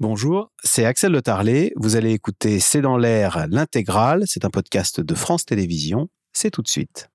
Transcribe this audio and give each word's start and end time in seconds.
Bonjour, 0.00 0.50
c'est 0.64 0.84
Axel 0.84 1.12
Le 1.12 1.22
Tarlet. 1.22 1.72
Vous 1.76 1.94
allez 1.94 2.10
écouter 2.10 2.58
C'est 2.58 2.80
dans 2.80 2.96
l'air 2.96 3.46
l'intégrale. 3.48 4.24
C'est 4.26 4.44
un 4.44 4.50
podcast 4.50 5.00
de 5.00 5.14
France 5.14 5.44
Télévisions. 5.44 6.08
C'est 6.32 6.50
tout 6.50 6.62
de 6.62 6.68
suite. 6.68 7.10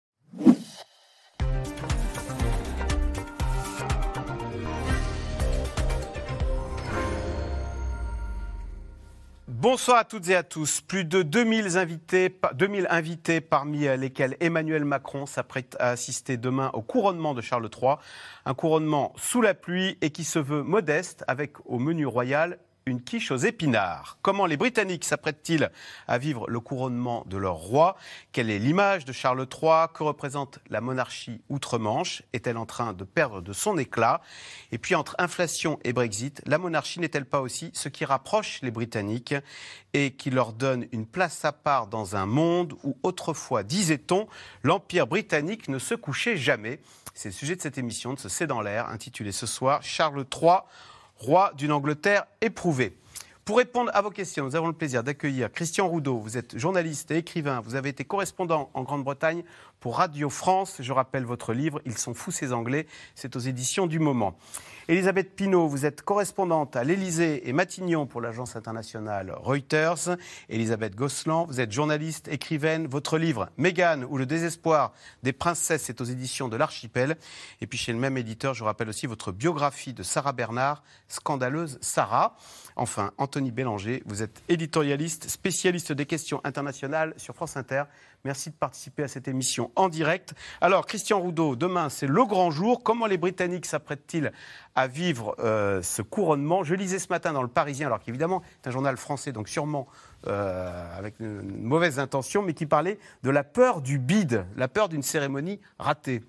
Bonsoir 9.50 9.98
à 9.98 10.05
toutes 10.05 10.30
et 10.30 10.38
à 10.38 10.43
tous. 10.43 10.80
Plus 10.80 11.04
de 11.04 11.21
2000 11.21 11.77
invités, 11.77 12.34
2000 12.54 12.88
invités 12.89 13.41
parmi 13.41 13.80
lesquels 13.98 14.38
Emmanuel 14.39 14.86
Macron 14.86 15.25
s'apprête 15.25 15.75
à 15.82 15.89
assister 15.89 16.38
demain 16.38 16.71
au 16.73 16.82
couronnement 16.82 17.34
de 17.34 17.41
Charles 17.41 17.70
III. 17.70 17.96
Un 18.46 18.54
couronnement 18.54 19.11
sous 19.18 19.41
la 19.41 19.54
pluie 19.54 19.98
et 20.00 20.11
qui 20.11 20.23
se 20.23 20.39
veut 20.39 20.64
modeste 20.64 21.25
avec 21.27 21.57
au 21.66 21.77
menu 21.77 22.05
royal 22.05 22.57
une 22.89 23.02
quiche 23.02 23.32
aux 23.32 23.38
épinards. 23.38 24.18
Comment 24.21 24.46
les 24.46 24.57
Britanniques 24.57 25.06
s'apprêtent-ils 25.06 25.70
à 26.07 26.18
vivre 26.18 26.50
le 26.50 26.60
couronnement 26.60 27.24
de 27.28 27.38
leur 27.38 27.56
roi? 27.56 27.96
Quelle 28.32 28.50
est 28.50 28.60
l'image 28.60 29.06
de 29.06 29.14
Charles 29.14 29.47
III 29.50 29.86
Que 29.93 30.04
représente 30.04 30.60
la 30.70 30.82
monarchie 30.82 31.42
outre-Manche? 31.50 32.23
Est-elle 32.33 32.58
en 32.58 32.66
train 32.66 32.94
de 32.94 33.03
perdre 33.03 33.42
de 33.42 33.53
son 33.53 33.78
éclat? 33.78 34.22
Et 34.72 34.78
puis 34.78 34.95
entre 34.95 35.16
inflation 35.20 35.80
et 35.83 35.94
Brexit, 35.94 36.42
la 36.45 36.58
monarchie 36.58 37.00
n'est-elle 37.00 37.25
pas 37.25 37.42
aussi 37.42 37.70
ce 37.73 37.89
qui 37.89 38.06
rapproche 38.06 38.59
les 38.64 38.72
Britanniques 38.72 39.36
et 39.94 40.11
qui 40.11 40.31
leur 40.31 40.53
donne 40.53 40.88
une 40.92 41.06
place 41.06 41.45
à 41.45 41.52
part 41.52 41.88
dans 41.88 42.16
un 42.16 42.25
monde 42.25 42.73
où 42.83 42.97
autrefois, 43.03 43.64
disait-on, 43.64 44.28
l'Empire 44.64 45.08
britannique 45.08 45.67
ne 45.67 45.80
se 45.80 45.94
couchait 45.94 46.38
jamais? 46.38 46.80
C'est 47.14 47.30
le 47.30 47.33
sujet 47.33 47.56
de 47.56 47.61
cette 47.61 47.78
émission 47.78 48.14
de 48.14 48.19
ce 48.19 48.30
C'est 48.30 48.47
dans 48.47 48.61
l'air, 48.61 48.88
intitulée 48.88 49.31
ce 49.31 49.45
soir 49.45 49.83
Charles 49.83 50.25
III 50.33 50.59
roi 51.19 51.52
d'une 51.58 51.72
Angleterre 51.72 52.25
éprouvée. 52.41 52.97
Pour 53.50 53.58
répondre 53.58 53.89
à 53.95 54.03
vos 54.03 54.12
questions, 54.12 54.45
nous 54.45 54.56
avons 54.56 54.67
le 54.67 54.73
plaisir 54.73 55.03
d'accueillir 55.03 55.52
Christian 55.52 55.88
Roudot. 55.88 56.19
Vous 56.19 56.38
êtes 56.38 56.55
journaliste 56.55 57.09
et 57.09 57.17
écrivain. 57.17 57.61
Vous 57.61 57.73
avez 57.73 57.89
été 57.89 58.06
correspondant 58.06 58.69
en 58.75 58.83
Grande-Bretagne 58.83 59.41
pour 59.80 59.97
Radio 59.97 60.30
France. 60.30 60.75
Je 60.81 60.94
rappelle 60.94 61.25
votre 61.25 61.53
livre 61.53 61.81
Ils 61.83 61.97
sont 61.97 62.14
fous 62.14 62.30
ces 62.30 62.53
Anglais. 62.53 62.86
C'est 63.16 63.36
aux 63.36 63.39
éditions 63.39 63.88
du 63.88 63.97
moment. 63.97 64.38
Elisabeth 64.88 65.36
Pinault, 65.36 65.67
vous 65.67 65.86
êtes 65.86 66.03
correspondante 66.03 66.75
à 66.75 66.83
l'Élysée 66.83 67.47
et 67.47 67.53
Matignon 67.53 68.06
pour 68.06 68.22
l'agence 68.22 68.56
internationale 68.56 69.33
Reuters. 69.38 70.17
Elisabeth 70.50 70.95
Gosselin, 70.95 71.45
vous 71.47 71.59
êtes 71.59 71.72
journaliste, 71.72 72.28
écrivaine. 72.28 72.86
Votre 72.86 73.17
livre 73.17 73.50
Mégane 73.58 74.03
ou 74.03 74.17
le 74.17 74.28
désespoir 74.28 74.94
des 75.23 75.34
princesses 75.34 75.89
est 75.89 76.02
aux 76.02 76.06
éditions 76.06 76.50
de 76.50 76.58
l'Archipel. 76.58 77.17
Et 77.61 77.67
puis 77.67 77.80
chez 77.80 77.94
le 77.94 78.00
même 78.00 78.17
éditeur, 78.17 78.53
je 78.53 78.63
rappelle 78.63 78.89
aussi 78.89 79.08
votre 79.08 79.31
biographie 79.31 79.94
de 79.94 80.03
Sarah 80.03 80.34
Bernard, 80.34 80.84
Scandaleuse 81.08 81.80
Sarah. 81.81 82.36
Enfin, 82.80 83.11
Anthony 83.17 83.52
Bélanger, 83.52 84.02
vous 84.05 84.23
êtes 84.23 84.41
éditorialiste, 84.47 85.30
spécialiste 85.30 85.91
des 85.91 86.05
questions 86.05 86.39
internationales 86.45 87.13
sur 87.17 87.35
France 87.35 87.58
Inter. 87.58 87.83
Merci 88.23 88.52
de 88.52 88.55
participer 88.55 89.03
à 89.03 89.09
cette 89.09 89.27
émission 89.27 89.69
en 89.75 89.89
direct. 89.89 90.33
Alors, 90.61 90.85
Christian 90.85 91.19
Roudot, 91.19 91.57
demain, 91.57 91.89
c'est 91.89 92.07
le 92.07 92.23
grand 92.23 92.52
jour. 92.52 92.81
Comment 92.81 93.05
les 93.05 93.17
Britanniques 93.17 93.66
s'apprêtent-ils 93.66 94.31
à 94.75 94.88
vivre 94.88 95.35
euh, 95.39 95.81
ce 95.81 96.02
couronnement? 96.02 96.63
Je 96.63 96.73
lisais 96.73 97.00
ce 97.00 97.09
matin 97.09 97.33
dans 97.33 97.41
Le 97.41 97.50
Parisien, 97.50 97.88
alors 97.88 98.00
qu'évidemment, 98.00 98.41
c'est 98.61 98.69
un 98.69 98.72
journal 98.72 98.95
français, 98.95 99.33
donc 99.33 99.50
sûrement 99.50 99.85
euh, 100.27 100.97
avec 100.97 101.19
une 101.19 101.61
mauvaise 101.61 102.00
intention, 102.00 102.44
mais 102.44 102.53
qui 102.53 102.66
parlait 102.66 102.97
de 103.23 103.30
la 103.30 103.44
peur 103.44 103.81
du 103.81 104.00
bide, 104.00 104.45
la 104.55 104.69
peur 104.69 104.88
d'une 104.88 105.03
cérémonie 105.03 105.59
ratée. 105.80 106.23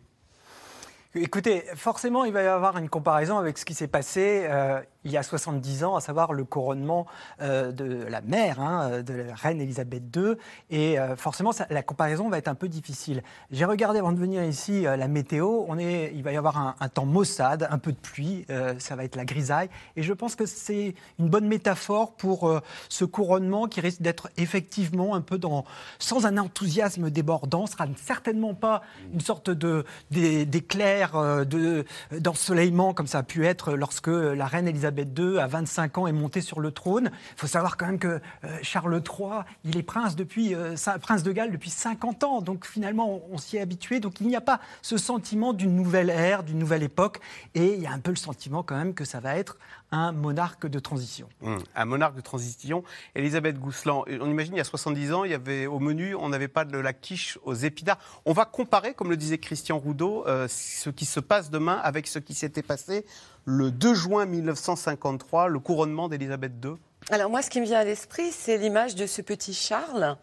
Écoutez, 1.17 1.65
forcément, 1.75 2.25
il 2.25 2.33
va 2.33 2.43
y 2.43 2.47
avoir 2.47 2.77
une 2.77 2.89
comparaison 2.89 3.37
avec 3.37 3.59
ce 3.59 3.65
qui 3.65 3.75
s'est 3.75 3.89
passé 3.89 4.47
euh, 4.49 4.81
il 5.05 5.11
y 5.11 5.17
a 5.17 5.23
70 5.23 5.85
ans, 5.85 5.97
à 5.97 6.01
savoir 6.01 6.33
le 6.33 6.45
couronnement 6.45 7.07
euh, 7.41 7.73
de 7.73 8.05
la 8.05 8.21
mère, 8.21 8.61
hein, 8.61 9.03
de 9.03 9.15
la 9.15 9.35
reine 9.35 9.61
Elisabeth 9.61 10.15
II. 10.15 10.35
Et 10.69 10.99
euh, 10.99 11.17
forcément, 11.17 11.53
la 11.71 11.83
comparaison 11.83 12.29
va 12.29 12.39
être 12.39 12.49
un 12.49 12.55
peu 12.55 12.69
difficile. 12.69 13.23
J'ai 13.51 13.65
regardé 13.65 13.99
avant 13.99 14.13
de 14.13 14.19
venir 14.19 14.45
ici 14.45 14.87
euh, 14.87 14.97
la 14.97 15.09
météo. 15.09 15.65
On 15.69 15.79
est, 15.79 16.13
il 16.15 16.23
va 16.23 16.33
y 16.33 16.37
avoir 16.37 16.77
un, 16.81 16.89
temps 16.89 17.07
maussade, 17.07 17.67
un 17.71 17.79
peu 17.79 17.93
de 17.93 17.97
pluie, 17.97 18.45
ça 18.79 18.97
va 18.97 19.05
être 19.05 19.15
la 19.15 19.25
grisaille. 19.25 19.69
Et 19.97 20.03
je 20.03 20.13
pense 20.13 20.35
que 20.35 20.45
c'est 20.45 20.95
une 21.19 21.29
bonne 21.29 21.47
métaphore 21.47 22.13
pour 22.15 22.61
ce 22.89 23.05
couronnement 23.05 23.69
qui 23.69 23.81
risque 23.81 24.03
d'être 24.03 24.29
effectivement 24.37 25.15
un 25.15 25.21
peu 25.21 25.39
dans, 25.39 25.65
sans 25.99 26.27
un 26.27 26.37
enthousiasme 26.37 27.11
débordant. 27.11 27.67
Ce 27.67 27.73
sera 27.73 27.87
certainement 27.97 28.55
pas 28.55 28.83
une 29.13 29.21
sorte 29.21 29.51
de, 29.51 29.85
d'éclair, 30.11 31.47
de, 31.47 31.85
d'ensoleillement 32.19 32.93
comme 32.93 33.07
ça 33.07 33.19
a 33.19 33.23
pu 33.23 33.47
être 33.47 33.75
lorsque 33.75 34.09
la 34.09 34.47
reine 34.47 34.67
Elisabeth 34.67 34.90
Elisabeth 34.91 35.19
II, 35.19 35.39
à 35.39 35.47
25 35.47 35.99
ans, 35.99 36.07
est 36.07 36.13
montée 36.13 36.41
sur 36.41 36.61
le 36.61 36.73
trône. 36.73 37.11
Il 37.13 37.41
faut 37.41 37.47
savoir 37.47 37.77
quand 37.77 37.87
même 37.87 37.99
que 37.99 38.21
euh, 38.45 38.59
Charles 38.63 39.03
III, 39.07 39.45
il 39.65 39.77
est 39.77 39.83
prince, 39.83 40.17
depuis, 40.17 40.55
euh, 40.55 40.75
prince 41.01 41.23
de 41.23 41.33
Galles 41.33 41.53
depuis 41.53 41.71
50 41.71 42.25
ans. 42.25 42.41
Donc 42.41 42.67
finalement, 42.67 43.23
on, 43.31 43.39
s'y 43.39 43.57
est 43.57 43.61
habitué. 43.61 44.01
Donc 44.01 44.21
il 44.21 44.27
n'y 44.27 44.37
a 44.37 44.41
pas 44.41 44.61
ce 44.83 44.97
sentiment 44.97 45.53
d'une 45.53 45.75
nouvelle 45.75 46.11
ère, 46.11 46.43
d'une 46.43 46.59
nouvelle 46.59 46.83
époque. 46.83 47.21
Et 47.55 47.75
il 47.75 47.81
y 47.81 47.87
a 47.87 47.93
un 47.93 47.99
peu 47.99 48.11
le 48.11 48.17
sentiment 48.17 48.63
quand 48.63 48.77
même 48.77 48.95
que 48.95 49.05
ça 49.05 49.21
va 49.21 49.37
être 49.37 49.57
un 49.93 50.13
monarque 50.13 50.67
de 50.67 50.79
transition. 50.79 51.29
Mmh, 51.41 51.57
un 51.75 51.85
monarque 51.85 52.17
de 52.17 52.21
transition. 52.21 52.85
Elisabeth 53.15 53.59
Gousseland, 53.59 54.05
on 54.09 54.31
imagine 54.31 54.55
il 54.55 54.59
y 54.59 54.61
a 54.61 54.65
70 54.65 55.13
ans, 55.13 55.25
il 55.25 55.33
y 55.33 55.35
avait 55.35 55.67
au 55.67 55.79
menu, 55.79 56.15
on 56.15 56.29
n'avait 56.29 56.49
pas 56.49 56.65
de 56.65 56.79
la 56.79 56.93
quiche 56.93 57.39
aux 57.45 57.55
épinards. 57.55 57.99
On 58.25 58.33
va 58.33 58.45
comparer, 58.45 58.95
comme 58.95 59.11
le 59.11 59.17
disait 59.17 59.39
Christian 59.39 59.79
Roudot, 59.79 60.25
euh, 60.27 60.47
ce 60.49 60.91
qui 60.91 61.05
se 61.05 61.21
passe 61.21 61.51
demain 61.51 61.79
avec 61.83 62.07
ce 62.07 62.19
qui 62.19 62.35
s'était 62.35 62.63
passé 62.63 63.05
le 63.45 63.71
2 63.71 63.95
juin 63.95 64.27
1953, 64.27 65.49
le 65.49 65.59
couronnement 65.59 66.09
d'Elisabeth 66.09 66.53
II 66.65 66.75
Alors 67.11 67.31
moi, 67.31 67.43
ce 67.43 67.51
qui 67.51 67.61
me 67.61 67.67
vient 67.67 67.81
à 67.81 67.85
l'esprit, 67.85 68.31
c'est 68.31 68.59
l'image 68.59 68.95
de 68.95 69.07
ce 69.07 69.23
petit 69.23 69.55
Charles 69.55 70.17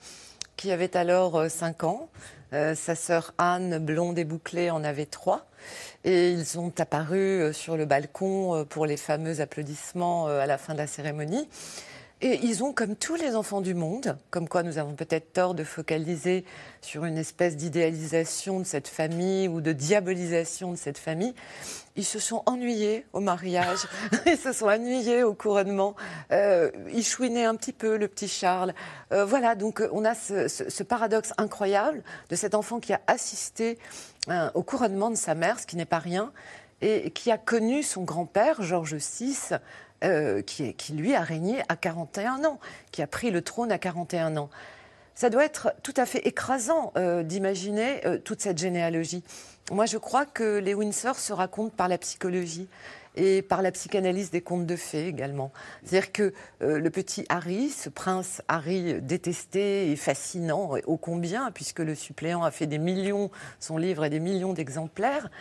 qui 0.55 0.71
avait 0.71 0.95
alors 0.95 1.49
5 1.49 1.83
euh, 1.83 1.87
ans. 1.87 2.09
Euh, 2.53 2.75
sa 2.75 2.95
sœur 2.95 3.33
Anne, 3.37 3.79
blonde 3.79 4.17
et 4.17 4.23
bouclée, 4.23 4.71
en 4.71 4.83
avait 4.83 5.05
3. 5.05 5.45
Et 6.03 6.31
ils 6.31 6.45
sont 6.45 6.79
apparus 6.79 7.41
euh, 7.41 7.53
sur 7.53 7.77
le 7.77 7.85
balcon 7.85 8.65
pour 8.69 8.85
les 8.85 8.97
fameux 8.97 9.41
applaudissements 9.41 10.27
à 10.27 10.45
la 10.45 10.57
fin 10.57 10.73
de 10.73 10.79
la 10.79 10.87
cérémonie. 10.87 11.47
Et 12.19 12.39
ils 12.41 12.63
ont, 12.63 12.73
comme 12.73 12.95
tous 12.95 13.13
les 13.13 13.35
enfants 13.35 13.61
du 13.61 13.75
monde, 13.75 14.17
comme 14.31 14.49
quoi 14.49 14.63
nous 14.63 14.79
avons 14.79 14.95
peut-être 14.95 15.33
tort 15.33 15.53
de 15.53 15.63
focaliser 15.63 16.45
sur 16.81 17.05
une 17.05 17.17
espèce 17.17 17.55
d'idéalisation 17.55 18.59
de 18.59 18.65
cette 18.65 18.87
famille 18.87 19.47
ou 19.47 19.61
de 19.61 19.71
diabolisation 19.71 20.71
de 20.71 20.77
cette 20.77 20.97
famille, 20.97 21.35
ils 21.95 22.05
se 22.05 22.17
sont 22.17 22.41
ennuyés 22.47 23.05
au 23.13 23.19
mariage, 23.19 23.87
ils 24.25 24.37
se 24.37 24.51
sont 24.51 24.65
ennuyés 24.65 25.21
au 25.21 25.35
couronnement, 25.35 25.95
euh, 26.31 26.71
ils 26.91 27.05
chouinaient 27.05 27.45
un 27.45 27.55
petit 27.55 27.73
peu 27.73 27.97
le 27.97 28.07
petit 28.07 28.27
Charles. 28.27 28.73
Euh, 29.11 29.23
voilà, 29.23 29.53
donc 29.53 29.83
on 29.91 30.03
a 30.03 30.15
ce, 30.15 30.83
paradoxe 30.83 31.33
incroyable 31.37 32.01
de 32.29 32.35
cet 32.35 32.55
enfant 32.55 32.79
qui 32.79 32.93
a 32.93 33.01
assisté 33.05 33.77
euh, 34.29 34.49
au 34.55 34.63
couronnement 34.63 35.11
de 35.11 35.15
sa 35.15 35.35
mère, 35.35 35.59
ce 35.59 35.67
qui 35.67 35.75
n'est 35.75 35.85
pas 35.85 35.99
rien, 35.99 36.31
et 36.81 37.11
qui 37.11 37.31
a 37.31 37.37
connu 37.37 37.81
son 37.81 38.03
grand-père, 38.03 38.61
Georges 38.61 38.95
VI, 38.95 39.35
euh, 40.03 40.43
qui, 40.43 40.93
lui 40.93 41.15
a 41.15 41.21
régné 41.21 41.63
à 41.69 41.75
41 41.75 42.45
ans, 42.45 42.59
qui 42.91 43.01
a 43.01 43.07
pris 43.07 43.31
le 43.31 43.41
trône 43.41 43.71
à 43.71 43.79
41 43.79 44.37
ans. 44.37 44.51
Ça 45.15 45.31
doit 45.31 45.43
être 45.43 45.73
tout 45.81 45.93
à 45.97 46.05
fait 46.05 46.19
écrasant 46.27 46.93
euh, 46.97 47.23
d'imaginer 47.23 48.05
euh, 48.05 48.19
toute 48.19 48.39
cette 48.39 48.59
généalogie. 48.59 49.23
Moi, 49.71 49.87
je 49.87 49.97
crois 49.97 50.27
que 50.27 50.59
les 50.59 50.75
Windsor 50.75 51.15
se 51.15 51.33
racontent 51.33 51.73
par 51.75 51.87
la 51.87 51.97
psychologie 51.97 52.67
et 53.15 53.41
par 53.41 53.63
la 53.63 53.71
psychanalyse 53.71 54.29
des 54.29 54.41
contes 54.41 54.67
de 54.67 54.75
fées 54.75 55.07
également. 55.07 55.51
C'est-à-dire 55.83 56.11
que 56.11 56.33
le 56.61 56.89
petit 56.91 57.25
Harry, 57.29 57.69
ce 57.69 57.89
prince 57.89 58.43
Harry 58.47 59.01
détesté 59.01 59.91
et 59.91 59.95
fascinant, 59.95 60.75
ô 60.85 60.97
combien, 60.97 61.49
puisque 61.49 61.79
le 61.79 61.95
suppléant 61.95 62.43
a 62.43 62.51
fait 62.51 62.67
des 62.67 62.77
millions, 62.77 63.31
son 63.59 63.77
livre 63.77 64.05
et 64.05 64.11
des 64.11 64.19
millions 64.19 64.53
d'exemplaires, 64.53 65.31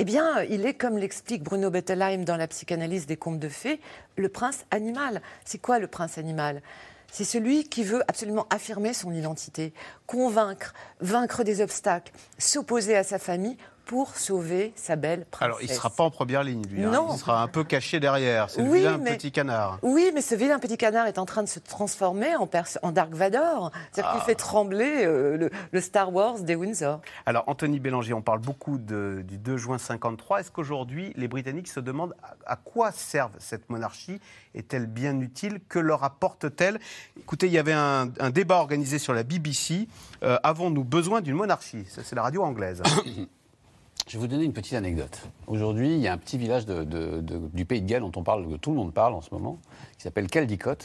eh 0.00 0.04
bien, 0.04 0.42
il 0.44 0.64
est, 0.64 0.72
comme 0.72 0.96
l'explique 0.96 1.42
Bruno 1.42 1.68
Bettelheim 1.68 2.24
dans 2.24 2.38
la 2.38 2.48
psychanalyse 2.48 3.04
des 3.04 3.18
contes 3.18 3.38
de 3.38 3.50
fées, 3.50 3.82
le 4.16 4.30
prince 4.30 4.64
animal. 4.70 5.20
C'est 5.44 5.58
quoi 5.58 5.78
le 5.78 5.88
prince 5.88 6.16
animal? 6.16 6.62
C'est 7.12 7.24
celui 7.24 7.64
qui 7.64 7.84
veut 7.84 8.02
absolument 8.08 8.46
affirmer 8.48 8.94
son 8.94 9.12
identité, 9.12 9.74
convaincre, 10.06 10.72
vaincre 11.00 11.44
des 11.44 11.60
obstacles, 11.60 12.14
s'opposer 12.38 12.96
à 12.96 13.02
sa 13.02 13.18
famille 13.18 13.58
pour 13.90 14.16
sauver 14.16 14.72
sa 14.76 14.94
belle 14.94 15.24
princesse. 15.28 15.44
Alors, 15.44 15.60
il 15.62 15.68
ne 15.68 15.74
sera 15.74 15.90
pas 15.90 16.04
en 16.04 16.12
première 16.12 16.44
ligne, 16.44 16.62
lui. 16.70 16.84
Hein. 16.84 17.06
Il 17.10 17.18
sera 17.18 17.42
un 17.42 17.48
peu 17.48 17.64
caché 17.64 17.98
derrière. 17.98 18.48
C'est 18.48 18.62
le 18.62 18.72
vilain 18.72 19.00
petit 19.00 19.32
canard. 19.32 19.80
Oui, 19.82 20.12
mais 20.14 20.20
ce 20.20 20.36
vilain 20.36 20.60
petit 20.60 20.76
canard 20.76 21.08
est 21.08 21.18
en 21.18 21.26
train 21.26 21.42
de 21.42 21.48
se 21.48 21.58
transformer 21.58 22.36
en, 22.36 22.48
en 22.82 22.92
Dark 22.92 23.12
Vador. 23.12 23.72
C'est-à-dire 23.90 24.12
qu'il 24.12 24.20
ah. 24.22 24.26
fait 24.26 24.36
trembler 24.36 25.04
euh, 25.04 25.50
le, 25.72 25.80
Star 25.80 26.14
Wars 26.14 26.38
des 26.38 26.54
Windsor. 26.54 27.00
Alors, 27.26 27.42
Anthony 27.48 27.80
Bélanger, 27.80 28.14
on 28.14 28.22
parle 28.22 28.38
beaucoup 28.38 28.78
du 28.78 29.24
2 29.24 29.56
juin 29.56 29.78
53. 29.78 30.38
Est-ce 30.38 30.52
qu'aujourd'hui, 30.52 31.12
les 31.16 31.26
Britanniques 31.26 31.66
se 31.66 31.80
demandent 31.80 32.14
à, 32.46 32.54
quoi 32.54 32.92
servent 32.92 33.34
cette 33.40 33.68
monarchie? 33.70 34.20
Est-elle 34.54 34.86
bien 34.86 35.18
utile? 35.18 35.58
Que 35.68 35.80
leur 35.80 36.04
apporte-t-elle? 36.04 36.78
Écoutez, 37.18 37.46
il 37.46 37.52
y 37.52 37.58
avait 37.58 37.72
un, 37.72 38.06
débat 38.32 38.58
organisé 38.58 39.00
sur 39.00 39.14
la 39.14 39.24
BBC. 39.24 39.88
Euh, 40.22 40.38
avons-nous 40.44 40.84
besoin 40.84 41.20
d'une 41.22 41.34
monarchie? 41.34 41.86
C'est 41.88 42.14
la 42.14 42.22
radio 42.22 42.44
anglaise. 42.44 42.84
Je 44.06 44.16
vais 44.16 44.18
vous 44.18 44.26
donner 44.26 44.44
une 44.44 44.52
petite 44.52 44.74
anecdote. 44.74 45.20
Aujourd'hui, 45.46 45.94
il 45.94 46.00
y 46.00 46.08
a 46.08 46.12
un 46.12 46.18
petit 46.18 46.38
village 46.38 46.66
du 46.66 47.64
Pays 47.64 47.80
de 47.80 47.86
Galles 47.86 48.02
dont 48.02 48.12
on 48.16 48.22
parle, 48.22 48.58
tout 48.58 48.70
le 48.70 48.76
monde 48.76 48.92
parle 48.92 49.14
en 49.14 49.20
ce 49.20 49.30
moment, 49.32 49.58
qui 49.96 50.02
s'appelle 50.02 50.26
Caldicot. 50.26 50.76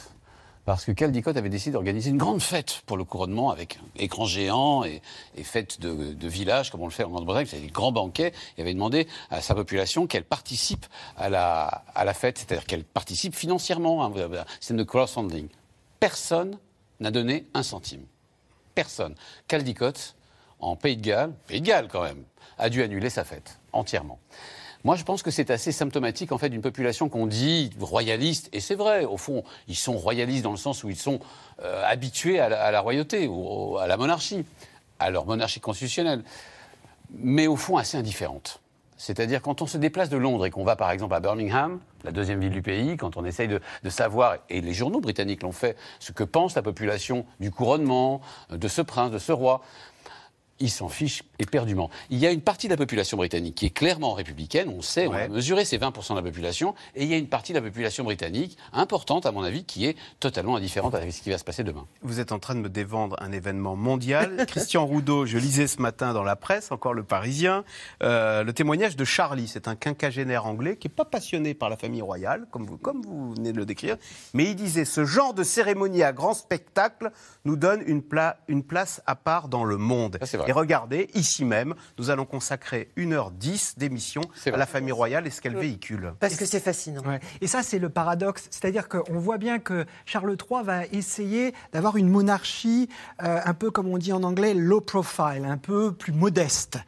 Parce 0.64 0.84
que 0.84 0.90
Caldicot 0.90 1.36
avait 1.36 1.48
décidé 1.48 1.72
d'organiser 1.72 2.10
une 2.10 2.18
grande 2.18 2.42
fête 2.42 2.82
pour 2.86 2.96
le 2.96 3.04
couronnement 3.04 3.50
avec 3.50 3.78
écran 3.96 4.26
géant 4.26 4.82
et, 4.82 5.00
fête 5.44 5.80
de, 5.80 6.28
village, 6.28 6.70
comme 6.70 6.82
on 6.82 6.86
le 6.86 6.92
fait 6.92 7.04
en 7.04 7.10
Grande-Bretagne. 7.10 7.46
C'est 7.48 7.60
des 7.60 7.68
grands 7.68 7.92
banquets. 7.92 8.32
Il 8.58 8.62
avait 8.62 8.74
demandé 8.74 9.06
à 9.30 9.40
sa 9.40 9.54
population 9.54 10.08
qu'elle 10.08 10.24
participe 10.24 10.86
à 11.16 11.28
la, 11.28 12.14
fête, 12.14 12.38
c'est-à-dire 12.38 12.66
qu'elle 12.66 12.84
participe 12.84 13.34
financièrement. 13.34 14.04
hein. 14.04 14.12
Un 14.16 14.44
système 14.58 14.76
de 14.76 14.82
crowdfunding. 14.82 15.48
Personne 16.00 16.58
n'a 16.98 17.12
donné 17.12 17.46
un 17.54 17.62
centime. 17.62 18.04
Personne. 18.74 19.14
Caldicot, 19.46 19.92
en 20.60 20.76
Pays 20.76 20.96
de 20.96 21.02
Galles, 21.02 21.32
Pays 21.46 21.60
de 21.60 21.66
Galles 21.66 21.88
quand 21.88 22.02
même, 22.02 22.24
a 22.58 22.68
dû 22.68 22.82
annuler 22.82 23.10
sa 23.10 23.24
fête 23.24 23.58
entièrement. 23.72 24.18
Moi, 24.86 24.94
je 24.94 25.02
pense 25.02 25.24
que 25.24 25.32
c'est 25.32 25.50
assez 25.50 25.72
symptomatique 25.72 26.30
en 26.30 26.38
fait 26.38 26.48
d'une 26.48 26.62
population 26.62 27.08
qu'on 27.08 27.26
dit 27.26 27.70
royaliste, 27.80 28.48
et 28.52 28.60
c'est 28.60 28.76
vrai. 28.76 29.04
Au 29.04 29.16
fond, 29.16 29.42
ils 29.66 29.74
sont 29.74 29.96
royalistes 29.96 30.44
dans 30.44 30.52
le 30.52 30.56
sens 30.56 30.84
où 30.84 30.88
ils 30.88 30.96
sont 30.96 31.18
euh, 31.60 31.82
habitués 31.84 32.38
à 32.38 32.70
la, 32.70 32.80
royauté 32.80 33.26
ou 33.26 33.78
à 33.78 33.88
la 33.88 33.96
monarchie, 33.96 34.44
à 35.00 35.10
leur 35.10 35.26
monarchie 35.26 35.58
constitutionnelle, 35.58 36.22
mais 37.10 37.48
au 37.48 37.56
fond 37.56 37.78
assez 37.78 37.96
indifférente. 37.96 38.60
C'est-à-dire 38.96 39.42
quand 39.42 39.60
on 39.60 39.66
se 39.66 39.76
déplace 39.76 40.08
de 40.08 40.16
Londres 40.16 40.46
et 40.46 40.50
qu'on 40.50 40.62
va 40.62 40.76
par 40.76 40.92
exemple 40.92 41.14
à 41.14 41.20
Birmingham, 41.20 41.80
la 42.04 42.12
deuxième 42.12 42.40
ville 42.40 42.52
du 42.52 42.62
pays, 42.62 42.96
quand 42.96 43.16
on 43.16 43.24
essaye 43.24 43.48
de 43.48 43.90
savoir, 43.90 44.36
et 44.48 44.60
les 44.60 44.72
journaux 44.72 45.00
britanniques 45.00 45.42
l'ont 45.42 45.50
fait, 45.50 45.76
ce 45.98 46.12
que 46.12 46.22
pense 46.22 46.54
la 46.54 46.62
population 46.62 47.26
du 47.40 47.50
couronnement, 47.50 48.20
de 48.50 48.68
ce 48.68 48.82
prince, 48.82 49.10
de 49.10 49.18
ce 49.18 49.32
roi, 49.32 49.62
ils 50.58 50.70
s'en 50.70 50.88
fichent 50.88 51.22
éperdument. 51.38 51.90
Il 52.10 52.18
y 52.18 52.26
a 52.26 52.30
une 52.30 52.40
partie 52.40 52.66
de 52.66 52.72
la 52.72 52.76
population 52.76 53.16
britannique 53.16 53.54
qui 53.56 53.66
est 53.66 53.70
clairement 53.70 54.14
républicaine, 54.14 54.68
on 54.68 54.80
sait, 54.82 55.06
on 55.06 55.12
a 55.12 55.28
mesuré, 55.28 55.64
c'est 55.64 55.76
20% 55.78 56.10
de 56.12 56.16
la 56.16 56.22
population, 56.22 56.74
et 56.94 57.02
il 57.04 57.10
y 57.10 57.14
a 57.14 57.18
une 57.18 57.28
partie 57.28 57.52
de 57.52 57.58
la 57.58 57.62
population 57.64 58.04
britannique, 58.04 58.56
importante 58.72 59.26
à 59.26 59.32
mon 59.32 59.42
avis, 59.42 59.64
qui 59.64 59.86
est 59.86 59.96
totalement 60.20 60.56
indifférente 60.56 60.94
à 60.94 61.10
ce 61.10 61.20
qui 61.20 61.30
va 61.30 61.38
se 61.38 61.44
passer 61.44 61.62
demain. 61.64 61.86
Vous 62.02 62.20
êtes 62.20 62.32
en 62.32 62.38
train 62.38 62.54
de 62.54 62.60
me 62.60 62.68
dévendre 62.68 63.16
un 63.20 63.32
événement 63.32 63.76
mondial. 63.76 64.46
Christian 64.48 64.86
Roudot, 64.86 65.26
je 65.26 65.38
lisais 65.38 65.66
ce 65.66 65.80
matin 65.82 66.12
dans 66.14 66.22
la 66.22 66.36
presse, 66.36 66.72
encore 66.72 66.94
le 66.94 67.02
Parisien, 67.02 67.64
euh, 68.02 68.42
le 68.42 68.52
témoignage 68.52 68.96
de 68.96 69.04
Charlie. 69.04 69.48
C'est 69.48 69.68
un 69.68 69.76
quinquagénaire 69.76 70.46
anglais 70.46 70.76
qui 70.76 70.88
n'est 70.88 70.94
pas 70.94 71.04
passionné 71.04 71.52
par 71.54 71.68
la 71.68 71.76
famille 71.76 72.02
royale, 72.02 72.46
comme 72.50 72.64
vous, 72.66 72.78
comme 72.78 73.02
vous 73.02 73.34
venez 73.34 73.52
de 73.52 73.58
le 73.58 73.66
décrire, 73.66 73.96
mais 74.32 74.44
il 74.44 74.54
disait 74.56 74.84
ce 74.84 75.04
genre 75.04 75.34
de 75.34 75.42
cérémonie 75.44 76.02
à 76.02 76.12
grand 76.12 76.34
spectacle 76.34 77.10
nous 77.44 77.56
donne 77.56 77.82
une, 77.86 78.02
pla- 78.02 78.38
une 78.48 78.62
place 78.62 79.02
à 79.06 79.14
part 79.16 79.48
dans 79.48 79.64
le 79.64 79.76
monde. 79.76 80.16
Ça, 80.20 80.26
c'est 80.26 80.36
vrai. 80.36 80.45
Et 80.46 80.52
regardez, 80.52 81.08
ici 81.14 81.44
même, 81.44 81.74
nous 81.98 82.10
allons 82.10 82.24
consacrer 82.24 82.88
1h10 82.96 83.78
d'émission 83.78 84.22
à 84.46 84.56
la 84.56 84.66
famille 84.66 84.92
royale 84.92 85.26
et 85.26 85.30
ce 85.30 85.40
qu'elle 85.40 85.56
véhicule. 85.56 86.14
Parce 86.20 86.36
que 86.36 86.44
c'est 86.44 86.60
fascinant. 86.60 87.02
Ouais. 87.02 87.20
Et 87.40 87.46
ça, 87.46 87.62
c'est 87.62 87.78
le 87.78 87.88
paradoxe. 87.88 88.48
C'est-à-dire 88.50 88.88
qu'on 88.88 89.18
voit 89.18 89.38
bien 89.38 89.58
que 89.58 89.84
Charles 90.04 90.36
III 90.50 90.64
va 90.64 90.86
essayer 90.86 91.54
d'avoir 91.72 91.96
une 91.96 92.08
monarchie 92.08 92.88
euh, 93.22 93.40
un 93.44 93.54
peu, 93.54 93.70
comme 93.70 93.88
on 93.88 93.98
dit 93.98 94.12
en 94.12 94.22
anglais, 94.22 94.54
low 94.54 94.80
profile, 94.80 95.44
un 95.44 95.58
peu 95.58 95.92
plus 95.92 96.12
modeste. 96.12 96.78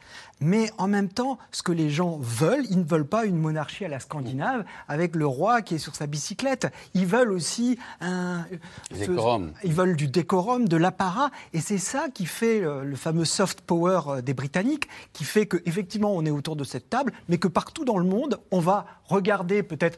Mais 0.41 0.71
en 0.77 0.87
même 0.87 1.09
temps, 1.09 1.37
ce 1.51 1.63
que 1.63 1.71
les 1.71 1.89
gens 1.89 2.17
veulent, 2.21 2.65
ils 2.69 2.79
ne 2.79 2.83
veulent 2.83 3.07
pas 3.07 3.25
une 3.25 3.37
monarchie 3.37 3.85
à 3.85 3.89
la 3.89 3.99
scandinave 3.99 4.63
avec 4.87 5.15
le 5.15 5.27
roi 5.27 5.61
qui 5.61 5.75
est 5.75 5.79
sur 5.79 5.95
sa 5.95 6.07
bicyclette. 6.07 6.67
Ils 6.93 7.05
veulent 7.05 7.31
aussi 7.31 7.77
un. 7.99 8.45
Du 8.91 8.99
décorum. 8.99 9.51
Ils 9.63 9.73
veulent 9.73 9.95
du 9.95 10.07
décorum, 10.07 10.67
de 10.67 10.77
l'apparat, 10.77 11.31
et 11.53 11.59
c'est 11.59 11.77
ça 11.77 12.07
qui 12.13 12.25
fait 12.25 12.63
euh, 12.63 12.83
le 12.83 12.95
fameux 12.95 13.25
soft 13.25 13.61
power 13.61 14.01
euh, 14.07 14.21
des 14.21 14.33
Britanniques, 14.33 14.87
qui 15.13 15.23
fait 15.25 15.45
que 15.45 15.57
effectivement 15.65 16.13
on 16.15 16.25
est 16.25 16.31
autour 16.31 16.55
de 16.55 16.63
cette 16.63 16.89
table, 16.89 17.11
mais 17.27 17.37
que 17.37 17.47
partout 17.47 17.83
dans 17.83 17.97
le 17.97 18.05
monde 18.05 18.39
on 18.51 18.59
va 18.59 18.85
regarder 19.05 19.63
peut-être 19.63 19.97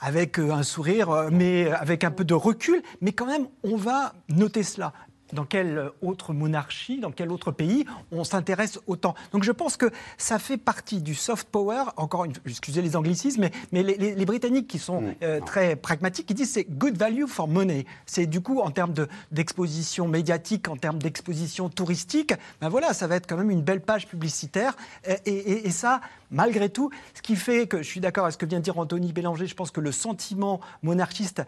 avec 0.00 0.38
euh, 0.38 0.52
un 0.52 0.62
sourire, 0.62 1.28
mais 1.30 1.70
avec 1.70 2.04
un 2.04 2.10
peu 2.10 2.24
de 2.24 2.34
recul, 2.34 2.82
mais 3.00 3.12
quand 3.12 3.26
même 3.26 3.46
on 3.62 3.76
va 3.76 4.14
noter 4.28 4.62
cela. 4.62 4.92
Dans 5.32 5.44
quelle 5.44 5.90
autre 6.02 6.32
monarchie, 6.32 6.98
dans 7.00 7.10
quel 7.10 7.32
autre 7.32 7.52
pays 7.52 7.86
on 8.10 8.22
s'intéresse 8.24 8.78
autant 8.86 9.14
Donc 9.32 9.44
je 9.44 9.52
pense 9.52 9.76
que 9.76 9.90
ça 10.18 10.38
fait 10.38 10.58
partie 10.58 11.00
du 11.00 11.14
soft 11.14 11.48
power, 11.48 11.84
encore 11.96 12.24
une 12.26 12.32
excusez 12.46 12.82
les 12.82 12.96
anglicismes, 12.96 13.40
mais, 13.42 13.52
mais 13.72 13.82
les, 13.82 13.96
les- 13.96 14.14
les 14.14 14.26
Britanniques 14.26 14.68
qui 14.68 14.78
sont 14.78 15.02
euh, 15.22 15.40
très 15.40 15.74
pragmatiques, 15.76 16.30
ils 16.30 16.34
disent 16.34 16.52
c'est 16.52 16.64
good 16.64 16.96
value 16.96 17.26
for 17.26 17.48
money. 17.48 17.86
C'est 18.06 18.26
du 18.26 18.40
coup 18.42 18.60
en 18.60 18.70
termes 18.70 18.92
de- 18.92 19.08
d'exposition 19.30 20.06
médiatique, 20.08 20.68
en 20.68 20.76
termes 20.76 20.98
d'exposition 20.98 21.68
touristique, 21.70 22.34
ben 22.60 22.68
voilà, 22.68 22.92
ça 22.92 23.06
va 23.06 23.16
être 23.16 23.26
quand 23.26 23.36
même 23.36 23.50
une 23.50 23.62
belle 23.62 23.80
page 23.80 24.06
publicitaire. 24.06 24.76
Et, 25.06 25.14
et- 25.30 25.66
et 25.66 25.70
ça, 25.70 26.00
malgré 26.30 26.68
tout, 26.68 26.90
ce 27.14 27.22
qui 27.22 27.36
fait 27.36 27.66
que 27.66 27.78
je 27.78 27.88
suis 27.88 28.00
d'accord 28.00 28.24
avec 28.24 28.34
ce 28.34 28.38
que 28.38 28.46
vient 28.46 28.58
de 28.58 28.64
dire 28.64 28.78
Anthony 28.78 29.12
Bélanger, 29.12 29.46
je 29.46 29.54
pense 29.54 29.70
que 29.70 29.80
le 29.80 29.92
sentiment 29.92 30.60
monarchiste 30.82 31.42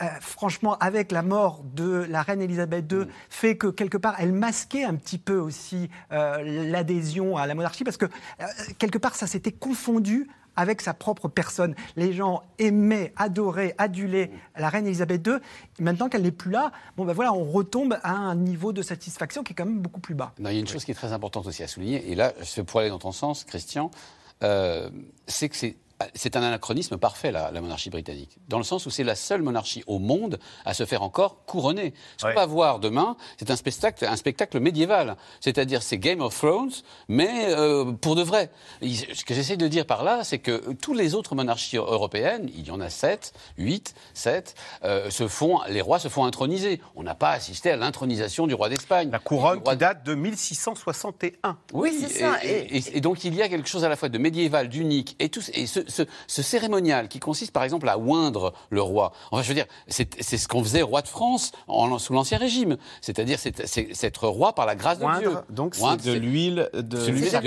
euh, 0.00 0.06
franchement, 0.20 0.76
avec 0.78 1.12
la 1.12 1.22
mort 1.22 1.62
de 1.74 2.06
la 2.08 2.22
reine 2.22 2.40
Elisabeth 2.40 2.90
II, 2.90 3.04
fait 3.28 3.56
que 3.56 3.66
quelque 3.66 3.98
part, 3.98 4.14
elle 4.18 4.32
masquait 4.32 4.84
un 4.84 4.94
petit 4.94 5.18
peu 5.18 5.38
aussi 5.38 5.90
euh, 6.12 6.42
l'adhésion 6.70 7.36
à 7.36 7.46
la 7.46 7.54
monarchie, 7.54 7.84
parce 7.84 7.98
que 7.98 8.06
euh, 8.06 8.44
quelque 8.78 8.98
part, 8.98 9.14
ça 9.14 9.26
s'était 9.26 9.52
confondu 9.52 10.28
avec 10.56 10.80
sa 10.80 10.94
propre 10.94 11.28
personne. 11.28 11.74
Les 11.96 12.12
gens 12.12 12.42
aimaient, 12.58 13.12
adoraient, 13.16 13.74
adulaient 13.78 14.30
la 14.56 14.68
reine 14.68 14.86
Elisabeth 14.86 15.26
II. 15.26 15.34
Maintenant 15.78 16.08
qu'elle 16.08 16.22
n'est 16.22 16.30
plus 16.30 16.50
là, 16.50 16.72
bon 16.96 17.04
ben 17.04 17.12
voilà, 17.12 17.32
on 17.32 17.44
retombe 17.44 17.98
à 18.02 18.12
un 18.12 18.34
niveau 18.34 18.72
de 18.72 18.82
satisfaction 18.82 19.42
qui 19.42 19.52
est 19.52 19.56
quand 19.56 19.64
même 19.64 19.80
beaucoup 19.80 20.00
plus 20.00 20.14
bas. 20.14 20.32
Non, 20.38 20.50
il 20.50 20.54
y 20.54 20.56
a 20.56 20.60
une 20.60 20.68
chose 20.68 20.84
qui 20.84 20.90
est 20.90 20.94
très 20.94 21.12
importante 21.12 21.46
aussi 21.46 21.62
à 21.62 21.68
souligner, 21.68 22.10
et 22.10 22.14
là, 22.14 22.32
je 22.42 22.60
pour 22.62 22.80
aller 22.80 22.90
dans 22.90 22.98
ton 22.98 23.12
sens, 23.12 23.44
Christian, 23.44 23.90
euh, 24.42 24.90
c'est 25.26 25.48
que 25.48 25.56
c'est. 25.56 25.76
C'est 26.14 26.36
un 26.36 26.42
anachronisme 26.42 26.96
parfait, 26.96 27.30
la, 27.32 27.50
la 27.50 27.60
monarchie 27.60 27.90
britannique, 27.90 28.38
dans 28.48 28.58
le 28.58 28.64
sens 28.64 28.86
où 28.86 28.90
c'est 28.90 29.04
la 29.04 29.14
seule 29.14 29.42
monarchie 29.42 29.82
au 29.86 29.98
monde 29.98 30.38
à 30.64 30.74
se 30.74 30.84
faire 30.86 31.02
encore 31.02 31.44
couronner. 31.46 31.94
Ce 32.16 32.26
Ouais. 32.26 32.34
qu'on 32.34 32.40
va 32.40 32.46
voir 32.46 32.78
demain, 32.78 33.16
c'est 33.38 33.50
un 33.50 33.56
spectacle, 33.56 34.04
un 34.04 34.16
spectacle 34.16 34.60
médiéval, 34.60 35.16
c'est-à-dire 35.40 35.82
c'est 35.82 35.98
Game 35.98 36.20
of 36.20 36.36
Thrones, 36.38 36.70
mais 37.08 37.46
euh, 37.48 37.92
pour 37.92 38.14
de 38.16 38.22
vrai. 38.22 38.50
Ce 38.82 39.24
que 39.24 39.34
j'essaie 39.34 39.56
de 39.56 39.68
dire 39.68 39.86
par 39.86 40.04
là, 40.04 40.24
c'est 40.24 40.38
que 40.38 40.72
tous 40.74 40.94
les 40.94 41.14
autres 41.14 41.34
monarchies 41.34 41.76
européennes, 41.76 42.48
il 42.54 42.66
y 42.66 42.70
en 42.70 42.80
a 42.80 42.90
sept, 42.90 43.32
huit, 43.58 43.94
sept, 44.14 44.54
euh, 44.84 45.10
se 45.10 45.28
font, 45.28 45.60
les 45.68 45.80
rois 45.80 45.98
se 45.98 46.08
font 46.08 46.24
introniser. 46.24 46.80
On 46.96 47.02
n'a 47.02 47.14
pas 47.14 47.30
assisté 47.30 47.70
à 47.70 47.76
l'intronisation 47.76 48.46
du 48.46 48.54
roi 48.54 48.68
d'Espagne. 48.68 49.10
La 49.10 49.18
couronne 49.18 49.58
Du 49.58 49.62
roi 49.64 49.72
qui 49.74 49.78
date 49.78 50.04
de 50.04 50.14
1661. 50.14 51.56
oui, 51.72 51.96
c'est 52.00 52.20
ça, 52.20 52.44
Et, 52.44 52.76
et- 52.78 52.96
et 52.96 53.00
donc 53.00 53.24
il 53.24 53.34
y 53.34 53.42
a 53.42 53.48
quelque 53.48 53.68
chose 53.68 53.84
à 53.84 53.88
la 53.88 53.96
fois 53.96 54.08
de 54.08 54.18
médiéval, 54.18 54.68
d'unique, 54.68 55.16
et, 55.18 55.28
tout, 55.28 55.42
et 55.54 55.66
ce, 55.66 55.80
ce- 55.92 56.02
ce 56.26 56.42
cérémonial 56.42 57.08
qui 57.08 57.20
consiste 57.20 57.52
par 57.52 57.62
exemple 57.62 57.88
à 57.88 57.98
oindre 57.98 58.52
le 58.70 58.82
roi. 58.82 59.12
Enfin, 59.30 59.42
je 59.42 59.48
veux 59.48 59.54
dire, 59.54 59.66
c'est 59.86 60.08
ce 60.36 60.48
qu'on 60.48 60.64
faisait 60.64 60.82
roi 60.82 61.02
de 61.02 61.08
France 61.08 61.52
en- 61.68 61.98
sous 61.98 62.12
l'Ancien 62.12 62.38
Régime, 62.38 62.76
c'est-à-dire 63.00 63.38
c'est 63.38 64.04
être 64.04 64.26
roi 64.28 64.54
par 64.54 64.66
la 64.66 64.74
grâce 64.74 64.98
de 64.98 65.04
Dieu. 65.18 65.30
Donc 65.50 65.74
c'est 65.74 65.82
Oindre, 65.82 66.02
de 66.04 66.12
l'huile 66.12 66.68
de 66.74 66.98
sainte. 67.24 67.44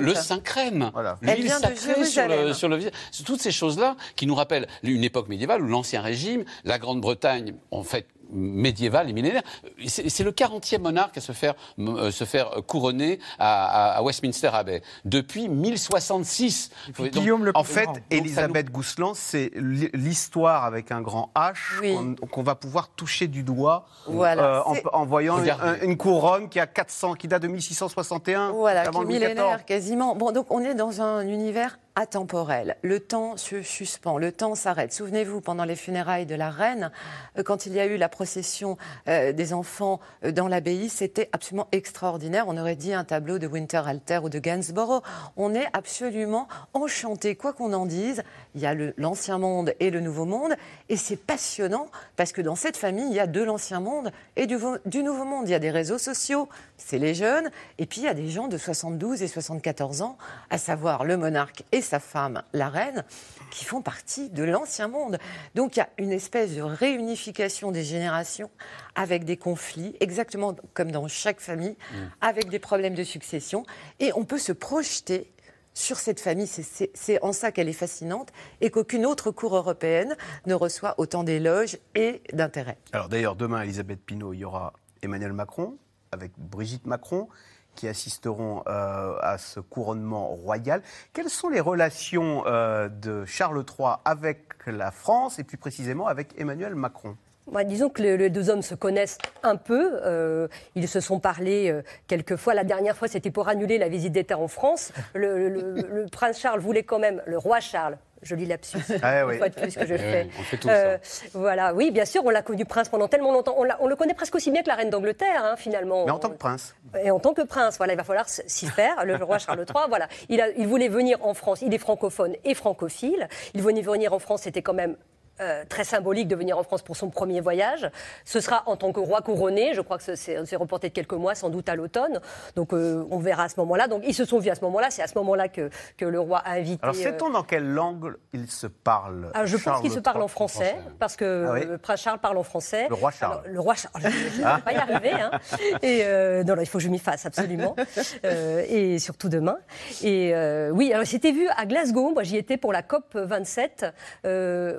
le 0.00 0.14
saint 0.14 0.38
crème. 0.40 0.90
Voilà. 0.92 1.18
Elle 1.22 1.36
L'huile 1.36 1.46
vient 1.46 1.56
de 1.60 1.64
sacrée 1.76 2.04
sur 2.04 2.28
le, 2.28 2.52
sur 2.52 2.68
le 2.68 2.76
visage. 2.76 2.92
Toutes 3.24 3.40
ces 3.40 3.50
choses-là 3.50 3.96
qui 4.14 4.26
nous 4.26 4.34
rappellent 4.34 4.66
une 4.82 5.02
époque 5.04 5.28
médiévale 5.28 5.62
où 5.62 5.66
l'Ancien 5.68 6.02
Régime, 6.02 6.44
la 6.64 6.78
Grande-Bretagne, 6.78 7.54
en 7.70 7.82
fait, 7.82 8.06
médiévale 8.32 9.10
et 9.10 9.12
millénaire, 9.12 9.42
c'est 9.86 10.08
c'est 10.08 10.24
le 10.24 10.32
40e 10.32 10.80
monarque 10.80 11.16
à 11.18 11.20
se 11.20 11.32
faire, 11.32 11.54
euh, 11.78 12.10
se 12.10 12.24
faire 12.24 12.50
couronner 12.66 13.18
à, 13.38 13.66
à- 13.94 13.98
à 13.98 14.02
Westminster 14.02 14.50
Abbey 14.52 14.82
depuis 15.04 15.48
1066. 15.48 16.70
Donc, 16.98 17.10
Guillaume 17.10 17.44
le 17.44 17.52
En 17.54 17.64
fait, 17.64 17.84
grand. 17.84 17.96
Elisabeth 18.10 18.70
Gousseland, 18.70 19.14
c'est 19.14 19.50
li- 19.56 19.90
l'histoire 19.94 20.64
avec 20.64 20.90
un 20.92 21.00
grand 21.00 21.30
H 21.36 21.80
Oui. 21.80 21.96
qu'on 22.30 22.42
va 22.42 22.54
pouvoir 22.54 22.88
toucher 22.88 23.26
du 23.28 23.42
doigt 23.42 23.86
Voilà, 24.06 24.58
euh, 24.58 24.62
en, 24.64 24.74
c'est- 24.74 24.82
en 24.92 25.04
voyant 25.06 25.36
une, 25.82 25.96
couronne 25.96 26.48
qui 26.48 26.60
a 26.60 26.66
400, 26.66 27.14
qui 27.14 27.28
date 27.28 27.42
de 27.42 27.48
1661. 27.48 28.50
Voilà, 28.52 28.86
qui 28.86 28.96
est 28.98 29.04
millénaire 29.04 29.64
quasiment. 29.64 30.14
Bon, 30.16 30.32
donc 30.32 30.46
on 30.50 30.60
est 30.60 30.74
dans 30.74 31.00
un 31.00 31.26
univers 31.26 31.78
atemporel. 31.96 32.76
Le 32.82 33.00
temps 33.00 33.38
se 33.38 33.62
suspend, 33.62 34.18
le 34.18 34.30
temps 34.30 34.54
s'arrête. 34.54 34.92
Souvenez-vous, 34.92 35.40
pendant 35.40 35.64
les 35.64 35.76
funérailles 35.76 36.26
de 36.26 36.34
la 36.34 36.50
reine, 36.50 36.92
euh, 37.38 37.42
quand 37.42 37.64
il 37.64 37.72
y 37.72 37.80
a 37.80 37.86
eu 37.86 37.96
la 37.96 38.10
procession 38.10 38.76
euh, 39.08 39.32
des 39.32 39.54
enfants 39.54 39.98
euh, 40.22 40.30
dans 40.30 40.46
l'abbaye, 40.46 40.90
c'était 40.90 41.30
absolument 41.32 41.68
extraordinaire. 41.72 42.44
On 42.48 42.58
aurait 42.58 42.76
dit 42.76 42.92
un 42.92 43.04
tableau 43.04 43.38
de 43.38 43.46
Winterhalter 43.46 44.20
ou 44.22 44.28
de 44.28 44.38
Gainsborough. 44.38 45.02
On 45.38 45.54
est 45.54 45.66
absolument 45.72 46.48
enchanté, 46.74 47.34
quoi 47.34 47.54
qu'on 47.54 47.72
en 47.72 47.86
dise. 47.86 48.22
Il 48.54 48.60
y 48.60 48.66
a 48.66 48.74
l'ancien 48.98 49.38
monde 49.38 49.74
et 49.80 49.90
le 49.90 50.00
nouveau 50.00 50.26
monde, 50.26 50.54
et 50.90 50.96
c'est 50.96 51.16
passionnant 51.16 51.88
parce 52.16 52.32
que 52.32 52.42
dans 52.42 52.56
cette 52.56 52.76
famille, 52.76 53.06
il 53.08 53.14
y 53.14 53.20
a 53.20 53.26
de 53.26 53.42
l'ancien 53.42 53.80
monde 53.80 54.12
et 54.36 54.46
du, 54.46 54.58
du 54.84 55.02
nouveau 55.02 55.24
monde. 55.24 55.48
Il 55.48 55.52
y 55.52 55.54
a 55.54 55.58
des 55.58 55.70
réseaux 55.70 55.98
sociaux, 55.98 56.48
c'est 56.76 56.98
les 56.98 57.14
jeunes, 57.14 57.50
et 57.78 57.86
puis 57.86 58.02
il 58.02 58.04
y 58.04 58.08
a 58.08 58.14
des 58.14 58.28
gens 58.28 58.48
de 58.48 58.58
72 58.58 59.22
et 59.22 59.28
74 59.28 60.02
ans, 60.02 60.18
à 60.50 60.58
savoir 60.58 61.04
le 61.04 61.16
monarque 61.16 61.64
et 61.72 61.80
sa 61.86 62.00
femme, 62.00 62.42
la 62.52 62.68
reine, 62.68 63.04
qui 63.50 63.64
font 63.64 63.80
partie 63.80 64.28
de 64.28 64.44
l'ancien 64.44 64.88
monde. 64.88 65.18
Donc 65.54 65.76
il 65.76 65.78
y 65.78 65.82
a 65.82 65.88
une 65.98 66.12
espèce 66.12 66.54
de 66.54 66.62
réunification 66.62 67.70
des 67.70 67.84
générations 67.84 68.50
avec 68.94 69.24
des 69.24 69.36
conflits, 69.36 69.96
exactement 70.00 70.54
comme 70.74 70.90
dans 70.90 71.08
chaque 71.08 71.40
famille, 71.40 71.76
avec 72.20 72.48
des 72.48 72.58
problèmes 72.58 72.94
de 72.94 73.04
succession, 73.04 73.64
et 74.00 74.12
on 74.14 74.24
peut 74.24 74.38
se 74.38 74.52
projeter 74.52 75.32
sur 75.72 75.98
cette 75.98 76.20
famille. 76.20 76.46
C'est 76.46 77.22
en 77.22 77.32
ça 77.32 77.52
qu'elle 77.52 77.68
est 77.68 77.74
fascinante 77.74 78.32
et 78.60 78.70
qu'aucune 78.70 79.04
autre 79.06 79.30
cour 79.30 79.54
européenne 79.54 80.16
ne 80.46 80.54
reçoit 80.54 80.94
autant 80.98 81.22
d'éloges 81.22 81.78
et 81.94 82.22
d'intérêt. 82.32 82.78
Alors 82.92 83.08
d'ailleurs, 83.08 83.36
demain, 83.36 83.62
Elisabeth 83.62 84.00
Pinault, 84.00 84.32
il 84.32 84.40
y 84.40 84.44
aura 84.44 84.72
Emmanuel 85.02 85.32
Macron 85.32 85.76
avec 86.12 86.32
Brigitte 86.38 86.86
Macron 86.86 87.28
qui 87.76 87.86
assisteront 87.86 88.64
euh, 88.66 89.16
à 89.20 89.38
ce 89.38 89.60
couronnement 89.60 90.26
royal. 90.28 90.82
Quelles 91.12 91.30
sont 91.30 91.48
les 91.48 91.60
relations 91.60 92.42
euh, 92.46 92.88
de 92.88 93.24
Charles 93.24 93.64
III 93.78 93.96
avec 94.04 94.48
la 94.66 94.90
France 94.90 95.38
et 95.38 95.44
plus 95.44 95.58
précisément 95.58 96.08
avec 96.08 96.34
Emmanuel 96.38 96.74
Macron? 96.74 97.16
Bah, 97.52 97.62
disons 97.62 97.90
que 97.90 98.02
les 98.02 98.28
deux 98.28 98.50
hommes 98.50 98.62
se 98.62 98.74
connaissent 98.74 99.18
un 99.44 99.54
peu. 99.54 100.00
Euh, 100.02 100.48
ils 100.74 100.88
se 100.88 100.98
sont 100.98 101.20
parlé 101.20 101.80
quelques 102.08 102.34
fois. 102.34 102.54
La 102.54 102.64
dernière 102.64 102.96
fois, 102.96 103.06
c'était 103.06 103.30
pour 103.30 103.46
annuler 103.46 103.78
la 103.78 103.88
visite 103.88 104.12
d'État 104.12 104.36
en 104.36 104.48
France. 104.48 104.92
Le, 105.14 106.06
prince 106.10 106.40
Charles 106.40 106.58
voulait 106.58 106.82
quand 106.82 106.98
même, 106.98 107.22
le 107.24 107.38
roi 107.38 107.60
Charles, 107.60 107.98
je 108.26 108.34
lis 108.34 108.46
lapsus, 108.46 108.78
ah, 109.02 109.26
oui. 109.26 109.38
fois 109.38 109.48
de 109.48 109.54
plus 109.54 109.74
que 109.74 109.86
je 109.86 109.96
fais. 109.96 110.28
on 110.38 110.42
fait 110.42 110.56
tout 110.56 110.68
euh, 110.68 110.98
Voilà, 111.32 111.72
oui, 111.74 111.90
bien 111.90 112.04
sûr, 112.04 112.24
on 112.24 112.30
l'a 112.30 112.42
connu 112.42 112.64
prince 112.64 112.88
pendant 112.88 113.08
tellement 113.08 113.32
longtemps. 113.32 113.54
On, 113.56 113.86
le 113.86 113.96
connaît 113.96 114.14
presque 114.14 114.34
aussi 114.34 114.50
bien 114.50 114.62
que 114.62 114.68
la 114.68 114.74
reine 114.74 114.90
d'Angleterre, 114.90 115.44
hein, 115.44 115.56
finalement. 115.56 116.04
Mais 116.04 116.10
en 116.10 116.18
tant 116.18 116.30
que 116.30 116.36
prince. 116.36 116.74
Et 117.02 117.10
en 117.10 117.18
tant 117.18 117.34
que 117.34 117.42
prince, 117.42 117.76
voilà, 117.78 117.92
il 117.92 117.96
va 117.96 118.04
falloir 118.04 118.28
s'y 118.28 118.66
faire. 118.66 119.04
Le 119.04 119.16
roi 119.16 119.38
Charles 119.38 119.64
III, 119.68 119.84
voilà, 119.88 120.08
il, 120.28 120.40
a, 120.40 120.48
il 120.50 120.66
voulait 120.66 120.88
venir 120.88 121.24
en 121.24 121.34
France. 121.34 121.62
Il 121.62 121.72
est 121.72 121.78
francophone 121.78 122.34
et 122.44 122.54
francophile. 122.54 123.28
Il 123.54 123.62
voulait 123.62 123.82
venir 123.82 124.12
en 124.12 124.18
France, 124.18 124.42
c'était 124.42 124.62
quand 124.62 124.74
même 124.74 124.96
euh, 125.40 125.64
très 125.68 125.84
symbolique 125.84 126.28
de 126.28 126.36
venir 126.36 126.56
en 126.56 126.62
France 126.62 126.80
pour 126.80 126.96
son 126.96 127.10
premier 127.10 127.42
voyage. 127.42 127.90
Ce 128.24 128.40
sera 128.40 128.62
en 128.64 128.76
tant 128.76 128.90
que 128.92 129.00
roi 129.00 129.20
couronné. 129.20 129.74
Je 129.74 129.82
crois 129.82 129.98
que 129.98 130.14
c'est 130.14 130.56
reporté 130.56 130.88
de 130.88 130.94
quelques 130.94 131.12
mois, 131.12 131.34
sans 131.34 131.50
doute 131.50 131.68
à 131.68 131.76
l'automne. 131.76 132.20
Donc 132.54 132.72
euh, 132.72 133.04
on 133.10 133.18
verra 133.18 133.44
à 133.44 133.48
ce 133.50 133.60
moment-là. 133.60 133.86
Donc 133.86 134.02
ils 134.06 134.14
se 134.14 134.24
sont 134.24 134.38
vus 134.38 134.48
à 134.48 134.54
ce 134.54 134.62
moment-là. 134.62 134.90
C'est 134.90 135.02
à 135.02 135.06
ce 135.06 135.18
moment-là 135.18 135.48
que, 135.48 135.68
que 135.98 136.06
le 136.06 136.20
roi 136.20 136.38
a 136.38 136.52
invité. 136.52 136.80
Alors 136.82 136.94
sait-on 136.94 137.28
dans 137.28 137.42
quelle 137.42 137.68
langue 137.68 138.14
il 138.32 138.50
se 138.50 138.66
parle 138.66 139.30
ah, 139.34 139.44
Je 139.44 139.58
pense 139.58 139.82
qu'il 139.82 139.90
se 139.90 139.98
parle 139.98 140.22
en 140.22 140.28
français, 140.28 140.76
parce 140.98 141.16
que 141.16 141.46
ah 141.50 141.58
le 141.58 141.76
prince 141.76 142.00
Charles 142.00 142.18
parle 142.18 142.38
en 142.38 142.42
français. 142.42 142.86
Le 142.88 142.94
roi 142.94 143.10
Charles. 143.10 143.42
le 143.46 143.60
roi 143.60 143.74
Charles. 143.74 144.00
Je 144.00 144.08
ne 144.08 144.38
vais 144.38 144.42
ah. 144.42 144.60
pas 144.64 144.72
y 144.72 144.76
arriver. 144.76 145.12
Hein. 145.12 145.30
Et 145.82 146.00
euh, 146.04 146.44
non, 146.44 146.56
il 146.58 146.66
faut 146.66 146.78
que 146.78 146.84
je 146.84 146.88
m'y 146.88 146.98
fasse 146.98 147.26
absolument. 147.26 147.76
et 148.24 148.98
surtout 148.98 149.28
demain. 149.28 149.58
Et 150.02 150.34
oui, 150.72 150.94
alors 150.94 151.06
c'était 151.06 151.32
vu 151.32 151.46
à 151.54 151.66
Glasgow. 151.66 152.12
Moi, 152.14 152.22
j'y 152.22 152.38
étais 152.38 152.56
pour 152.56 152.72
la 152.72 152.82
COP 152.82 153.14
27, 153.14 153.84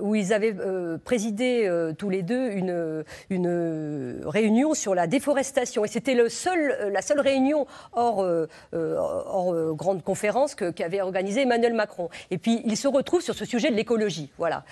où 0.02 0.16
ils 0.16 0.34
avaient 0.34 0.47
euh, 0.60 0.98
présidé 0.98 1.66
euh, 1.66 1.94
tous 1.94 2.10
les 2.10 2.22
deux 2.22 2.52
une, 2.52 3.04
une 3.30 4.22
réunion 4.26 4.74
sur 4.74 4.96
la 4.96 5.08
déforestation. 5.08 5.86
Et 5.86 5.88
c'était 5.88 6.18
seul, 6.30 6.76
euh, 6.80 6.90
la 6.90 7.02
seule 7.02 7.20
réunion 7.20 7.66
hors, 7.94 8.26
hors 8.74 9.74
grande 9.74 10.04
conférence 10.04 10.56
qu'avait 10.56 11.02
organisé 11.02 11.42
Emmanuel 11.42 11.74
Macron. 11.74 12.10
Et 12.32 12.38
puis, 12.38 12.62
ils 12.66 12.78
se 12.78 12.88
retrouvent 12.88 13.22
sur 13.22 13.36
ce 13.36 13.46
sujet 13.46 13.70
de 13.70 13.76
l'écologie. 13.76 14.32
Voilà. 14.38 14.64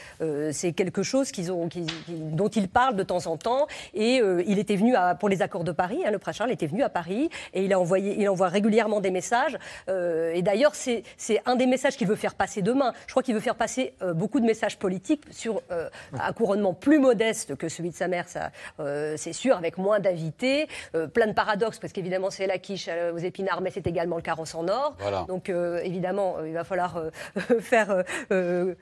C'est 0.51 0.73
quelque 0.73 1.03
chose 1.03 1.31
qu'ils 1.31 1.51
ont, 1.51 1.69
dont 2.09 2.47
ils 2.47 2.67
parlent 2.67 2.95
de 2.95 3.03
temps 3.03 3.27
en 3.27 3.37
temps. 3.37 3.67
Et 3.93 4.21
il 4.47 4.59
était 4.59 4.75
venu 4.75 4.95
pour 5.19 5.29
les 5.29 5.41
accords 5.41 5.63
de 5.63 5.71
Paris, 5.71 5.99
hein, 6.05 6.11
le 6.11 6.19
prince 6.19 6.37
Charles 6.37 6.51
était 6.51 6.67
venu 6.67 6.83
à 6.83 6.89
Paris 6.89 7.29
et 7.53 7.63
il, 7.65 7.73
a 7.73 7.79
envoyé, 7.79 8.15
il 8.19 8.29
envoie 8.29 8.47
régulièrement 8.47 8.99
des 8.99 9.11
messages. 9.11 9.57
et 9.87 10.41
d'ailleurs, 10.41 10.75
c'est 10.75 11.03
un 11.45 11.55
des 11.55 11.65
messages 11.65 11.97
qu'il 11.97 12.07
veut 12.07 12.15
faire 12.15 12.35
passer 12.35 12.61
demain. 12.61 12.93
Je 13.07 13.13
crois 13.13 13.23
qu'il 13.23 13.33
veut 13.33 13.41
faire 13.41 13.55
passer 13.55 13.93
beaucoup 14.13 14.39
de 14.39 14.45
messages 14.45 14.77
politiques 14.77 15.23
sur 15.31 15.61
euh, 15.71 15.89
un 16.19 16.33
couronnement 16.33 16.73
plus 16.73 16.99
modeste 16.99 17.55
que 17.55 17.69
celui 17.69 17.89
de 17.89 17.95
sa 17.95 18.07
mère, 18.07 18.27
ça, 18.27 18.51
euh, 18.79 19.15
c'est 19.17 19.33
sûr, 19.33 19.57
avec 19.57 19.77
moins 19.77 19.99
d'invités, 19.99 20.67
euh, 20.95 21.07
plein 21.07 21.27
de 21.27 21.33
paradoxes, 21.33 21.79
parce 21.79 21.93
qu'évidemment 21.93 22.29
c'est 22.29 22.47
la 22.47 22.57
quiche 22.57 22.89
aux 23.13 23.17
épinards, 23.17 23.61
mais 23.61 23.71
c'est 23.71 23.87
également 23.87 24.15
le 24.15 24.21
carrosse 24.21 24.55
en 24.55 24.67
or. 24.67 24.95
Donc 25.27 25.49
évidemment, 25.49 26.37
il 26.45 26.53
va 26.53 26.63
falloir 26.63 27.01
faire 27.59 28.03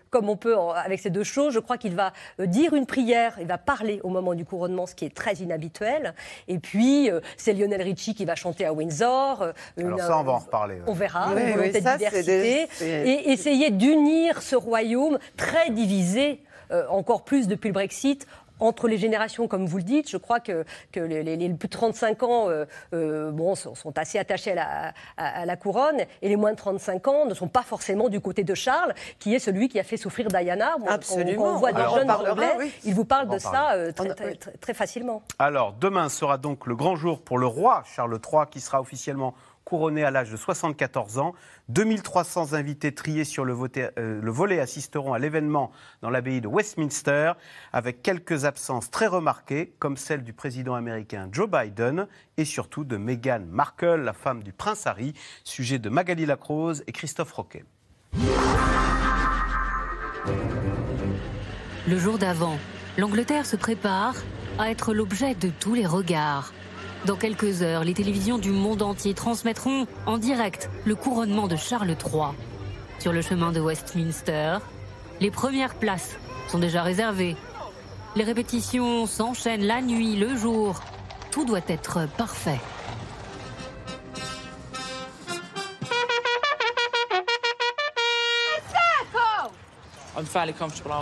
comme 0.10 0.30
on 0.30 0.38
peut 0.38 0.56
avec 0.58 1.00
ces 1.00 1.10
deux 1.10 1.24
choses. 1.24 1.54
Je 1.54 1.60
crois 1.60 1.78
qu'il 1.78 1.96
va 1.96 2.14
dire 2.40 2.74
une 2.74 2.86
prière, 2.86 3.36
il 3.40 3.48
va 3.48 3.58
parler 3.58 4.00
au 4.04 4.10
moment 4.10 4.34
du 4.34 4.46
couronnement, 4.46 4.86
ce 4.86 4.96
qui 4.96 5.06
est 5.06 5.16
très 5.16 5.36
inhabituel. 5.36 6.14
Et 6.48 6.60
puis, 6.60 7.10
c'est 7.38 7.54
Lionel 7.54 7.82
Richie 7.82 8.16
qui 8.16 8.26
va 8.26 8.36
chanter 8.36 8.66
à 8.66 8.74
Windsor. 8.74 9.54
Alors 9.78 10.00
ça, 10.00 10.20
on 10.20 10.24
va 10.24 10.32
en 10.34 10.40
reparler. 10.40 10.82
On 10.88 10.94
verra, 10.94 11.30
oui, 11.34 11.72
diversité. 11.72 12.68
Et 12.82 13.32
essayer 13.32 13.72
d'unir 13.72 14.42
ce 14.42 14.56
royaume 14.56 15.20
très 15.38 15.70
divisé 15.70 15.94
euh, 16.24 16.36
encore 16.90 17.24
plus 17.24 17.48
depuis 17.48 17.70
le 17.70 17.74
Brexit, 17.74 18.28
entre 18.60 18.88
les 18.88 18.98
générations, 18.98 19.48
comme 19.48 19.66
vous 19.66 19.78
le 19.78 19.84
dites, 19.84 20.10
je 20.10 20.18
crois 20.18 20.40
que, 20.40 20.66
que 20.92 21.00
les, 21.00 21.38
plus 21.54 21.68
de 21.68 21.74
35 21.74 22.24
ans 22.24 22.50
euh, 22.50 22.66
euh, 22.94 23.32
bon, 23.32 23.56
sont, 23.56 23.98
assez 23.98 24.18
attachés 24.18 24.52
à 24.52 24.56
la, 24.56 24.94
à, 25.18 25.46
la, 25.46 25.56
couronne 25.56 26.02
et 26.22 26.30
les 26.30 26.36
moins 26.36 26.52
de 26.52 26.58
35 26.58 27.08
ans 27.08 27.26
ne 27.26 27.34
sont 27.34 27.48
pas 27.48 27.64
forcément 27.64 28.10
du 28.10 28.20
côté 28.20 28.44
de 28.44 28.54
Charles, 28.54 28.94
qui 29.20 29.36
est 29.36 29.40
celui 29.40 29.70
qui 29.70 29.80
a 29.80 29.84
fait 29.84 29.98
souffrir 29.98 30.28
Diana. 30.28 30.76
Absolument. 30.88 31.44
Quand 31.44 31.56
on, 31.56 31.58
voit 31.58 31.74
des 31.74 31.84
jeunes 31.96 32.12
anglais, 32.12 32.72
ils 32.86 32.94
vous 32.94 33.06
parlent 33.06 33.30
de 33.30 33.38
ça 33.38 33.76
très, 33.94 34.36
très 34.36 34.74
facilement. 34.74 35.24
Alors, 35.40 35.74
demain 35.74 36.10
sera 36.10 36.38
donc 36.38 36.68
le 36.68 36.76
grand 36.76 36.96
jour 36.96 37.22
pour 37.22 37.38
le 37.38 37.48
roi 37.48 37.84
Charles 37.96 38.20
III, 38.32 38.44
qui 38.50 38.60
sera 38.60 38.82
officiellement 38.82 39.34
couronné 39.74 40.04
à 40.04 40.12
l'âge 40.12 40.30
de 40.30 40.38
74 40.38 41.18
ans. 41.18 41.34
2300 41.70 42.54
invités 42.54 42.94
triés 42.94 43.24
sur 43.24 43.44
le, 43.44 43.58
euh, 43.98 44.22
le 44.22 44.32
volet 44.32 44.60
assisteront 44.60 45.14
à 45.14 45.18
l'événement 45.18 45.72
dans 46.04 46.12
l'abbaye 46.12 46.42
de 46.42 46.48
Westminster, 46.48 47.32
avec 47.72 48.04
quelques 48.04 48.46
absences 48.46 48.92
très 48.92 49.08
remarquées, 49.08 49.74
comme 49.80 49.98
celle 49.98 50.24
du 50.24 50.32
président 50.32 50.76
américain 50.76 51.28
Joe 51.32 51.50
Biden 51.50 52.06
et 52.38 52.46
surtout 52.46 52.84
de 52.84 52.98
Meghan 52.98 53.42
Markle, 53.50 54.02
la 54.02 54.14
femme 54.14 54.44
du 54.44 54.54
prince 54.54 54.86
Harry, 54.86 55.16
sujet 55.44 55.80
de 55.80 55.90
Magali 55.90 56.28
Lacrose 56.28 56.84
et 56.86 56.92
Christophe 56.92 57.32
Roquet. 57.32 57.66
Le 61.88 61.98
jour 61.98 62.20
d'avant, 62.20 62.60
l'Angleterre 63.00 63.48
se 63.48 63.56
prépare 63.56 64.14
à 64.60 64.70
être 64.70 64.94
l'objet 64.94 65.34
de 65.34 65.50
tous 65.50 65.74
les 65.74 65.88
regards. 65.88 66.54
Dans 67.06 67.18
quelques 67.18 67.62
heures, 67.62 67.84
les 67.84 67.94
télévisions 67.94 68.38
du 68.38 68.52
monde 68.52 68.82
entier 68.82 69.14
transmettront 69.14 69.88
en 70.06 70.18
direct 70.18 70.70
le 70.86 70.96
couronnement 70.96 71.50
de 71.50 71.58
Charles 71.58 71.90
III. 71.90 72.28
Sur 73.00 73.12
le 73.12 73.22
chemin 73.22 73.52
de 73.52 73.60
Westminster, 73.60 74.60
les 75.20 75.30
premières 75.30 75.76
places 75.76 76.16
sont 76.48 76.60
déjà 76.60 76.82
réservées. 76.82 77.36
Les 78.16 78.24
répétitions 78.24 79.06
s'enchaînent 79.06 79.66
la 79.66 79.82
nuit, 79.82 80.16
le 80.16 80.38
jour. 80.38 80.80
Tout 81.30 81.44
doit 81.44 81.60
être 81.68 82.08
parfait. 82.16 82.62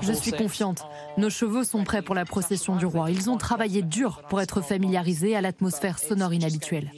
Je 0.01 0.13
suis 0.13 0.31
confiante. 0.31 0.83
Nos 1.17 1.29
chevaux 1.29 1.63
sont 1.63 1.83
prêts 1.83 2.01
pour 2.01 2.15
la 2.15 2.25
procession 2.25 2.75
du 2.75 2.85
roi. 2.85 3.11
Ils 3.11 3.29
ont 3.29 3.37
travaillé 3.37 3.81
dur 3.81 4.21
pour 4.29 4.41
être 4.41 4.61
familiarisés 4.61 5.35
à 5.35 5.41
l'atmosphère 5.41 5.99
sonore 5.99 6.33
inhabituelle. 6.33 6.89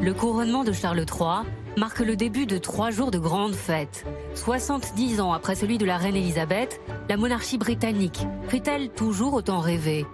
Le 0.00 0.12
couronnement 0.12 0.64
de 0.64 0.72
Charles 0.72 1.00
III 1.00 1.46
marque 1.76 2.00
le 2.00 2.16
début 2.16 2.46
de 2.46 2.58
trois 2.58 2.90
jours 2.90 3.10
de 3.10 3.18
grandes 3.18 3.54
fêtes. 3.54 4.04
70 4.34 5.20
ans 5.20 5.32
après 5.32 5.54
celui 5.54 5.78
de 5.78 5.86
la 5.86 5.96
reine 5.96 6.16
Elisabeth, 6.16 6.80
la 7.08 7.16
monarchie 7.16 7.58
britannique 7.58 8.26
fait-elle 8.48 8.90
toujours 8.90 9.34
autant 9.34 9.58
rêver? 9.58 10.06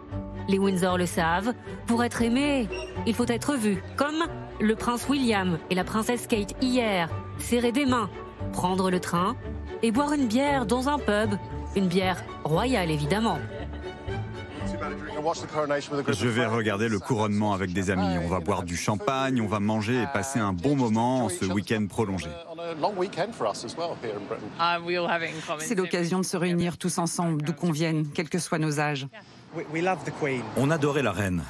Les 0.49 0.59
Windsor 0.59 0.97
le 0.97 1.07
savent, 1.07 1.53
pour 1.87 2.05
être 2.05 2.23
aimé, 2.23 2.69
il 3.07 3.15
faut 3.15 3.27
être 3.27 3.57
vu, 3.57 3.83
comme 3.97 4.25
le 4.61 4.77
prince 4.77 5.09
William 5.09 5.59
et 5.71 5.75
la 5.75 5.85
princesse 5.85 6.27
Kate 6.27 6.55
hier, 6.63 7.09
serrer 7.39 7.73
des 7.73 7.85
mains, 7.85 8.09
prendre 8.53 8.91
le 8.91 9.01
train 9.01 9.37
et 9.83 9.91
boire 9.91 10.13
une 10.13 10.29
bière 10.29 10.65
dans 10.65 10.89
un 10.89 10.99
pub 10.99 11.35
une 11.77 11.89
bière 11.89 12.25
royale, 12.45 12.91
évidemment. 12.91 13.39
Je 16.09 16.29
vais 16.29 16.47
regarder 16.47 16.89
le 16.89 16.99
couronnement 16.99 17.53
avec 17.53 17.73
des 17.73 17.91
amis. 17.91 18.19
On 18.25 18.29
va 18.29 18.41
boire 18.41 18.63
du 18.63 18.77
champagne, 18.77 19.41
on 19.41 19.47
va 19.47 19.61
manger 19.61 20.03
et 20.03 20.07
passer 20.13 20.39
un 20.39 20.53
bon 20.53 20.77
moment 20.77 21.29
ce 21.29 21.45
week-end 21.45 21.87
prolongé. 21.89 22.29
C'est 25.59 25.75
l'occasion 25.75 26.19
de 26.19 26.25
se 26.25 26.37
réunir 26.37 26.79
tous 26.79 26.99
ensemble, 26.99 27.43
d'où 27.43 27.53
qu'on 27.53 27.73
vienne, 27.73 28.07
quels 28.15 28.29
que 28.29 28.39
soient 28.39 28.59
nos 28.59 28.81
âges. 28.81 29.07
On 30.57 30.71
adorait 30.71 31.03
la 31.03 31.13
reine. 31.13 31.43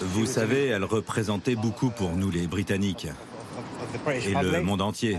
Vous 0.00 0.26
savez, 0.26 0.66
elle 0.66 0.84
représentait 0.84 1.56
beaucoup 1.56 1.90
pour 1.90 2.12
nous 2.12 2.30
les 2.30 2.46
Britanniques 2.46 3.08
et 4.06 4.34
le 4.34 4.60
monde 4.62 4.82
entier. 4.82 5.18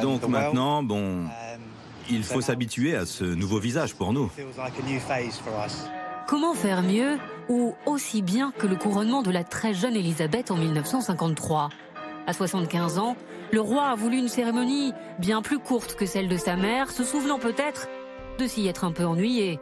Donc 0.00 0.28
maintenant, 0.28 0.82
bon, 0.82 1.26
il 2.10 2.24
faut 2.24 2.40
s'habituer 2.40 2.96
à 2.96 3.06
ce 3.06 3.24
nouveau 3.24 3.58
visage 3.58 3.94
pour 3.94 4.12
nous. 4.12 4.30
Comment 6.26 6.54
faire 6.54 6.82
mieux 6.82 7.18
ou 7.48 7.74
aussi 7.86 8.22
bien 8.22 8.52
que 8.58 8.66
le 8.66 8.76
couronnement 8.76 9.22
de 9.22 9.30
la 9.30 9.44
très 9.44 9.74
jeune 9.74 9.96
Elisabeth 9.96 10.50
en 10.50 10.56
1953 10.56 11.68
À 12.26 12.32
75 12.32 12.98
ans, 12.98 13.16
le 13.52 13.60
roi 13.60 13.84
a 13.84 13.94
voulu 13.94 14.18
une 14.18 14.28
cérémonie 14.28 14.92
bien 15.18 15.42
plus 15.42 15.58
courte 15.58 15.94
que 15.94 16.06
celle 16.06 16.28
de 16.28 16.36
sa 16.36 16.56
mère, 16.56 16.90
se 16.90 17.04
souvenant 17.04 17.38
peut-être 17.38 17.88
de 18.38 18.46
s'y 18.46 18.66
être 18.66 18.84
un 18.84 18.92
peu 18.92 19.04
ennuyé. 19.04 19.60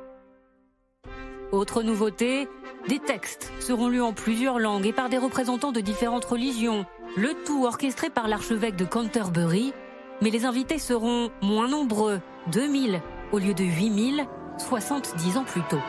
Autre 1.51 1.83
nouveauté, 1.83 2.49
des 2.89 2.99
textes 2.99 3.53
seront 3.61 3.89
lus 3.89 4.01
en 4.01 4.13
plusieurs 4.13 4.59
langues 4.59 4.87
et 4.87 4.93
par 4.93 5.09
des 5.09 5.19
représentants 5.19 5.73
de 5.73 5.81
différentes 5.81 6.25
religions, 6.25 6.87
Le 7.15 7.35
tout 7.45 7.67
orchestré 7.67 8.09
par 8.09 8.27
l'archevêque 8.27 8.77
de 8.77 8.87
Canterbury, 8.87 9.75
mais 10.23 10.31
les 10.31 10.47
invités 10.47 10.79
seront 10.79 11.31
moins 11.43 11.69
nombreux, 11.69 12.23
2000 12.51 13.01
au 13.33 13.39
lieu 13.39 13.55
de 13.55 13.65
8000, 13.65 14.27
70 14.59 15.37
ans 15.37 15.45
plus 15.45 15.63
tôt. 15.69 15.81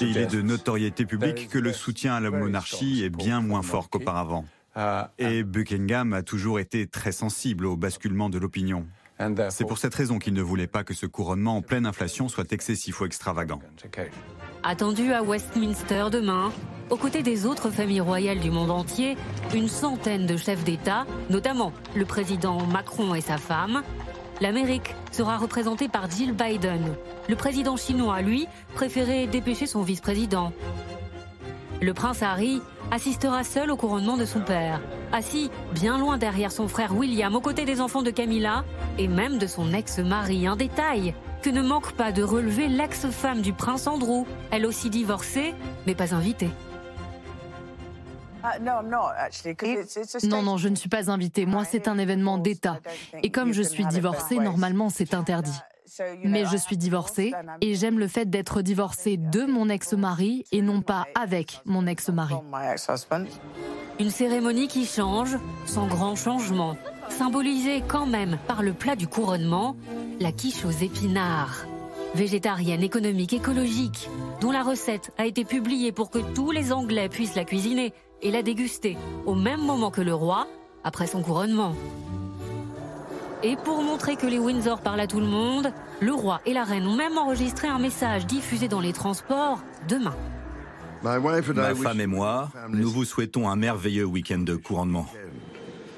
Il 0.00 0.18
est 0.18 0.26
de 0.26 0.42
notoriété 0.42 1.06
publique 1.06 1.48
que 1.48 1.58
le 1.58 1.72
soutien 1.72 2.14
à 2.14 2.20
la 2.20 2.30
monarchie 2.30 3.04
est 3.04 3.10
bien 3.10 3.40
moins 3.40 3.62
fort 3.62 3.88
qu'auparavant. 3.88 4.44
Et 5.18 5.44
Buckingham 5.44 6.12
a 6.12 6.22
toujours 6.22 6.58
été 6.58 6.86
très 6.86 7.12
sensible 7.12 7.66
au 7.66 7.76
basculement 7.76 8.28
de 8.28 8.38
l'opinion. 8.38 8.86
C'est 9.50 9.66
pour 9.66 9.78
cette 9.78 9.94
raison 9.94 10.18
qu'il 10.18 10.34
ne 10.34 10.42
voulait 10.42 10.66
pas 10.66 10.82
que 10.82 10.94
ce 10.94 11.06
couronnement 11.06 11.56
en 11.56 11.62
pleine 11.62 11.86
inflation 11.86 12.28
soit 12.28 12.52
excessif 12.52 13.00
ou 13.00 13.04
extravagant. 13.04 13.60
Attendu 14.64 15.12
à 15.12 15.22
Westminster 15.22 16.06
demain, 16.10 16.50
aux 16.90 16.96
côtés 16.96 17.22
des 17.22 17.46
autres 17.46 17.70
familles 17.70 18.00
royales 18.00 18.40
du 18.40 18.50
monde 18.50 18.70
entier, 18.70 19.16
une 19.54 19.68
centaine 19.68 20.26
de 20.26 20.36
chefs 20.36 20.64
d'État, 20.64 21.06
notamment 21.30 21.72
le 21.94 22.04
président 22.04 22.66
Macron 22.66 23.14
et 23.14 23.20
sa 23.20 23.36
femme. 23.36 23.82
L'Amérique 24.40 24.94
sera 25.12 25.36
représentée 25.36 25.88
par 25.88 26.10
Jill 26.10 26.32
Biden. 26.32 26.94
Le 27.28 27.36
président 27.36 27.76
chinois, 27.76 28.20
lui, 28.20 28.46
préférait 28.74 29.26
dépêcher 29.26 29.66
son 29.66 29.82
vice-président. 29.82 30.52
Le 31.80 31.94
prince 31.94 32.22
Harry 32.22 32.60
assistera 32.90 33.44
seul 33.44 33.70
au 33.70 33.76
couronnement 33.76 34.16
de 34.16 34.24
son 34.24 34.40
père, 34.40 34.80
assis 35.12 35.50
bien 35.72 35.98
loin 35.98 36.18
derrière 36.18 36.52
son 36.52 36.68
frère 36.68 36.96
William, 36.96 37.34
aux 37.34 37.40
côtés 37.40 37.64
des 37.64 37.80
enfants 37.80 38.02
de 38.02 38.10
Camilla 38.10 38.64
et 38.98 39.08
même 39.08 39.38
de 39.38 39.46
son 39.46 39.72
ex-mari. 39.72 40.46
Un 40.46 40.56
détail 40.56 41.14
que 41.42 41.50
ne 41.50 41.62
manque 41.62 41.92
pas 41.92 42.10
de 42.10 42.22
relever 42.22 42.68
l'ex-femme 42.68 43.42
du 43.42 43.52
prince 43.52 43.86
Andrew, 43.86 44.24
elle 44.50 44.66
aussi 44.66 44.88
divorcée, 44.88 45.54
mais 45.86 45.94
pas 45.94 46.14
invitée. 46.14 46.50
Non, 50.24 50.42
non, 50.42 50.56
je 50.56 50.68
ne 50.68 50.76
suis 50.76 50.88
pas 50.88 51.10
invitée. 51.10 51.46
Moi, 51.46 51.64
c'est 51.64 51.88
un 51.88 51.98
événement 51.98 52.38
d'État. 52.38 52.78
Et 53.22 53.30
comme 53.30 53.52
je 53.52 53.62
suis 53.62 53.86
divorcée, 53.86 54.36
normalement, 54.36 54.90
c'est 54.90 55.14
interdit. 55.14 55.58
Mais 56.24 56.44
je 56.44 56.56
suis 56.56 56.76
divorcée 56.76 57.32
et 57.60 57.74
j'aime 57.74 57.98
le 57.98 58.08
fait 58.08 58.28
d'être 58.28 58.62
divorcée 58.62 59.16
de 59.16 59.44
mon 59.44 59.68
ex-mari 59.68 60.44
et 60.50 60.62
non 60.62 60.80
pas 60.80 61.06
avec 61.14 61.60
mon 61.64 61.86
ex-mari. 61.86 62.34
Une 64.00 64.10
cérémonie 64.10 64.66
qui 64.66 64.86
change, 64.86 65.38
sans 65.66 65.86
grand 65.86 66.16
changement, 66.16 66.76
symbolisée 67.10 67.82
quand 67.86 68.06
même 68.06 68.38
par 68.48 68.62
le 68.62 68.72
plat 68.72 68.96
du 68.96 69.06
couronnement, 69.06 69.76
la 70.18 70.32
quiche 70.32 70.64
aux 70.64 70.70
épinards. 70.70 71.66
Végétarienne, 72.14 72.82
économique, 72.82 73.32
écologique, 73.32 74.08
dont 74.40 74.52
la 74.52 74.62
recette 74.62 75.12
a 75.18 75.26
été 75.26 75.44
publiée 75.44 75.90
pour 75.90 76.10
que 76.10 76.18
tous 76.18 76.50
les 76.50 76.72
Anglais 76.72 77.08
puissent 77.08 77.34
la 77.34 77.44
cuisiner 77.44 77.92
et 78.24 78.30
la 78.30 78.42
déguster 78.42 78.96
au 79.26 79.34
même 79.34 79.60
moment 79.60 79.90
que 79.90 80.00
le 80.00 80.14
roi, 80.14 80.48
après 80.82 81.06
son 81.06 81.22
couronnement. 81.22 81.76
Et 83.42 83.56
pour 83.56 83.82
montrer 83.82 84.16
que 84.16 84.26
les 84.26 84.38
Windsor 84.38 84.80
parlent 84.80 85.00
à 85.00 85.06
tout 85.06 85.20
le 85.20 85.26
monde, 85.26 85.70
le 86.00 86.12
roi 86.12 86.40
et 86.46 86.54
la 86.54 86.64
reine 86.64 86.86
ont 86.86 86.96
même 86.96 87.18
enregistré 87.18 87.68
un 87.68 87.78
message 87.78 88.26
diffusé 88.26 88.66
dans 88.66 88.80
les 88.80 88.94
transports 88.94 89.60
demain. 89.86 90.16
Ma 91.02 91.20
femme 91.74 92.00
et 92.00 92.06
moi, 92.06 92.50
nous 92.70 92.88
vous 92.88 93.04
souhaitons 93.04 93.48
un 93.48 93.56
merveilleux 93.56 94.06
week-end 94.06 94.38
de 94.38 94.56
couronnement. 94.56 95.06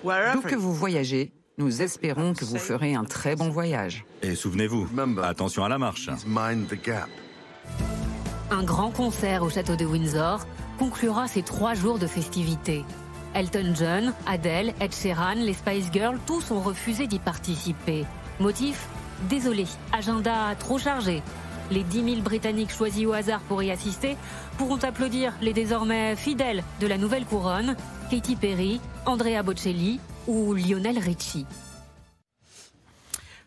D'où 0.02 0.40
que 0.40 0.56
vous 0.56 0.75
voyagez, 0.75 1.33
nous 1.59 1.80
espérons 1.80 2.35
que 2.35 2.45
vous 2.45 2.59
ferez 2.59 2.97
un 2.97 3.04
très 3.04 3.37
bon 3.37 3.49
voyage. 3.49 4.04
Et 4.23 4.35
souvenez-vous, 4.35 4.88
attention 5.23 5.64
à 5.64 5.68
la 5.68 5.78
marche. 5.78 6.11
Un 8.50 8.62
grand 8.64 8.90
concert 8.90 9.45
au 9.45 9.50
château 9.50 9.76
de 9.76 9.85
Windsor 9.85 10.45
conclura 10.76 11.28
ces 11.28 11.42
trois 11.42 11.75
jours 11.75 11.99
de 11.99 12.06
festivités. 12.06 12.85
Elton 13.35 13.75
John, 13.75 14.14
Adele, 14.26 14.73
Ed 14.80 14.95
Sheeran, 14.95 15.35
les 15.35 15.52
Spice 15.52 15.90
Girls, 15.92 16.18
tous 16.26 16.50
ont 16.50 16.61
refusé 16.61 17.06
d'y 17.06 17.18
participer. 17.18 18.04
Motif 18.40 18.88
Désolé, 19.23 19.64
agenda 19.92 20.54
trop 20.59 20.78
chargé. 20.78 21.23
Les 21.71 21.83
10 21.83 22.04
000 22.04 22.21
Britanniques 22.21 22.71
choisis 22.71 23.06
au 23.06 23.12
hasard 23.12 23.41
pour 23.41 23.62
y 23.62 23.71
assister 23.71 24.17
pourront 24.56 24.76
applaudir 24.76 25.32
les 25.41 25.52
désormais 25.52 26.15
fidèles 26.17 26.62
de 26.80 26.86
la 26.86 26.99
nouvelle 26.99 27.25
couronne, 27.25 27.76
Katy 28.10 28.36
Perry, 28.36 28.80
Andrea 29.04 29.43
Bocelli 29.43 30.00
ou 30.26 30.54
Lionel 30.54 30.99
Richie. 30.99 31.47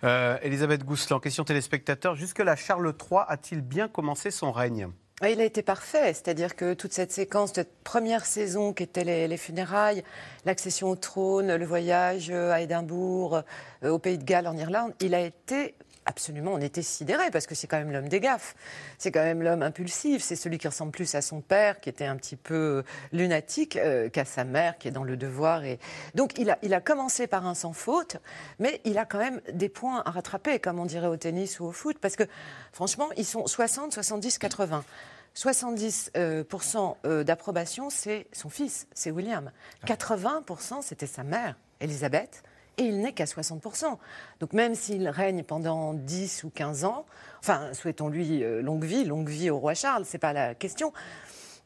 Euh, 0.04 0.38
Elisabeth 0.42 0.84
Gousselan, 0.84 1.20
question 1.20 1.44
téléspectateur. 1.44 2.16
Jusque-là, 2.16 2.56
Charles 2.56 2.94
III 3.00 3.20
a-t-il 3.28 3.62
bien 3.62 3.88
commencé 3.88 4.32
son 4.32 4.52
règne? 4.52 4.90
Il 5.28 5.42
a 5.42 5.44
été 5.44 5.62
parfait, 5.62 6.14
c'est-à-dire 6.14 6.56
que 6.56 6.74
toute 6.74 6.94
cette 6.94 7.12
séquence, 7.12 7.52
cette 7.54 7.84
première 7.84 8.26
saison 8.26 8.72
qui 8.72 8.84
était 8.84 9.28
les, 9.28 9.38
funérailles, 9.38 10.04
l'accession 10.46 10.90
au 10.90 10.96
trône, 10.96 11.56
le 11.56 11.66
voyage 11.66 12.32
à 12.32 12.62
Édimbourg, 12.62 13.42
euh, 13.84 13.90
au 13.90 14.00
Pays 14.00 14.18
de 14.18 14.24
Galles, 14.24 14.48
en 14.48 14.56
Irlande, 14.56 14.94
il 15.02 15.14
a 15.14 15.20
été 15.20 15.76
absolument, 16.10 16.54
on 16.54 16.60
était 16.60 16.82
sidérés 16.82 17.30
parce 17.32 17.46
que 17.46 17.54
c'est 17.54 17.68
quand 17.68 17.78
même 17.78 17.92
l'homme 17.92 18.10
des 18.10 18.20
gaffes. 18.20 18.56
C'est 18.98 19.12
quand 19.12 19.24
même 19.24 19.44
l'homme 19.44 19.62
impulsif. 19.62 20.24
C'est 20.24 20.36
celui 20.36 20.58
qui 20.58 20.68
ressemble 20.68 20.92
plus 20.92 21.14
à 21.16 21.22
son 21.22 21.40
père, 21.40 21.80
qui 21.80 21.88
était 21.88 22.06
un 22.06 22.18
petit 22.18 22.36
peu 22.36 22.84
lunatique, 23.14 23.78
euh, 23.78 24.10
qu'à 24.10 24.26
sa 24.26 24.44
mère, 24.44 24.78
qui 24.80 24.88
est 24.88 24.92
dans 24.92 25.04
le 25.04 25.16
devoir. 25.16 25.64
Et... 25.64 25.80
Donc 26.16 26.38
il 26.38 26.50
a, 26.50 26.58
il 26.64 26.74
a 26.74 26.82
commencé 26.82 27.28
par 27.28 27.46
un 27.46 27.54
sans 27.54 27.74
faute, 27.74 28.18
mais 28.58 28.82
il 28.86 28.98
a 28.98 29.06
quand 29.06 29.20
même 29.20 29.40
des 29.54 29.70
points 29.70 30.02
à 30.04 30.12
rattraper, 30.12 30.60
comme 30.60 30.80
on 30.80 30.86
dirait 30.86 31.08
au 31.08 31.18
tennis 31.18 31.60
ou 31.60 31.66
au 31.66 31.72
foot, 31.72 31.98
parce 32.02 32.16
que 32.16 32.24
franchement, 32.74 33.10
ils 33.16 33.26
sont 33.26 33.46
60, 33.46 33.94
70, 33.94 34.40
80. 34.40 34.84
70% 35.36 37.24
d'approbation, 37.24 37.92
c'est 37.92 38.26
son 38.34 38.50
fils, 38.50 38.88
c'est 38.96 39.12
William. 39.12 39.52
80%, 39.86 40.82
c'était 40.82 41.06
sa 41.06 41.24
mère, 41.24 41.56
Elisabeth 41.80 42.44
et 42.80 42.84
il 42.84 43.02
n'est 43.02 43.14
qu'à 43.14 43.26
60%. 43.26 43.98
Donc 44.40 44.54
même 44.54 44.74
s'il 44.74 45.08
règne 45.10 45.44
pendant 45.44 45.94
10 45.94 46.46
ou 46.46 46.50
15 46.50 46.86
ans, 46.86 47.06
enfin, 47.40 47.74
souhaitons-lui 47.74 48.44
euh, 48.44 48.62
longue 48.62 48.86
vie, 48.86 49.06
longue 49.06 49.30
vie 49.30 49.50
au 49.50 49.60
roi 49.60 49.74
Charles, 49.74 50.06
ce 50.06 50.14
n'est 50.14 50.20
pas 50.20 50.34
la 50.34 50.56
question. 50.56 50.94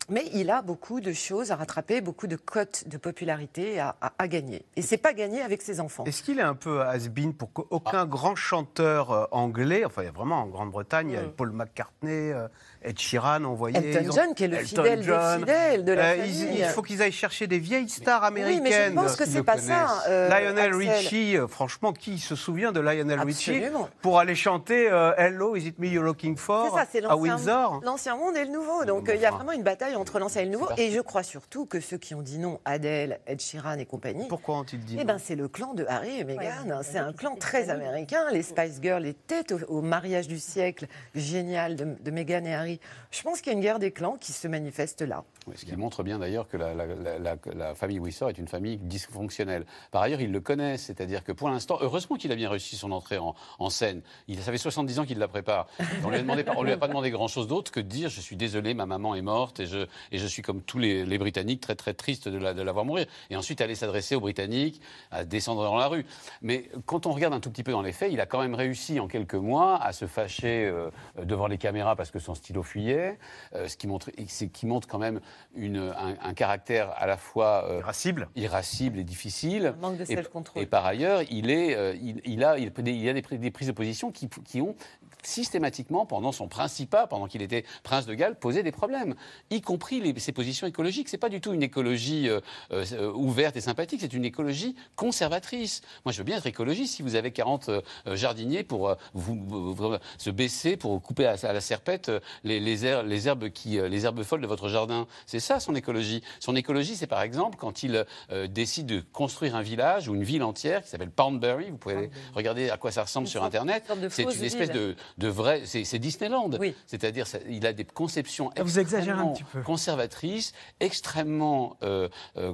Mais 0.09 0.25
il 0.33 0.49
a 0.49 0.61
beaucoup 0.61 0.99
de 0.99 1.13
choses 1.13 1.51
à 1.51 1.55
rattraper, 1.55 2.01
beaucoup 2.01 2.27
de 2.27 2.35
cotes 2.35 2.89
de 2.89 2.97
popularité 2.97 3.79
à, 3.79 4.27
gagner. 4.27 4.65
Et 4.75 4.81
c'est 4.81 4.97
pas 4.97 5.13
gagné 5.13 5.41
avec 5.41 5.61
ses 5.61 5.79
enfants. 5.79 6.03
Est-ce 6.03 6.23
qu'il 6.23 6.39
est 6.39 6.43
un 6.43 6.55
peu 6.55 6.81
has-been 6.81 7.33
pour 7.33 7.53
qu'aucun 7.53 8.01
ah. 8.01 8.05
grand 8.05 8.35
chanteur 8.35 9.11
euh, 9.11 9.25
anglais, 9.31 9.85
enfin 9.85 10.01
il 10.01 10.05
y 10.05 10.09
a 10.09 10.11
vraiment 10.11 10.41
en 10.41 10.47
Grande-Bretagne, 10.47 11.11
il 11.11 11.13
y 11.13 11.17
a 11.17 11.23
mm. 11.23 11.31
Paul 11.31 11.51
McCartney, 11.51 12.31
euh, 12.33 12.49
Ed 12.83 12.99
Sheeran, 12.99 13.43
on 13.45 13.53
voyait. 13.53 13.93
Elton 13.93 14.11
John, 14.11 14.35
qui 14.35 14.43
est 14.43 14.47
le 14.47 14.57
fidèle 14.57 14.99
des 14.99 15.39
fidèles 15.39 15.85
de 15.85 15.93
la 15.93 16.11
euh, 16.11 16.17
famille. 16.17 16.59
Il, 16.59 16.65
faut 16.65 16.81
qu'ils 16.81 17.01
aillent 17.01 17.11
chercher 17.11 17.47
des 17.47 17.59
vieilles 17.59 17.89
stars 17.89 18.23
américaines. 18.23 18.63
Oui, 18.63 18.69
mais 18.69 18.89
je 18.89 18.93
pense 18.93 19.15
que 19.15 19.25
c'est 19.25 19.43
pas 19.43 19.57
ça. 19.57 20.03
Euh, 20.07 20.29
Lionel 20.29 20.73
Richie, 20.73 21.37
euh, 21.37 21.47
franchement, 21.47 21.93
qui 21.93 22.19
se 22.19 22.35
souvient 22.35 22.71
de 22.71 22.79
Lionel 22.79 23.19
Richie 23.21 23.63
pour 24.01 24.19
aller 24.19 24.35
chanter 24.35 24.85
Hello, 25.17 25.55
is 25.55 25.67
it 25.67 25.79
me 25.79 25.87
you're 25.87 26.03
looking 26.03 26.35
for? 26.35 26.73
Ça, 26.73 26.85
à 27.09 27.15
Windsor 27.15 27.81
L'ancien 27.83 28.15
monde 28.15 28.35
et 28.35 28.45
le 28.45 28.51
nouveau. 28.51 28.85
Donc 28.85 29.09
il 29.13 29.19
y 29.19 29.25
a 29.25 29.31
vraiment 29.31 29.51
une 29.51 29.63
bataille 29.63 29.95
entre 29.95 30.19
l'ancien 30.19 30.41
et 30.41 30.45
le 30.45 30.51
nouveau. 30.51 30.67
Et 30.77 30.91
je 30.91 30.99
crois 30.99 31.23
surtout 31.23 31.65
que 31.65 31.79
ceux 31.79 31.97
qui 31.97 32.15
ont 32.15 32.21
dit 32.21 32.39
non, 32.39 32.59
Adele, 32.65 33.19
Ed 33.25 33.41
Sheeran 33.41 33.77
et 33.77 33.85
compagnie. 33.85 34.27
Pourquoi 34.27 34.57
ont-ils 34.57 34.79
dit 34.79 34.97
Eh 34.99 35.03
ben, 35.03 35.17
c'est 35.17 35.35
le 35.35 35.47
clan 35.47 35.73
de 35.73 35.85
Harry 35.87 36.19
et 36.19 36.23
Meghan. 36.23 36.81
c'est 36.81 36.97
un 36.97 37.13
clan 37.13 37.35
très 37.35 37.69
américain. 37.69 38.25
Les 38.31 38.43
Spice 38.43 38.79
Girls 38.81 39.05
étaient 39.05 39.53
au, 39.67 39.81
mariage 39.81 40.27
du 40.27 40.39
siècle 40.39 40.87
génial 41.13 41.75
de, 41.75 41.95
de 41.99 42.11
Meghan 42.11 42.45
et 42.45 42.53
Harry. 42.53 42.72
Je 43.11 43.21
pense 43.21 43.41
qu'il 43.41 43.51
y 43.51 43.55
a 43.55 43.57
une 43.57 43.63
guerre 43.63 43.79
des 43.79 43.91
clans 43.91 44.17
qui 44.19 44.31
se 44.31 44.47
manifeste 44.47 45.01
là. 45.01 45.23
ce 45.55 45.65
qui 45.65 45.75
montre 45.75 46.03
bien 46.03 46.19
d'ailleurs 46.19 46.47
que 46.47 46.57
la, 46.57 47.75
famille 47.75 47.99
Windsor 47.99 48.29
est 48.29 48.37
une 48.37 48.47
famille 48.47 48.77
dysfonctionnelle. 48.77 49.65
Par 49.91 50.01
ailleurs, 50.01 50.21
il 50.21 50.31
le 50.31 50.39
connaît, 50.39 50.77
c'est-à-dire 50.77 51.23
que 51.23 51.31
pour 51.31 51.49
l'instant, 51.49 51.77
heureusement 51.81 52.15
qu'il 52.15 52.31
a 52.31 52.35
bien 52.35 52.49
réussi 52.49 52.75
son 52.75 52.91
entrée 52.91 53.17
en, 53.17 53.69
scène. 53.69 54.01
Il, 54.27 54.41
ça 54.41 54.51
fait 54.51 54.57
70 54.57 54.99
ans 54.99 55.05
qu'il 55.05 55.17
la 55.17 55.27
prépare. 55.27 55.67
On 56.03 56.11
ne 56.11 56.21
lui, 56.21 56.71
a 56.71 56.77
pas 56.77 56.87
demandé 56.87 57.11
grand-chose 57.11 57.47
d'autre 57.47 57.71
que 57.71 57.79
de 57.79 57.87
dire 57.87 58.09
Je 58.09 58.21
suis 58.21 58.35
désolé, 58.35 58.73
ma 58.73 58.85
maman 58.85 59.15
est 59.15 59.21
morte 59.21 59.59
et 59.59 59.65
je, 59.65 59.87
et 60.11 60.17
je 60.17 60.27
suis 60.27 60.41
comme 60.41 60.61
tous 60.61 60.79
les, 60.79 61.17
Britanniques 61.17 61.61
très 61.61 61.75
très 61.75 61.93
triste 61.93 62.27
de 62.27 62.37
la, 62.37 62.71
voir 62.71 62.85
mourir. 62.85 63.05
Et 63.29 63.35
ensuite 63.35 63.61
aller 63.61 63.75
s'adresser 63.75 64.15
aux 64.15 64.19
Britanniques, 64.19 64.81
à 65.11 65.23
descendre 65.23 65.63
dans 65.63 65.77
la 65.77 65.87
rue. 65.87 66.05
Mais 66.41 66.69
quand 66.85 67.05
on 67.05 67.11
regarde 67.11 67.33
un 67.33 67.39
tout 67.39 67.49
petit 67.49 67.63
peu 67.63 67.71
dans 67.71 67.81
les 67.81 67.93
faits, 67.93 68.11
il 68.11 68.19
a 68.19 68.25
quand 68.25 68.41
même 68.41 68.55
réussi 68.55 68.99
en 68.99 69.07
quelques 69.07 69.35
mois 69.35 69.81
à 69.81 69.93
se 69.93 70.05
fâcher 70.05 70.65
euh, 70.65 70.89
devant 71.23 71.47
les 71.47 71.57
caméras 71.57 71.95
parce 71.95 72.11
que 72.11 72.19
son 72.19 72.35
stylo 72.35 72.62
fuyait 72.63 73.17
euh, 73.55 73.67
ce 73.67 73.77
qui 73.77 73.87
montre, 73.87 74.11
qui 74.11 74.65
montre 74.65 74.87
quand 74.87 74.99
même 74.99 75.19
une, 75.55 75.93
un, 76.21 76.33
caractère 76.33 76.91
à 76.97 77.07
la 77.07 77.17
fois 77.17 77.65
euh, 77.69 77.79
irascible. 77.79 78.27
irascible 78.35 78.99
et 78.99 79.03
difficile. 79.03 79.73
manque 79.81 79.97
de 79.97 80.05
self-control. 80.05 80.63
Et, 80.63 80.65
par 80.65 80.85
ailleurs, 80.85 81.21
il, 81.29 81.49
est, 81.49 81.75
euh, 81.75 81.95
il, 81.95 82.21
il, 82.25 82.43
a, 82.43 82.57
il, 82.57 82.71
il 82.77 83.09
a 83.09 83.13
des, 83.13 83.37
des, 83.37 83.51
prises 83.51 83.67
de 83.67 83.73
position 83.73 84.11
qui, 84.11 84.29
qui 84.45 84.61
ont 84.61 84.75
systématiquement, 85.25 86.05
pendant 86.05 86.31
son 86.31 86.47
principat, 86.47 87.07
pendant 87.07 87.27
qu'il 87.27 87.41
était 87.41 87.65
prince 87.83 88.05
de 88.05 88.13
Galles, 88.13 88.35
posé 88.35 88.63
des 88.63 88.71
problèmes, 88.71 89.15
y 89.49 89.61
compris 89.61 89.99
les, 90.01 90.17
ses 90.19 90.31
positions 90.31 90.67
écologiques. 90.67 91.09
C'est 91.09 91.17
pas 91.17 91.29
du 91.29 91.41
tout 91.41 91.53
une 91.53 91.63
écologie 91.63 92.29
euh, 92.29 92.39
euh, 92.71 93.11
ouverte 93.13 93.55
et 93.55 93.61
sympathique, 93.61 94.01
c'est 94.01 94.13
une 94.13 94.25
écologie 94.25 94.75
conservatrice. 94.95 95.81
Moi, 96.05 96.11
je 96.11 96.17
veux 96.19 96.23
bien 96.23 96.37
être 96.37 96.47
écologiste 96.47 96.95
si 96.95 97.01
vous 97.01 97.15
avez 97.15 97.31
40 97.31 97.69
euh, 97.69 97.81
jardiniers 98.15 98.63
pour 98.63 98.95
vous, 99.13 99.97
se 100.17 100.29
baisser, 100.29 100.77
pour 100.77 101.01
couper 101.01 101.25
à, 101.25 101.53
la 101.53 101.61
serpette 101.61 102.11
les, 102.43 102.59
les, 102.59 102.85
herbes, 102.85 103.07
les, 103.07 103.27
herbes 103.27 103.49
qui, 103.49 103.79
les 103.79 104.05
herbes 104.05 104.23
folles 104.23 104.41
de 104.41 104.47
votre 104.47 104.69
jardin. 104.69 105.07
C'est 105.25 105.39
ça 105.39 105.59
son 105.59 105.75
écologie. 105.75 106.23
Son 106.39 106.55
écologie, 106.55 106.95
c'est 106.95 107.07
par 107.07 107.21
exemple 107.21 107.57
quand 107.57 107.83
il 107.83 108.05
décide 108.49 108.85
de 108.85 109.03
construire 109.11 109.55
un 109.55 109.61
village 109.61 110.07
ou 110.07 110.15
une 110.15 110.23
ville 110.23 110.43
entière 110.43 110.83
qui 110.83 110.89
s'appelle 110.89 111.11
Poundbury. 111.11 111.69
Vous 111.69 111.77
pouvez 111.77 112.09
regarder 112.33 112.69
à 112.69 112.77
quoi 112.77 112.91
ça 112.91 113.03
ressemble 113.03 113.27
sur 113.27 113.43
Internet. 113.43 113.91
C'est 114.09 114.23
une 114.23 114.43
espèce 114.43 114.71
de, 114.71 114.95
de 115.17 115.27
vrai. 115.27 115.63
C'est 115.65 115.99
Disneyland. 115.99 116.51
C'est-à-dire, 116.87 117.25
il 117.49 117.65
a 117.65 117.73
des 117.73 117.85
conceptions 117.85 118.51
Vous 118.59 118.79
extrêmement 118.79 119.35
conservatrices, 119.65 120.53
extrêmement, 120.79 121.77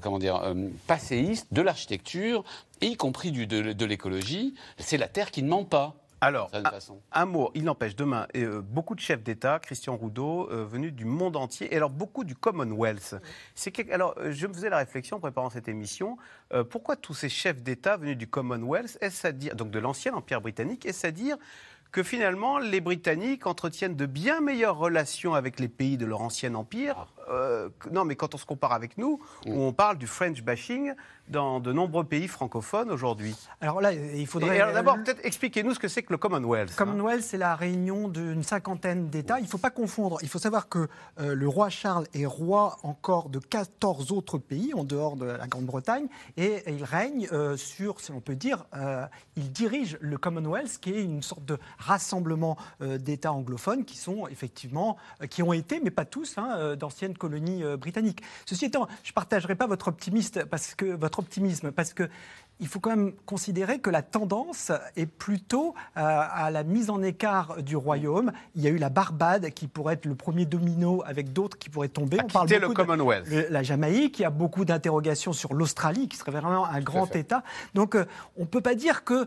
comment 0.01 0.19
dire, 0.19 0.55
passéistes 0.87 1.47
de 1.51 1.61
l'architecture, 1.61 2.43
y 2.81 2.95
compris 2.95 3.31
du, 3.31 3.47
de 3.47 3.85
l'écologie. 3.85 4.53
C'est 4.77 4.97
la 4.97 5.07
terre 5.07 5.31
qui 5.31 5.43
ne 5.43 5.49
ment 5.49 5.65
pas. 5.65 5.95
Alors, 6.21 6.51
un, 7.13 7.25
mot, 7.25 7.49
il 7.55 7.63
n'empêche, 7.63 7.95
demain, 7.95 8.27
euh, 8.35 8.61
beaucoup 8.61 8.93
de 8.93 8.99
chefs 8.99 9.23
d'État, 9.23 9.57
Christian 9.59 9.95
Roudot, 9.95 10.49
euh, 10.51 10.65
venus 10.65 10.91
du 10.91 11.05
monde 11.05 11.37
entier, 11.37 11.73
et 11.73 11.77
alors 11.77 11.89
beaucoup 11.89 12.25
du 12.25 12.35
Commonwealth. 12.35 13.15
C'est 13.55 13.89
alors, 13.89 14.15
euh, 14.17 14.33
je 14.33 14.47
me 14.47 14.53
faisais 14.53 14.69
la 14.69 14.77
réflexion 14.77 15.17
en 15.17 15.19
préparant 15.21 15.49
cette 15.49 15.67
émission, 15.67 16.17
pourquoi 16.71 16.95
tous 16.95 17.13
ces 17.13 17.29
chefs 17.29 17.61
d'État 17.61 17.95
venus 17.95 18.17
du 18.17 18.27
Commonwealth, 18.27 18.97
est-ce 19.01 19.27
à 19.27 19.31
dire, 19.31 19.55
donc 19.55 19.69
de 19.69 19.79
l'ancien 19.79 20.13
Empire 20.13 20.41
britannique, 20.41 20.85
est-ce 20.85 21.05
à 21.05 21.11
dire 21.11 21.37
que 21.91 22.03
finalement 22.03 22.59
les 22.59 22.81
Britanniques 22.81 23.47
entretiennent 23.47 23.95
de 23.95 24.05
bien 24.05 24.41
meilleures 24.41 24.77
relations 24.77 25.33
avec 25.33 25.59
les 25.59 25.67
pays 25.67 25.97
de 25.97 26.05
leur 26.05 26.21
ancien 26.21 26.53
empire. 26.55 26.95
Ah. 26.97 27.31
Euh, 27.31 27.69
non, 27.91 28.05
mais 28.05 28.15
quand 28.15 28.35
on 28.35 28.37
se 28.37 28.45
compare 28.45 28.73
avec 28.73 28.97
nous, 28.97 29.19
mm. 29.45 29.51
où 29.51 29.61
on 29.61 29.73
parle 29.73 29.97
du 29.97 30.07
French 30.07 30.41
bashing 30.41 30.93
dans 31.29 31.59
de 31.59 31.71
nombreux 31.71 32.03
pays 32.03 32.27
francophones 32.27 32.91
aujourd'hui. 32.91 33.35
Alors 33.61 33.81
là, 33.81 33.93
il 33.93 34.27
faudrait. 34.27 34.59
alors 34.59 34.73
d'abord, 34.73 34.97
peut-être 35.03 35.21
expliquez-nous 35.23 35.73
ce 35.73 35.79
que 35.79 35.87
c'est 35.87 36.03
que 36.03 36.13
le 36.13 36.17
Commonwealth. 36.17 36.71
Hein. 36.71 36.75
Commonwealth, 36.77 37.23
c'est 37.23 37.37
la 37.37 37.55
réunion 37.55 38.07
d'une 38.07 38.43
cinquantaine 38.43 39.09
d'États. 39.09 39.39
Il 39.39 39.43
ne 39.43 39.47
faut 39.47 39.57
pas 39.57 39.69
confondre. 39.69 40.17
Il 40.21 40.29
faut 40.29 40.39
savoir 40.39 40.69
que 40.69 40.87
euh, 41.19 41.35
le 41.35 41.47
roi 41.47 41.69
Charles 41.69 42.07
est 42.13 42.25
roi 42.25 42.77
encore 42.83 43.29
de 43.29 43.39
14 43.39 44.11
autres 44.11 44.37
pays 44.37 44.73
en 44.73 44.83
dehors 44.83 45.15
de 45.15 45.25
la 45.25 45.47
Grande-Bretagne 45.47 46.07
et, 46.37 46.63
il 46.67 46.83
règne 46.83 47.27
euh, 47.31 47.57
sur, 47.57 47.99
si 47.99 48.11
on 48.11 48.21
peut 48.21 48.35
dire, 48.35 48.65
il 49.35 49.51
dirige 49.51 49.97
le 50.01 50.17
Commonwealth, 50.17 50.79
qui 50.79 50.91
est 50.91 51.03
une 51.03 51.23
sorte 51.23 51.45
de 51.45 51.57
rassemblement 51.77 52.57
euh, 52.81 52.97
d'États 52.97 53.31
anglophones 53.31 53.85
qui 53.85 53.97
sont 53.97 54.27
effectivement, 54.27 54.97
euh, 55.21 55.27
qui 55.27 55.43
ont 55.43 55.53
été, 55.53 55.79
mais 55.79 55.91
pas 55.91 56.05
tous, 56.05 56.37
hein, 56.37 56.55
euh, 56.57 56.75
d'anciennes 56.75 57.17
colonies 57.17 57.63
britanniques. 57.77 58.21
Ceci 58.45 58.65
étant, 58.65 58.87
je 59.03 59.11
ne 59.11 59.13
partagerai 59.13 59.55
pas 59.55 59.67
votre, 59.67 59.87
optimiste 59.87 60.45
parce 60.45 60.75
que, 60.75 60.85
votre 60.85 61.18
optimisme 61.19 61.71
parce 61.71 61.93
que 61.93 62.09
il 62.61 62.67
faut 62.67 62.81
quand 62.81 62.89
même 62.89 63.13
considérer 63.25 63.79
que 63.79 63.89
la 63.89 64.01
tendance 64.01 64.73
est 64.97 65.05
plutôt 65.05 65.75
à 65.95 66.51
la 66.51 66.63
mise 66.63 66.89
en 66.89 67.01
écart 67.01 67.63
du 67.63 67.77
royaume. 67.77 68.33
Il 68.53 68.61
y 68.61 68.67
a 68.67 68.69
eu 68.69 68.77
la 68.77 68.89
Barbade 68.89 69.51
qui 69.51 69.69
pourrait 69.69 69.93
être 69.93 70.05
le 70.05 70.15
premier 70.15 70.45
domino 70.45 71.01
avec 71.05 71.31
d'autres 71.31 71.57
qui 71.57 71.69
pourraient 71.69 71.87
tomber. 71.87 72.17
On 72.21 72.27
parle 72.27 72.49
le 72.49 72.67
Commonwealth. 72.73 73.29
la 73.49 73.63
Jamaïque, 73.63 74.19
il 74.19 74.23
y 74.23 74.25
a 74.25 74.29
beaucoup 74.29 74.65
d'interrogations 74.65 75.31
sur 75.31 75.53
l'Australie 75.53 76.09
qui 76.09 76.17
serait 76.17 76.31
vraiment 76.31 76.65
un 76.65 76.81
grand 76.81 77.15
État. 77.15 77.43
Donc 77.75 77.95
on 78.35 78.41
ne 78.41 78.47
peut 78.47 78.59
pas 78.59 78.75
dire 78.75 79.05
que 79.05 79.25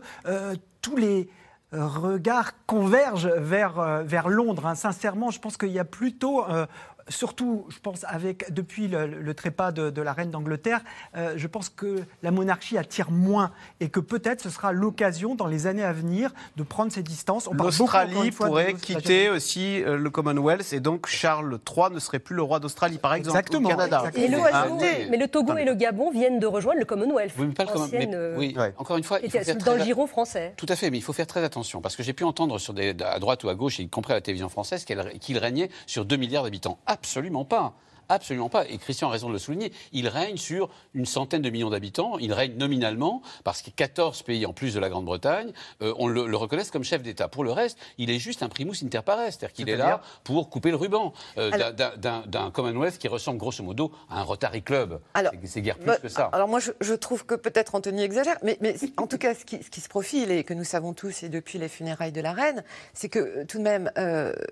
tous 0.83 0.95
les 0.95 1.27
regards 1.73 2.51
convergent 2.65 3.31
vers, 3.37 3.79
euh, 3.79 4.03
vers 4.03 4.29
Londres. 4.29 4.65
Hein. 4.65 4.75
Sincèrement, 4.75 5.31
je 5.31 5.39
pense 5.39 5.57
qu'il 5.57 5.69
y 5.69 5.79
a 5.79 5.85
plutôt 5.85 6.47
euh, 6.47 6.65
surtout, 7.09 7.65
je 7.69 7.79
pense, 7.79 8.05
avec, 8.07 8.51
depuis 8.53 8.87
le, 8.87 9.33
trépas 9.33 9.71
de, 9.71 10.01
la 10.01 10.13
reine 10.13 10.31
d'Angleterre, 10.31 10.81
euh, 11.15 11.33
je 11.37 11.47
pense 11.47 11.69
que 11.69 12.03
la 12.21 12.31
monarchie 12.31 12.77
attire 12.77 13.11
moins 13.11 13.51
et 13.79 13.89
que 13.89 13.99
peut-être 13.99 14.41
ce 14.41 14.49
sera 14.49 14.71
l'occasion 14.71 15.35
dans 15.35 15.47
les 15.47 15.67
années 15.67 15.83
à 15.83 15.93
venir 15.93 16.31
de 16.57 16.63
prendre 16.63 16.91
ses 16.91 17.03
distances. 17.03 17.49
L'Australie 17.51 18.31
pourrait 18.31 18.73
quitter 18.73 19.29
aussi 19.29 19.83
euh, 19.83 19.97
le 19.97 20.09
Commonwealth 20.09 20.73
et 20.73 20.79
donc 20.79 21.07
Charles 21.07 21.59
III 21.69 21.93
ne 21.93 21.99
serait 21.99 22.19
plus 22.19 22.35
le 22.35 22.41
roi 22.43 22.59
d'Australie, 22.59 22.97
par 22.97 23.13
exemple, 23.13 23.37
exactement, 23.37 23.69
Canada. 23.69 24.03
mais 24.15 25.17
le 25.17 25.27
Togo 25.27 25.55
et 25.57 25.65
le 25.65 25.73
Gabon 25.73 26.11
viennent 26.11 26.39
de 26.39 26.47
rejoindre 26.47 26.79
le 26.79 26.85
Commonwealth. 26.85 27.33
Oui, 27.37 27.47
pas 27.47 27.63
le 27.63 28.37
oui, 28.37 28.55
encore 28.77 28.97
une 28.97 29.03
fois, 29.03 29.19
il 29.23 29.29
faut 29.29 29.39
faire 29.39 29.57
dans 29.57 29.75
le 29.75 29.83
giron 29.83 30.07
français. 30.07 30.53
Tout 30.57 30.65
à 30.69 30.75
fait, 30.75 30.89
mais 30.89 30.97
il 30.97 31.01
faut 31.01 31.13
faire 31.13 31.27
très 31.27 31.43
attention 31.43 31.81
parce 31.81 31.95
que 31.95 32.03
j'ai 32.03 32.13
pu 32.13 32.23
entendre 32.23 32.59
sur 32.59 32.73
des, 32.73 32.95
à 33.03 33.19
droite 33.19 33.43
ou 33.43 33.49
à 33.49 33.55
gauche, 33.55 33.79
y 33.79 33.87
compris 33.87 34.13
à 34.13 34.15
la 34.15 34.21
télévision 34.21 34.49
française, 34.49 34.85
qu'il 34.85 35.37
régnait 35.37 35.69
sur 35.85 36.05
2 36.05 36.15
milliards 36.15 36.43
d'habitants. 36.43 36.79
Absolument 36.93 37.43
pas. 37.43 37.73
Absolument 38.09 38.49
pas. 38.49 38.65
Et 38.67 38.77
Christian 38.77 39.07
a 39.07 39.11
raison 39.11 39.29
de 39.29 39.33
le 39.33 39.39
souligner. 39.39 39.71
Il 39.91 40.07
règne 40.07 40.37
sur 40.37 40.69
une 40.93 41.05
centaine 41.05 41.41
de 41.41 41.49
millions 41.49 41.71
d'habitants. 41.71 42.19
Il 42.19 42.31
règne 42.31 42.55
nominalement 42.57 43.23
parce 43.43 43.63
que 43.63 43.71
14 43.71 44.21
pays 44.21 44.45
en 44.45 44.53
plus 44.53 44.75
de 44.75 44.79
la 44.79 44.89
Grande-Bretagne, 44.89 45.51
euh, 45.81 45.93
on 45.97 46.07
le, 46.07 46.35
reconnaissent 46.35 46.69
comme 46.69 46.83
chef 46.83 47.01
d'État. 47.01 47.27
Pour 47.27 47.43
le 47.43 47.51
reste, 47.51 47.77
il 47.97 48.11
est 48.11 48.19
juste 48.19 48.43
un 48.43 48.49
primus 48.49 48.83
inter 48.83 49.01
pares, 49.03 49.25
c'est-à-dire 49.25 49.53
qu'il 49.53 49.69
est 49.69 49.77
là 49.77 50.01
pour 50.23 50.49
couper 50.49 50.69
le 50.69 50.75
ruban 50.75 51.13
euh, 51.37 51.71
d'un 51.71 52.51
Commonwealth 52.51 52.99
qui 52.99 53.07
ressemble 53.07 53.39
grosso 53.39 53.63
modo 53.63 53.91
à 54.09 54.19
un 54.19 54.23
Rotary 54.23 54.61
Club. 54.61 54.99
C'est 55.45 55.61
guère 55.61 55.79
plus 55.79 55.97
que 55.99 56.09
ça. 56.09 56.29
Alors 56.33 56.47
moi, 56.47 56.59
je, 56.59 56.93
trouve 56.93 57.25
que 57.25 57.35
peut-être 57.35 57.73
Anthony 57.73 58.03
exagère, 58.03 58.37
mais, 58.43 58.59
en 58.97 59.07
tout 59.07 59.17
cas, 59.17 59.33
ce 59.33 59.45
qui, 59.45 59.81
se 59.81 59.89
profile 59.89 60.29
et 60.31 60.43
que 60.43 60.53
nous 60.53 60.63
savons 60.63 60.93
tous 60.93 61.23
et 61.23 61.29
depuis 61.29 61.57
les 61.57 61.67
funérailles 61.67 62.11
de 62.11 62.21
la 62.21 62.33
reine, 62.33 62.63
c'est 62.93 63.09
que 63.09 63.43
tout 63.45 63.57
de 63.57 63.63
même 63.63 63.91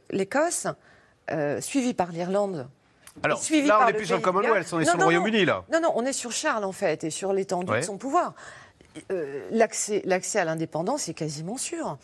l'Écosse 0.10 0.68
euh, 1.30 1.62
suivi 1.62 1.94
par 1.94 2.12
l'Irlande. 2.12 2.68
Alors 3.24 3.42
là, 3.66 3.80
on 3.82 3.86
n'est 3.86 3.94
plus 3.94 4.06
sur 4.06 4.16
le 4.16 4.22
Commonwealth, 4.22 4.72
on 4.74 4.80
est 4.80 4.86
sur 4.86 4.98
le 4.98 5.04
Royaume-Uni, 5.04 5.46
là. 5.46 5.64
Non, 5.72 5.82
non, 5.82 5.92
on 5.96 6.06
est 6.06 6.14
sur 6.14 6.32
Charles, 6.32 6.64
en 6.64 6.72
fait, 6.72 7.04
et 7.04 7.10
sur 7.10 7.34
l'étendue 7.34 7.74
de 7.74 7.82
son 7.82 7.98
pouvoir. 7.98 8.34
Euh, 9.12 9.48
l'accès 9.52 10.40
à 10.40 10.46
l'indépendance 10.46 11.08
est 11.10 11.14
quasiment 11.14 11.58
sûr. 11.58 11.98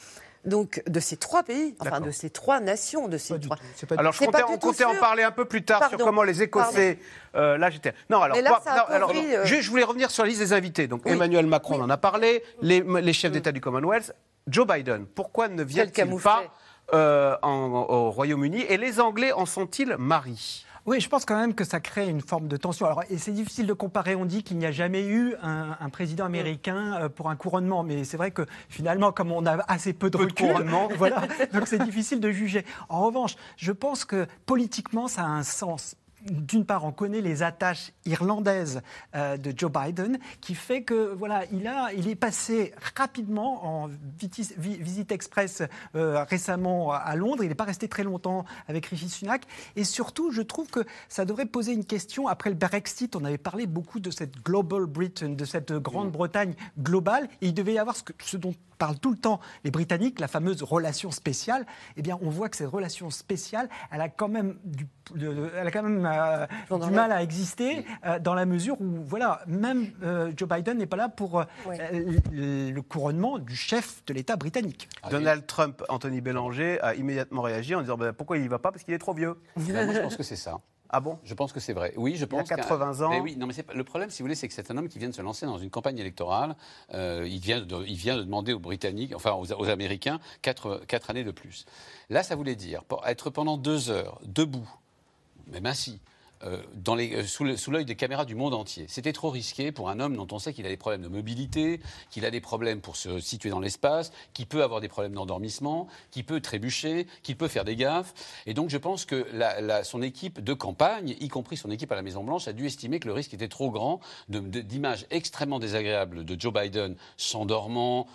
Donc, 0.45 0.81
de 0.87 0.99
ces 1.01 1.17
trois 1.17 1.43
pays, 1.43 1.75
enfin 1.79 1.99
de 1.99 2.11
ces 2.11 2.29
trois 2.29 2.61
nations, 2.61 3.09
de 3.09 3.17
ces 3.17 3.37
trois. 3.39 3.57
alors, 3.97 4.13
je 4.13 4.23
comptais, 4.23 4.43
on 4.47 4.57
comptait 4.57 4.85
en 4.85 4.95
parler 4.95 5.23
un 5.23 5.31
peu 5.31 5.43
plus 5.43 5.63
tard 5.63 5.89
sur 5.89 5.97
comment 5.97 6.23
les 6.23 6.41
Écossais. 6.41 6.99
Euh, 7.35 7.57
là, 7.57 7.69
j'étais. 7.69 7.93
Non, 8.09 8.21
alors, 8.21 8.37
je, 9.43 9.69
voulais 9.69 9.83
revenir 9.83 10.11
sur 10.11 10.23
la 10.23 10.29
liste 10.29 10.41
des 10.41 10.53
invités. 10.53 10.87
Donc, 10.87 11.01
Emmanuel 11.05 11.45
Macron 11.47 11.81
en 11.81 11.89
a 11.89 11.97
parlé, 11.97 12.43
les, 12.61 12.81
les 12.81 13.13
chefs 13.13 13.31
mm. 13.31 13.33
d'État 13.33 13.51
du 13.51 13.61
Commonwealth. 13.61 14.13
Joe 14.47 14.65
Biden, 14.65 15.05
pourquoi 15.05 15.49
ne 15.49 15.63
vient-il 15.63 16.17
pas 16.21 16.43
euh, 16.93 17.35
au 17.43 18.11
Royaume-Uni 18.11 18.61
et 18.61 18.77
les 18.77 18.99
Anglais 18.99 19.31
en 19.31 19.45
sont-ils 19.45 19.95
maris? 19.97 20.65
Oui, 20.87 21.01
je 21.01 21.09
pense 21.09 21.25
quand 21.25 21.37
même 21.37 21.53
que 21.53 21.65
ça 21.65 21.81
crée 21.81 22.07
une 22.07 22.21
forme 22.21 22.47
de 22.47 22.55
tension. 22.55 22.85
Alors, 22.85 23.03
et 23.09 23.17
c'est 23.17 23.33
difficile 23.33 23.67
de 23.67 23.73
comparer. 23.73 24.15
On 24.15 24.23
dit 24.23 24.41
qu'il 24.41 24.57
n'y 24.57 24.65
a 24.65 24.71
jamais 24.71 25.05
eu 25.05 25.35
un, 25.43 25.89
président 25.89 26.23
américain 26.23 27.01
euh, 27.01 27.09
pour 27.09 27.29
un 27.29 27.35
couronnement, 27.35 27.83
mais 27.83 28.05
c'est 28.05 28.15
vrai 28.15 28.31
que 28.31 28.45
finalement, 28.69 29.11
comme 29.11 29.33
on 29.33 29.45
a 29.45 29.57
assez 29.67 29.91
peu 29.91 30.09
de, 30.09 30.17
peu 30.17 30.27
couronnement, 30.27 30.87
voilà, 30.97 31.23
donc 31.53 31.67
c'est 31.67 31.83
difficile 31.83 32.21
de 32.21 32.31
juger. 32.31 32.65
En 32.87 33.05
revanche, 33.05 33.35
je 33.57 33.73
pense 33.73 34.05
que 34.05 34.27
politiquement, 34.45 35.09
ça 35.09 35.23
a 35.23 35.27
un 35.27 35.43
sens 35.43 35.97
d'une 36.21 36.65
part, 36.65 36.85
on 36.85 36.91
connaît 36.91 37.21
les 37.21 37.43
attaches 37.43 37.91
irlandaises 38.05 38.81
euh, 39.15 39.37
de 39.37 39.53
Joe 39.55 39.71
Biden, 39.71 40.17
qui 40.41 40.55
fait 40.55 40.83
que 40.83 41.13
voilà, 41.13 41.43
il, 41.51 41.67
a, 41.67 41.93
il 41.93 42.07
est 42.07 42.15
passé 42.15 42.73
rapidement 42.95 43.83
en 43.83 43.89
visite 44.19 45.11
express 45.11 45.61
euh, 45.95 46.23
récemment 46.23 46.91
à 46.91 47.15
Londres. 47.15 47.43
Il 47.43 47.49
n'est 47.49 47.55
pas 47.55 47.63
resté 47.63 47.87
très 47.87 48.03
longtemps 48.03 48.45
avec 48.67 48.85
Rishi 48.87 49.09
Sunak. 49.09 49.43
Et 49.75 49.83
surtout, 49.83 50.31
je 50.31 50.41
trouve 50.41 50.69
que 50.69 50.85
ça 51.09 51.25
devrait 51.25 51.45
poser 51.45 51.73
une 51.73 51.85
question. 51.85 52.27
Après 52.27 52.49
le 52.49 52.55
Brexit, 52.55 53.15
on 53.15 53.23
avait 53.23 53.37
parlé 53.37 53.67
beaucoup 53.67 53.99
de 53.99 54.11
cette 54.11 54.43
Global 54.43 54.85
Britain, 54.85 55.29
de 55.29 55.45
cette 55.45 55.71
Grande-Bretagne 55.73 56.55
globale. 56.79 57.29
Il 57.41 57.53
devait 57.53 57.73
y 57.73 57.79
avoir 57.79 57.95
ce, 57.95 58.03
que, 58.03 58.13
ce 58.19 58.37
dont 58.37 58.53
parlent 58.77 58.99
tout 58.99 59.11
le 59.11 59.17
temps 59.17 59.39
les 59.63 59.71
Britanniques, 59.71 60.19
la 60.19 60.27
fameuse 60.27 60.63
relation 60.63 61.11
spéciale. 61.11 61.65
Eh 61.95 62.01
bien, 62.01 62.17
on 62.21 62.29
voit 62.29 62.49
que 62.49 62.57
cette 62.57 62.69
relation 62.69 63.09
spéciale, 63.09 63.69
elle 63.91 64.01
a 64.01 64.09
quand 64.09 64.27
même 64.27 64.57
du, 64.63 64.87
elle 65.15 65.67
a 65.67 65.71
quand 65.71 65.83
même 65.83 66.05
euh, 66.05 66.45
du 66.79 66.91
mal 66.91 67.11
à 67.11 67.23
exister 67.23 67.85
euh, 68.05 68.19
dans 68.19 68.33
la 68.33 68.45
mesure 68.45 68.79
où, 68.81 69.03
voilà, 69.03 69.41
même 69.47 69.91
euh, 70.03 70.31
Joe 70.35 70.49
Biden 70.49 70.77
n'est 70.77 70.85
pas 70.85 70.97
là 70.97 71.09
pour 71.09 71.43
le, 71.71 72.81
couronnement 72.81 73.39
du 73.39 73.55
chef 73.55 74.03
de 74.05 74.13
l'État 74.13 74.35
britannique. 74.35 74.87
Ah 75.03 75.09
Donald 75.09 75.45
Trump, 75.45 75.83
Anthony 75.89 76.21
Bélanger, 76.21 76.79
a 76.81 76.95
immédiatement 76.95 77.41
réagi 77.41 77.75
en 77.75 77.81
disant 77.81 77.97
bah, 77.97 78.13
pourquoi 78.13 78.37
il 78.37 78.43
n'y 78.43 78.47
va 78.47 78.59
pas? 78.59 78.71
Parce 78.71 78.83
qu'il 78.83 78.93
est 78.93 78.99
trop 78.99 79.13
vieux. 79.13 79.35
Ben, 79.77 79.93
je 79.93 79.99
pense 79.99 80.15
que 80.15 80.23
c'est 80.23 80.37
ça. 80.37 80.59
Ah 80.89 80.99
bon? 80.99 81.17
Je 81.23 81.33
pense 81.33 81.53
que 81.53 81.59
c'est 81.59 81.73
vrai. 81.73 81.93
Oui, 81.97 82.15
je 82.15 82.25
pense. 82.25 82.47
Il 82.47 82.53
a 82.53 82.57
80 82.57 83.05
ans. 83.05 83.09
Mais 83.09 83.19
oui, 83.19 83.35
non, 83.35 83.47
mais 83.47 83.53
le 83.73 83.83
problème, 83.83 84.09
si 84.09 84.21
vous 84.21 84.25
voulez, 84.25 84.35
c'est 84.35 84.47
que 84.47 84.53
c'est 84.53 84.71
un 84.71 84.77
homme 84.77 84.87
qui 84.87 84.99
vient 84.99 85.09
de 85.09 85.15
se 85.15 85.21
lancer 85.21 85.45
dans 85.45 85.57
une 85.57 85.69
campagne 85.69 85.97
électorale. 85.97 86.55
il, 86.93 87.39
vient 87.39 87.61
de, 87.61 87.83
il 87.85 87.95
vient 87.95 88.17
de 88.17 88.23
demander 88.23 88.53
aux 88.53 88.59
Britanniques, 88.59 89.13
enfin 89.15 89.33
aux, 89.33 89.51
aux 89.51 89.69
Américains, 89.69 90.19
quatre, 90.41 90.81
quatre 90.87 91.09
années 91.09 91.23
de 91.23 91.31
plus. 91.31 91.65
Là, 92.09 92.23
ça 92.23 92.35
voulait 92.35 92.55
dire 92.55 92.83
être 93.05 93.29
pendant 93.29 93.57
deux 93.57 93.89
heures 93.89 94.19
debout 94.23 94.67
même 95.51 95.65
ainsi, 95.65 95.99
euh, 96.43 96.61
euh, 96.87 97.23
sous 97.25 97.71
l'œil 97.71 97.85
des 97.85 97.95
caméras 97.95 98.25
du 98.25 98.35
monde 98.35 98.53
entier. 98.53 98.85
C'était 98.87 99.13
trop 99.13 99.29
risqué 99.29 99.71
pour 99.71 99.89
un 99.89 99.99
homme 99.99 100.15
dont 100.15 100.27
on 100.31 100.39
sait 100.39 100.53
qu'il 100.53 100.65
a 100.65 100.69
des 100.69 100.77
problèmes 100.77 101.01
de 101.01 101.07
mobilité, 101.07 101.79
qu'il 102.11 102.25
a 102.25 102.31
des 102.31 102.41
problèmes 102.41 102.81
pour 102.81 102.95
se 102.95 103.19
situer 103.19 103.49
dans 103.49 103.59
l'espace, 103.59 104.11
qu'il 104.33 104.45
peut 104.45 104.63
avoir 104.63 104.81
des 104.81 104.87
problèmes 104.87 105.13
d'endormissement, 105.13 105.87
qu'il 106.11 106.25
peut 106.25 106.39
trébucher, 106.39 107.07
qu'il 107.23 107.37
peut 107.37 107.47
faire 107.47 107.65
des 107.65 107.75
gaffes. 107.75 108.13
Et 108.45 108.53
donc 108.53 108.69
je 108.69 108.77
pense 108.77 109.05
que 109.05 109.25
son 109.83 110.01
équipe 110.01 110.43
de 110.43 110.53
campagne, 110.53 111.15
y 111.19 111.27
compris 111.27 111.57
son 111.57 111.71
équipe 111.71 111.91
à 111.91 111.95
la 111.95 112.01
Maison-Blanche, 112.01 112.47
a 112.47 112.53
dû 112.53 112.65
estimer 112.65 112.99
que 112.99 113.07
le 113.07 113.13
risque 113.13 113.33
était 113.33 113.47
trop 113.47 113.71
grand 113.71 113.99
d'images 114.29 115.05
extrêmement 115.09 115.59
désagréables 115.59 116.25
de 116.25 116.39
Joe 116.39 116.53
Biden 116.53 116.95
s'endormant, 117.17 118.07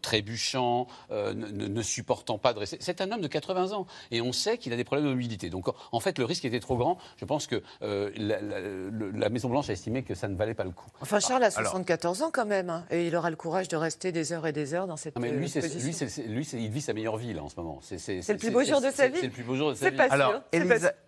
trébuchant, 0.00 0.86
euh, 1.10 1.34
ne, 1.34 1.66
ne, 1.66 1.82
supportant 1.82 2.38
pas 2.38 2.52
de 2.52 2.58
rester. 2.58 2.78
C'est 2.80 3.00
un 3.00 3.10
homme 3.12 3.20
de 3.20 3.28
80 3.28 3.72
ans 3.72 3.86
et 4.10 4.20
on 4.20 4.32
sait 4.32 4.58
qu'il 4.58 4.72
a 4.72 4.76
des 4.76 4.84
problèmes 4.84 5.06
de 5.06 5.10
mobilité. 5.10 5.50
Donc 5.50 5.66
en 5.92 6.00
fait, 6.00 6.18
le 6.18 6.24
risque 6.24 6.44
était 6.44 6.60
trop 6.60 6.76
grand. 6.76 6.98
Je 7.16 7.24
pense 7.24 7.46
que 7.46 7.51
que 7.52 7.62
euh, 7.82 8.10
la, 8.16 9.28
Maison-Blanche 9.28 9.70
a 9.70 9.72
estimé 9.72 10.02
que 10.02 10.14
ça 10.14 10.28
ne 10.28 10.36
valait 10.36 10.54
pas 10.54 10.64
le 10.64 10.70
coup. 10.70 10.86
Enfin, 11.00 11.20
Charles 11.20 11.44
a 11.44 11.50
74 11.50 12.22
ans 12.22 12.30
quand 12.32 12.46
même, 12.46 12.70
hein, 12.70 12.84
et 12.90 13.06
il 13.06 13.16
aura 13.16 13.30
le 13.30 13.36
courage 13.36 13.68
de 13.68 13.76
rester 13.76 14.12
des 14.12 14.32
heures 14.32 14.46
et 14.46 14.52
des 14.52 14.74
heures 14.74 14.86
dans 14.86 14.96
cette 14.96 15.16
non, 15.16 15.22
mais 15.22 15.32
lui, 15.32 15.48
position. 15.48 16.24
Lui, 16.26 16.42
lui 16.44 16.48
il 16.52 16.70
vit 16.70 16.80
sa 16.80 16.92
meilleure 16.92 17.16
vie 17.16 17.34
là, 17.34 17.42
en 17.42 17.48
ce 17.48 17.56
moment. 17.56 17.80
C'est 17.82 18.28
le 18.28 18.38
plus 18.38 18.50
beau 18.50 18.64
jour 18.64 18.80
de 18.80 18.90
sa 18.90 19.08
vie 19.08 19.18
C'est 19.20 19.26
le 19.26 19.32
plus 19.32 19.44
beau 19.44 19.56
jour 19.56 19.70
de 19.70 19.74
sa 19.74 19.90
vie. 19.90 19.96
Pas 19.96 20.04
Alors, 20.04 20.42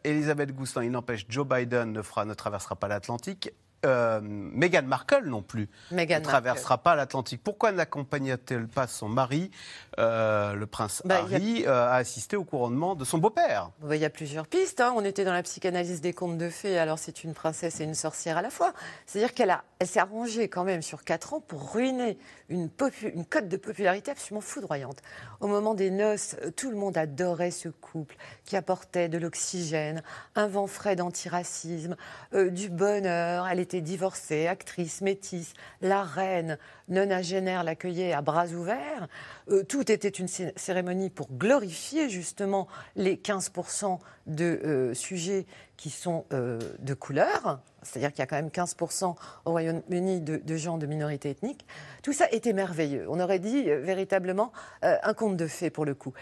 Elisabeth 0.04 0.54
Goustin, 0.54 0.84
il 0.84 0.90
n'empêche, 0.90 1.26
Joe 1.28 1.46
Biden 1.46 1.92
ne, 1.92 2.02
fera, 2.02 2.24
ne 2.24 2.34
traversera 2.34 2.76
pas 2.76 2.88
l'Atlantique. 2.88 3.50
Euh, 3.84 4.20
Meghan 4.22 4.84
Markle 4.84 5.26
non 5.26 5.42
plus 5.42 5.68
ne 5.90 6.18
traversera 6.20 6.78
pas 6.78 6.94
l'Atlantique. 6.94 7.42
Pourquoi 7.44 7.70
n'accompagne-t-elle 7.70 8.66
pas 8.66 8.86
son 8.86 9.08
mari, 9.08 9.50
euh, 9.98 10.54
le 10.54 10.66
prince 10.66 11.02
bah, 11.04 11.20
Harry, 11.20 11.64
euh, 11.66 11.86
à 11.86 11.94
assister 11.96 12.36
au 12.36 12.44
couronnement 12.44 12.94
de 12.94 13.04
son 13.04 13.18
beau-père 13.18 13.70
Il 13.90 13.96
y 13.96 14.04
a 14.04 14.10
plusieurs 14.10 14.46
pistes. 14.46 14.80
Hein. 14.80 14.92
On 14.96 15.04
était 15.04 15.24
dans 15.24 15.32
la 15.32 15.42
psychanalyse 15.42 16.00
des 16.00 16.12
contes 16.12 16.38
de 16.38 16.48
fées, 16.50 16.78
alors 16.78 16.98
c'est 16.98 17.24
une 17.24 17.34
princesse 17.34 17.80
et 17.80 17.84
une 17.84 17.94
sorcière 17.94 18.36
à 18.36 18.42
la 18.42 18.50
fois. 18.50 18.72
C'est-à-dire 19.06 19.34
qu'elle 19.34 19.56
elle 19.78 19.86
s'est 19.86 20.00
arrangée 20.00 20.48
quand 20.48 20.64
même 20.64 20.82
sur 20.82 21.04
quatre 21.04 21.34
ans 21.34 21.40
pour 21.40 21.74
ruiner 21.74 22.18
une, 22.48 22.70
une 23.02 23.24
cote 23.24 23.48
de 23.48 23.56
popularité 23.56 24.10
absolument 24.10 24.40
foudroyante. 24.40 25.02
Au 25.40 25.46
moment 25.46 25.74
des 25.74 25.90
noces, 25.90 26.36
tout 26.56 26.70
le 26.70 26.76
monde 26.76 26.96
adorait 26.96 27.50
ce 27.50 27.68
couple 27.68 28.16
qui 28.44 28.56
apportait 28.56 29.08
de 29.08 29.18
l'oxygène, 29.18 30.02
un 30.34 30.46
vent 30.46 30.66
frais 30.66 30.96
d'antiracisme, 30.96 31.96
du 32.32 32.68
bonheur. 32.68 33.46
Elle 33.46 33.60
était 33.60 33.80
divorcée, 33.80 34.46
actrice, 34.46 35.00
métisse, 35.00 35.54
la 35.80 36.02
reine, 36.02 36.58
nonagénaire 36.88 37.64
l'accueillait 37.64 38.12
à 38.12 38.22
bras 38.22 38.46
ouverts. 38.48 39.08
Euh, 39.50 39.62
tout 39.62 39.83
était 39.90 40.08
une 40.08 40.28
cérémonie 40.28 41.10
pour 41.10 41.28
glorifier 41.32 42.08
justement 42.08 42.68
les 42.96 43.16
15% 43.16 43.98
de 44.26 44.44
euh, 44.44 44.94
sujets 44.94 45.46
qui 45.76 45.90
sont 45.90 46.24
euh, 46.32 46.58
de 46.78 46.94
couleur, 46.94 47.60
c'est-à-dire 47.82 48.10
qu'il 48.10 48.20
y 48.20 48.22
a 48.22 48.26
quand 48.26 48.36
même 48.36 48.48
15% 48.48 49.14
au 49.44 49.50
Royaume-Uni 49.50 50.20
de, 50.20 50.36
de, 50.36 50.56
gens 50.56 50.78
de 50.78 50.86
minorité 50.86 51.30
ethnique. 51.30 51.66
Tout 52.02 52.12
ça 52.12 52.26
était 52.30 52.52
merveilleux. 52.52 53.06
On 53.08 53.20
aurait 53.20 53.38
dit 53.38 53.64
véritablement 53.64 54.52
un 54.82 55.14
conte 55.14 55.36
de 55.36 55.46
fées 55.46 55.70
pour 55.70 55.84
le 55.84 55.94
coup. 55.94 56.14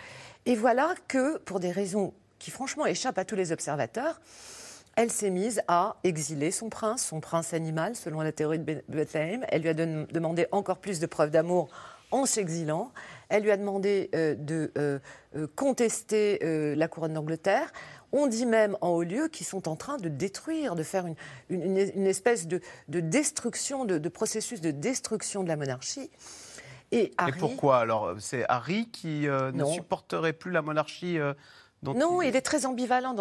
Et 0.46 0.57
voilà 0.57 0.94
que, 1.07 1.38
pour 1.38 1.61
des 1.61 1.70
raisons 1.70 2.14
qui 2.38 2.51
franchement 2.51 2.87
échappent 2.87 3.18
à 3.18 3.25
tous 3.25 3.37
les 3.37 3.53
observateurs, 3.53 4.20
elle 4.96 5.11
s'est 5.11 5.31
mise 5.31 5.62
à 5.68 5.96
exiler 6.05 6.51
son 6.51 6.68
prince, 6.68 7.05
son 7.05 7.20
prince 7.20 7.55
animal, 7.55 7.96
selon 7.96 8.20
la 8.20 8.33
théorie 8.33 8.59
de 8.59 8.83
Bethlehem. 8.88 9.44
Elle 9.48 9.62
lui 9.62 9.68
a 9.70 9.75
demandé 9.75 10.46
encore 10.53 10.79
plus 10.79 11.01
de 11.01 11.07
preuves 11.07 11.31
d'amour 11.31 11.68
en 12.11 12.27
s'exilant. 12.27 12.92
Elle 13.33 13.45
lui 13.45 13.51
a 13.51 13.57
demandé 13.57 14.11
euh, 14.14 14.35
de 14.35 14.71
euh, 14.77 14.99
euh, 15.37 15.47
contester 15.57 16.38
la 16.77 16.87
couronne 16.87 17.14
d'Angleterre. 17.14 17.73
On 18.12 18.27
dit 18.27 18.45
même 18.45 18.77
en 18.83 18.90
haut 18.90 19.03
lieu 19.03 19.29
qu'ils 19.29 19.47
sont 19.47 19.71
en 19.71 19.75
train 19.75 19.97
de 19.97 20.11
détruire, 20.11 20.75
de 20.75 20.83
faire 20.83 21.07
une, 21.49 22.07
espèce 22.07 22.47
de, 22.47 22.61
destruction, 22.88 23.87
de, 23.87 24.09
processus 24.11 24.61
de 24.61 24.71
destruction 24.71 25.42
de 25.42 25.49
la 25.49 25.57
monarchie. 25.57 26.11
Et, 26.90 27.14
pourquoi 27.38 27.79
alors 27.79 28.16
C'est 28.18 28.45
Harry 28.51 28.90
qui 28.90 29.27
ne 29.27 29.64
supporterait 29.64 30.35
plus 30.35 30.51
la 30.51 30.61
monarchie 30.61 31.18
non, 31.83 32.23
il... 32.23 32.37
est 32.37 32.42
très 32.42 32.66
ambivalent. 32.66 33.14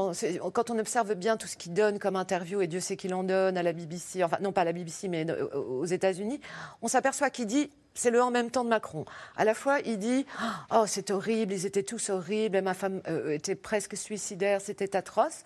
quand 0.53 0.69
on 0.69 0.77
observe 0.77 1.15
bien 1.15 1.37
tout 1.37 1.47
ce 1.47 1.57
qu'il 1.57 1.73
donne 1.73 1.99
comme 1.99 2.15
interview, 2.15 2.61
et 2.61 2.67
Dieu 2.67 2.79
sait 2.79 2.95
qu'il 2.95 3.13
en 3.13 3.23
donne 3.23 3.57
à 3.57 3.63
la 3.63 3.73
BBC, 3.73 4.23
enfin 4.23 4.37
non 4.41 4.51
pas 4.51 4.61
à 4.61 4.65
la 4.65 4.73
BBC, 4.73 5.07
mais 5.07 5.25
aux 5.53 5.85
États-Unis, 5.85 6.39
on 6.81 6.87
s'aperçoit 6.87 7.29
qu'il 7.29 7.47
dit 7.47 7.71
c'est 7.93 8.11
le 8.11 8.21
en 8.21 8.31
même 8.31 8.51
temps 8.51 8.63
de 8.63 8.69
Macron. 8.69 9.05
À 9.35 9.43
la 9.45 9.53
fois, 9.53 9.79
il 9.85 9.97
dit 9.97 10.25
Oh, 10.71 10.85
c'est 10.87 11.11
horrible, 11.11 11.53
ils 11.53 11.65
étaient 11.65 11.83
tous 11.83 12.09
horribles, 12.09 12.55
et 12.55 12.61
ma 12.61 12.73
femme 12.73 13.01
euh, 13.07 13.31
était 13.31 13.55
presque 13.55 13.97
suicidaire, 13.97 14.61
c'était 14.61 14.95
atroce. 14.95 15.43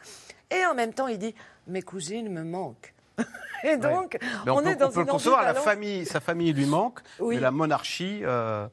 Et 0.52 0.66
en 0.66 0.76
même 0.76 0.94
temps, 0.94 1.08
il 1.08 1.18
dit 1.18 1.34
Mes 1.68 1.82
cousines 1.82 2.30
me 2.30 2.44
manquent. 2.44 2.94
et 3.64 3.78
donc, 3.78 4.18
on, 4.46 4.64
est 4.66 4.76
dans 4.76 4.90
on 4.90 4.92
peut 4.92 5.00
le 5.00 5.06
concevoir, 5.06 5.44
la 5.44 5.54
famille, 5.54 6.06
sa 6.06 6.20
famille 6.20 6.54
lui 6.54 6.66
manque, 6.66 7.00
mais 7.22 7.40
la 7.40 7.52
monarchie. 7.52 8.22
Euh, 8.24 8.68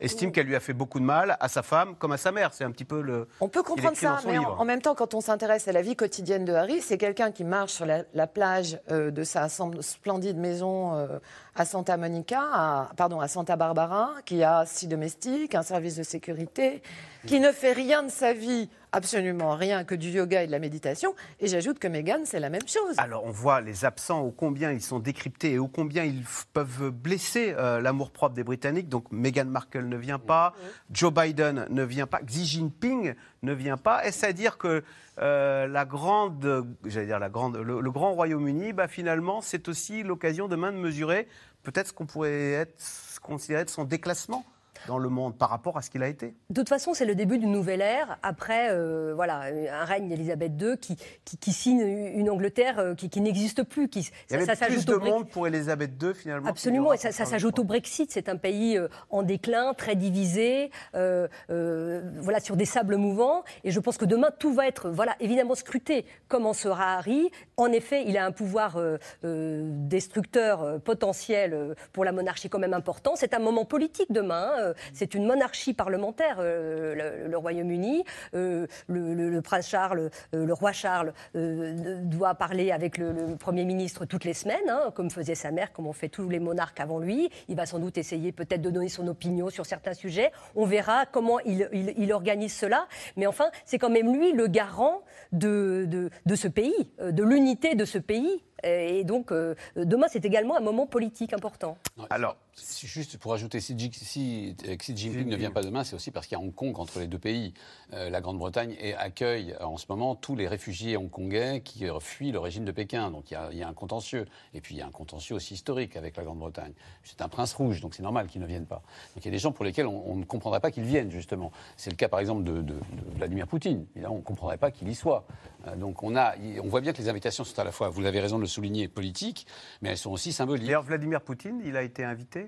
estime 0.00 0.32
qu'elle 0.32 0.46
lui 0.46 0.56
a 0.56 0.60
fait 0.60 0.72
beaucoup 0.72 1.00
de 1.00 1.04
mal 1.04 1.36
à 1.40 1.48
sa 1.48 1.62
femme 1.62 1.94
comme 1.96 2.12
à 2.12 2.16
sa 2.16 2.32
mère. 2.32 2.52
C'est 2.52 2.64
un 2.64 2.70
petit 2.70 2.84
peu 2.84 3.00
le. 3.00 3.28
On 3.40 3.48
peut 3.48 3.62
comprendre 3.62 3.96
ça, 3.96 4.20
mais 4.26 4.38
en, 4.38 4.64
même 4.64 4.80
temps, 4.80 4.94
quand 4.94 5.14
on 5.14 5.20
s'intéresse 5.20 5.68
à 5.68 5.72
la 5.72 5.82
vie 5.82 5.96
quotidienne 5.96 6.44
de 6.44 6.52
Harry, 6.52 6.80
c'est 6.80 6.98
quelqu'un 6.98 7.30
qui 7.30 7.44
marche 7.44 7.72
sur 7.72 7.86
la, 7.86 8.26
plage 8.26 8.78
euh, 8.90 9.10
de 9.10 9.24
sa 9.24 9.48
splendide 9.48 10.36
maison 10.36 10.94
euh, 10.94 11.18
à 11.54 11.64
Santa 11.64 11.96
Monica, 11.96 12.40
à, 12.52 12.90
pardon, 12.96 13.20
à 13.20 13.28
Santa 13.28 13.56
Barbara, 13.56 14.12
qui 14.24 14.42
a 14.42 14.64
six 14.66 14.86
domestiques, 14.86 15.54
un 15.54 15.62
service 15.62 15.96
de 15.96 16.02
sécurité, 16.02 16.82
qui 17.26 17.40
ne 17.40 17.52
fait 17.52 17.72
rien 17.72 18.02
de 18.02 18.10
sa 18.10 18.32
vie, 18.32 18.68
absolument 18.92 19.56
rien 19.56 19.84
que 19.84 19.94
du 19.94 20.10
yoga 20.10 20.42
et 20.42 20.46
de 20.46 20.52
la 20.52 20.58
méditation. 20.58 21.14
Et 21.40 21.48
j'ajoute 21.48 21.78
que 21.78 21.88
Meghan, 21.88 22.20
c'est 22.24 22.40
la 22.40 22.48
même 22.48 22.66
chose. 22.66 22.94
Alors 22.98 23.24
on 23.24 23.30
voit 23.30 23.60
les 23.60 23.84
absents, 23.84 24.22
ô 24.22 24.30
combien 24.30 24.72
ils 24.72 24.80
sont 24.80 24.98
décryptés 24.98 25.52
et 25.52 25.58
ô 25.58 25.68
combien 25.68 26.04
ils 26.04 26.24
peuvent 26.52 26.90
blesser 26.90 27.54
euh, 27.56 27.80
l'amour-propre 27.80 28.34
des 28.34 28.44
Britanniques. 28.44 28.88
Donc 28.88 29.10
Meghan 29.10 29.46
Markle 29.46 29.87
ne 29.88 29.96
vient 29.96 30.18
pas, 30.18 30.54
Joe 30.90 31.12
Biden 31.12 31.66
ne 31.70 31.82
vient 31.82 32.06
pas, 32.06 32.20
Xi 32.20 32.46
Jinping 32.46 33.14
ne 33.42 33.52
vient 33.52 33.76
pas. 33.76 34.04
Est-ce 34.04 34.26
à 34.26 34.32
dire 34.32 34.58
que 34.58 34.82
euh, 35.20 35.66
le, 35.66 37.90
grand 37.90 38.12
Royaume-Uni, 38.12 38.72
bah, 38.72 38.88
finalement, 38.88 39.40
c'est 39.40 39.68
aussi 39.68 40.02
l'occasion 40.02 40.48
demain 40.48 40.72
de 40.72 40.78
mesurer 40.78 41.28
peut-être 41.62 41.88
ce 41.88 41.92
qu'on 41.92 42.06
pourrait 42.06 42.52
être, 42.52 42.74
considérer 43.22 43.64
de 43.64 43.70
son 43.70 43.84
déclassement 43.84 44.44
dans 44.86 44.98
le 44.98 45.08
monde 45.08 45.36
par 45.36 45.50
rapport 45.50 45.76
à 45.76 45.82
ce 45.82 45.90
qu'il 45.90 46.02
a 46.02 46.08
été. 46.08 46.34
De 46.50 46.54
toute 46.54 46.68
façon, 46.68 46.94
c'est 46.94 47.04
le 47.04 47.14
début 47.14 47.38
d'une 47.38 47.52
nouvelle 47.52 47.80
ère 47.80 48.18
après 48.22 48.68
euh, 48.70 49.12
voilà, 49.14 49.42
un 49.72 49.84
règne 49.84 50.08
d'Elisabeth 50.08 50.52
II 50.60 50.78
qui, 50.78 50.96
qui, 51.24 51.52
signe 51.52 51.80
une 51.80 52.30
Angleterre 52.30 52.78
euh, 52.78 52.94
qui, 52.94 53.20
n'existe 53.20 53.62
plus. 53.62 53.88
Qui, 53.88 54.10
Il 54.30 54.32
y 54.32 54.36
avait 54.36 54.54
ça, 54.54 54.66
plus 54.66 54.84
de 54.84 54.94
monde 54.94 55.28
pour 55.28 55.46
Elisabeth 55.46 55.92
II 56.02 56.14
finalement. 56.14 56.48
Absolument, 56.48 56.92
et 56.92 56.96
ça, 56.96 57.12
s'ajoute 57.12 57.58
au 57.58 57.64
Brexit. 57.64 58.10
C'est 58.10 58.28
un 58.28 58.36
pays 58.36 58.76
euh, 58.76 58.88
en 59.10 59.22
déclin, 59.22 59.74
très 59.74 59.96
divisé, 59.96 60.70
voilà, 60.92 62.40
sur 62.40 62.56
des 62.56 62.64
sables 62.64 62.96
mouvants. 62.96 63.44
Et 63.64 63.70
je 63.70 63.80
pense 63.80 63.96
que 63.96 64.04
demain, 64.04 64.30
tout 64.38 64.52
va 64.52 64.66
être 64.66 64.90
voilà, 64.90 65.16
évidemment 65.20 65.54
scruté. 65.54 66.04
Comment 66.28 66.52
sera 66.52 66.96
Harry? 66.96 67.30
En 67.56 67.72
effet, 67.72 68.04
il 68.06 68.16
a 68.16 68.24
un 68.24 68.32
pouvoir 68.32 68.78
destructeur 69.22 70.80
potentiel 70.80 71.74
pour 71.92 72.04
la 72.04 72.12
monarchie 72.12 72.48
quand 72.48 72.58
même 72.58 72.74
important. 72.74 73.14
C'est 73.16 73.34
un 73.34 73.38
moment 73.38 73.64
politique 73.64 74.12
demain. 74.12 74.67
Euh, 74.68 74.74
c'est 74.92 75.14
une 75.14 75.26
monarchie 75.26 75.74
parlementaire, 75.74 76.36
euh, 76.40 77.28
le, 77.28 77.36
Royaume-Uni. 77.36 78.04
Euh, 78.34 78.66
le, 78.88 79.40
prince 79.40 79.68
Charles, 79.68 80.10
le 80.32 80.52
roi 80.52 80.72
Charles, 80.72 81.12
doit 81.34 82.34
parler 82.34 82.72
avec 82.72 82.98
le, 82.98 83.36
Premier 83.38 83.64
ministre 83.64 84.04
toutes 84.04 84.24
les 84.24 84.34
semaines, 84.34 84.68
hein, 84.68 84.90
comme 84.94 85.10
faisait 85.10 85.34
sa 85.34 85.50
mère, 85.50 85.72
comme 85.72 85.86
ont 85.86 85.92
fait 85.92 86.08
tous 86.08 86.28
les 86.28 86.40
monarques 86.40 86.80
avant 86.80 86.98
lui. 86.98 87.30
Il 87.48 87.56
va 87.56 87.66
sans 87.66 87.78
doute 87.78 87.98
essayer 87.98 88.32
peut-être 88.32 88.60
de 88.60 88.70
donner 88.70 88.88
son 88.88 89.06
opinion 89.06 89.50
sur 89.50 89.66
certains 89.66 89.94
sujets. 89.94 90.32
On 90.54 90.64
verra 90.64 91.06
comment 91.06 91.38
il, 91.40 92.12
organise 92.12 92.54
cela. 92.54 92.86
Mais 93.16 93.26
enfin, 93.26 93.50
c'est 93.64 93.78
quand 93.78 93.90
même 93.90 94.12
lui 94.12 94.32
le 94.32 94.46
garant 94.46 95.02
de 95.32 96.10
ce 96.34 96.48
pays, 96.48 96.90
de 97.00 97.22
l'unité 97.22 97.74
de 97.74 97.84
ce 97.84 97.98
pays. 97.98 98.42
Et 98.64 99.04
donc, 99.04 99.32
demain, 99.76 100.06
c'est 100.08 100.24
également 100.24 100.56
un 100.56 100.60
moment 100.60 100.86
politique 100.86 101.32
important. 101.32 101.78
Alors, 102.10 102.36
Juste 102.82 103.18
pour 103.18 103.34
ajouter, 103.34 103.60
si, 103.60 103.76
si, 103.92 104.56
euh, 104.66 104.76
Xi 104.76 104.96
Jinping 104.96 105.28
ne 105.28 105.36
vient 105.36 105.50
pas 105.50 105.62
demain, 105.62 105.84
c'est 105.84 105.94
aussi 105.94 106.10
parce 106.10 106.26
qu'il 106.26 106.36
y 106.36 106.40
a 106.40 106.44
Hong 106.44 106.54
Kong 106.54 106.78
entre 106.78 107.00
les 107.00 107.06
deux 107.06 107.18
pays. 107.18 107.54
Euh, 107.92 108.10
la 108.10 108.20
Grande-Bretagne 108.20 108.76
accueille 108.98 109.54
en 109.60 109.76
ce 109.76 109.86
moment 109.88 110.14
tous 110.14 110.36
les 110.36 110.48
réfugiés 110.48 110.96
hongkongais 110.96 111.60
qui 111.60 111.86
fuient 112.00 112.32
le 112.32 112.38
régime 112.38 112.64
de 112.64 112.72
Pékin. 112.72 113.10
Donc 113.10 113.30
il 113.30 113.58
y, 113.58 113.62
a, 113.62 113.68
un 113.68 113.72
contentieux. 113.72 114.26
Et 114.54 114.60
puis 114.60 114.74
il 114.74 114.78
y 114.78 114.82
a 114.82 114.86
un 114.86 114.90
contentieux 114.90 115.34
aussi 115.34 115.54
historique 115.54 115.96
avec 115.96 116.16
la 116.16 116.24
Grande-Bretagne. 116.24 116.72
C'est 117.04 117.20
un 117.22 117.28
prince 117.28 117.54
rouge, 117.54 117.80
donc 117.80 117.94
c'est 117.94 118.02
normal 118.02 118.26
qu'ils 118.26 118.40
ne 118.40 118.46
viennent 118.46 118.66
pas. 118.66 118.82
Donc 119.14 119.24
il 119.24 119.26
y 119.26 119.28
a 119.28 119.32
des 119.32 119.38
gens 119.38 119.52
pour 119.52 119.64
lesquels 119.64 119.86
on, 119.86 120.16
ne 120.16 120.24
comprendrait 120.24 120.60
pas 120.60 120.70
qu'ils 120.70 120.84
viennent, 120.84 121.10
justement. 121.10 121.52
C'est 121.76 121.90
le 121.90 121.96
cas 121.96 122.08
par 122.08 122.20
exemple 122.20 122.44
de, 122.44 122.74
Vladimir 123.16 123.46
Poutine. 123.46 123.86
on 124.08 124.16
ne 124.16 124.20
comprendrait 124.22 124.58
pas 124.58 124.70
qu'il 124.70 124.88
y 124.88 124.94
soit. 124.94 125.26
Euh, 125.66 125.76
donc 125.76 126.02
on, 126.02 126.16
a, 126.16 126.34
on 126.62 126.68
voit 126.68 126.80
bien 126.80 126.92
que 126.92 126.98
les 126.98 127.08
invitations 127.08 127.44
sont 127.44 127.58
à 127.58 127.64
la 127.64 127.72
fois, 127.72 127.88
vous 127.88 128.04
avez 128.04 128.20
raison 128.20 128.36
de 128.36 128.42
le 128.42 128.48
souligner, 128.48 128.88
politiques, 128.88 129.46
mais 129.82 129.90
elles 129.90 129.98
sont 129.98 130.10
aussi 130.10 130.32
symboliques. 130.32 130.66
D'ailleurs, 130.66 130.82
Vladimir 130.82 131.20
Poutine, 131.20 131.60
il 131.64 131.76
a 131.76 131.82
été 131.82 132.04
invité 132.04 132.47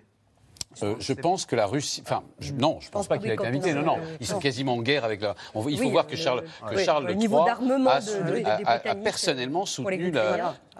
euh, 0.82 0.94
je 1.00 1.12
pense 1.12 1.46
que 1.46 1.56
la 1.56 1.66
Russie. 1.66 2.02
Enfin, 2.04 2.22
non, 2.54 2.78
je 2.80 2.86
ne 2.86 2.90
pense 2.92 3.08
pas 3.08 3.18
qu'il 3.18 3.30
a 3.30 3.34
été 3.34 3.46
invité. 3.46 3.74
Non, 3.74 3.82
non, 3.82 3.96
ils 4.20 4.26
sont 4.26 4.38
quasiment 4.38 4.74
en 4.74 4.82
guerre 4.82 5.04
avec 5.04 5.20
la. 5.20 5.34
il 5.68 5.78
faut 5.78 5.90
voir 5.90 6.06
que 6.06 6.16
Charles, 6.16 6.44
que 6.68 6.78
Charles 6.78 7.10
III 7.10 8.44
a, 8.44 8.94
personnellement 8.94 9.66
soutenu 9.66 10.12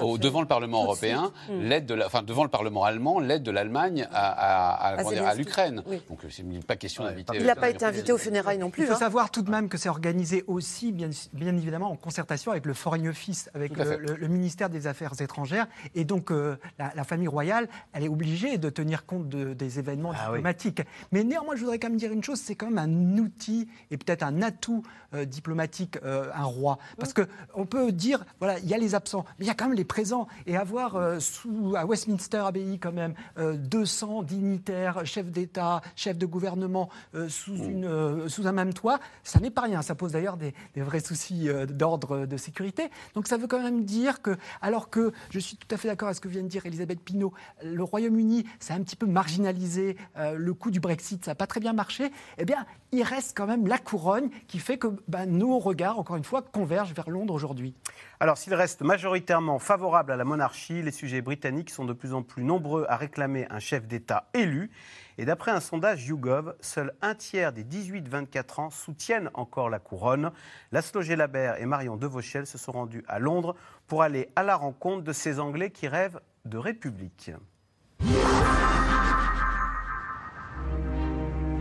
au, 0.01 0.19
devant 0.19 0.41
le 0.41 0.47
Parlement 0.47 0.85
européen 0.85 1.33
mm. 1.49 1.61
l'aide 1.61 1.87
de 1.87 1.95
la, 1.95 2.07
enfin 2.07 2.23
devant 2.23 2.45
le 2.45 2.51
Parlement 2.51 2.85
allemand 2.85 3.21
l'aide 3.21 3.43
de 3.43 3.51
l'Allemagne 3.51 4.07
à, 4.13 4.31
à, 4.31 5.35
l'Ukraine. 5.35 5.83
Donc 6.09 6.21
c'est 6.31 6.45
pas 6.67 6.77
question 6.77 7.05
d'inviter. 7.05 7.37
Il 7.37 7.45
n'a 7.45 7.57
pas 7.57 7.71
été 7.71 7.85
invité 7.85 8.13
aux 8.13 8.19
funérailles 8.19 8.59
non 8.59 8.71
plus. 8.71 8.85
Il 8.85 8.87
faut 8.87 8.95
hein. 8.95 8.99
savoir 8.99 9.31
tout 9.31 9.43
de 9.43 9.51
même 9.51 9.69
que 9.69 9.79
c'est 9.79 9.89
organisé 9.89 10.45
aussi, 10.47 10.93
bien, 10.93 11.11
bien, 11.33 11.57
évidemment, 11.57 11.91
en 11.91 11.97
concertation 11.97 12.51
avec 12.51 12.67
le 12.67 12.75
Foreign 12.75 13.09
Office, 13.09 13.51
avec 13.55 13.77
le, 13.77 14.29
ministère 14.29 14.71
des 14.71 14.87
Affaires 14.87 15.21
étrangères, 15.21 15.67
et 15.95 16.05
donc 16.05 16.31
euh, 16.31 16.57
la, 16.79 17.05
famille 17.05 17.29
royale, 17.29 17.69
elle 17.93 18.05
est 18.05 18.09
obligée 18.09 18.59
de 18.59 18.71
tenir 18.71 19.07
compte 19.07 19.29
de, 19.29 19.55
des 19.55 19.79
événements 19.79 20.13
ah 20.15 20.27
diplomatiques. 20.27 20.83
Mais 21.13 21.25
néanmoins, 21.25 21.57
je 21.57 21.61
voudrais 21.61 21.79
quand 21.79 21.89
même 21.89 21.99
dire 21.99 22.13
une 22.13 22.23
chose, 22.23 22.41
c'est 22.41 22.55
quand 22.55 22.71
même 22.71 22.79
un 22.79 23.19
outil 23.19 23.69
et 23.91 23.97
peut-être 23.97 24.23
un 24.23 24.43
atout 24.43 24.83
euh, 25.15 25.25
diplomatique, 25.25 25.99
euh, 26.05 26.31
un 26.35 26.45
roi. 26.45 26.79
Parce 26.99 27.13
que 27.13 27.27
on 27.55 27.67
peut 27.67 27.93
dire, 27.93 28.25
voilà, 28.39 28.59
il 28.61 28.69
y 28.69 28.75
a 28.75 28.79
les 28.79 28.95
absents, 28.95 29.25
mais 29.39 29.45
il 29.47 29.49
y 29.49 29.51
a 29.51 29.55
quand 29.55 29.67
même 29.67 29.77
les 29.77 29.85
présents. 29.91 30.29
Et 30.47 30.57
avoir 30.57 30.97
euh, 30.97 31.19
sous, 31.19 31.75
à 31.77 31.85
Westminster 31.85 32.39
Abbey 32.39 32.79
quand 32.79 32.93
même 32.93 33.15
200 33.37 34.23
dignitaires, 34.23 35.05
chefs 35.05 35.31
d'État, 35.31 35.83
chefs 35.97 36.17
de 36.17 36.27
gouvernement 36.27 36.89
sous, 37.29 37.55
mm. 37.55 37.71
une, 37.71 38.29
sous 38.29 38.47
un 38.47 38.53
même 38.53 38.73
toit, 38.73 39.01
ça 39.25 39.41
n'est 39.41 39.51
pas 39.51 39.63
rien. 39.63 39.83
Ça 39.83 39.95
pose 39.95 40.13
d'ailleurs 40.13 40.37
des, 40.37 40.55
des, 40.75 40.83
vrais 40.83 41.01
soucis 41.01 41.49
d'ordre 41.69 42.27
de 42.27 42.37
sécurité. 42.37 42.91
Donc 43.15 43.27
ça 43.27 43.37
veut 43.37 43.47
quand 43.47 43.63
même 43.63 43.85
dire 43.85 44.23
que, 44.23 44.37
alors 44.63 44.91
que 44.91 45.13
je 45.31 45.39
suis 45.39 45.57
tout 45.57 45.69
à 45.75 45.77
fait 45.77 45.89
d'accord 45.89 46.09
avec 46.09 46.17
ce 46.17 46.21
que 46.21 46.29
vient 46.29 46.43
de 46.43 46.49
dire 46.49 46.65
Elisabeth 46.67 47.01
Pinault, 47.01 47.33
le 47.65 47.83
Royaume-Uni, 47.83 48.45
c'est 48.59 48.73
un 48.73 48.83
petit 48.83 48.97
peu 48.97 49.07
marginalisé 49.07 49.97
euh, 50.17 50.35
le 50.37 50.55
coup 50.55 50.71
du 50.71 50.81
Brexit, 50.81 51.25
ça 51.25 51.33
n'a 51.33 51.35
pas 51.35 51.47
très 51.47 51.61
bien 51.61 51.73
marché, 51.73 52.11
eh 52.39 52.45
bien, 52.45 52.67
il 52.93 53.03
reste 53.03 53.37
quand 53.37 53.47
même 53.47 53.67
la 53.67 53.79
couronne 53.79 54.31
qui 54.49 54.59
fait 54.59 54.79
que 54.79 54.89
ben, 55.09 55.27
nos 55.27 55.59
regards, 55.59 55.99
encore 55.99 56.17
une 56.17 56.25
fois, 56.25 56.43
convergent 56.43 56.95
vers 56.95 57.11
Londres 57.11 57.35
aujourd'hui. 57.35 57.75
Alors, 58.23 58.37
s'il 58.37 58.53
reste 58.53 58.83
majoritairement 58.83 59.59
favorable 59.59 60.13
à 60.13 60.17
la 60.17 60.27
monarchie, 60.27 60.83
les 60.83 60.91
sujets 60.91 61.23
britanniques 61.23 61.71
sont 61.71 61.87
de 61.87 61.95
plus 61.95 62.13
en 62.13 62.23
plus 62.23 62.45
nombreux 62.45 62.85
à 62.91 62.99
réclamer 62.99 63.47
un 63.49 63.61
chef 63.61 63.87
d'État 63.87 64.29
élu. 64.35 64.71
Et 65.17 65.25
d'après 65.25 65.53
un 65.53 65.61
sondage 65.61 66.07
YouGov, 66.07 66.55
seul 66.61 66.93
un 67.01 67.15
tiers 67.15 67.55
des 67.55 67.65
18-24 67.65 68.61
ans 68.61 68.69
soutiennent 68.69 69.31
encore 69.33 69.71
la 69.71 69.79
couronne. 69.79 70.33
Laszlo 70.71 71.01
Labert 71.01 71.63
et 71.63 71.65
Marion 71.65 71.97
Devauchel 71.97 72.47
se 72.47 72.59
sont 72.59 72.73
rendus 72.73 73.05
à 73.09 73.19
Londres 73.19 73.57
pour 73.87 74.03
aller 74.03 74.29
à 74.37 74.43
la 74.43 74.57
rencontre 74.57 75.03
de 75.03 75.15
ces 75.15 75.41
Anglais 75.41 75.71
qui 75.71 75.89
rêvent 75.89 76.21
de 76.45 76.59
république. 76.59 77.31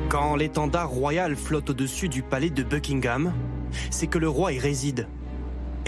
Quand 0.09 0.35
l'étendard 0.35 0.89
royal 0.89 1.37
flotte 1.37 1.69
au-dessus 1.69 2.09
du 2.09 2.21
palais 2.21 2.49
de 2.49 2.63
Buckingham, 2.63 3.31
c'est 3.91 4.07
que 4.07 4.17
le 4.17 4.27
roi 4.27 4.51
y 4.51 4.59
réside. 4.59 5.07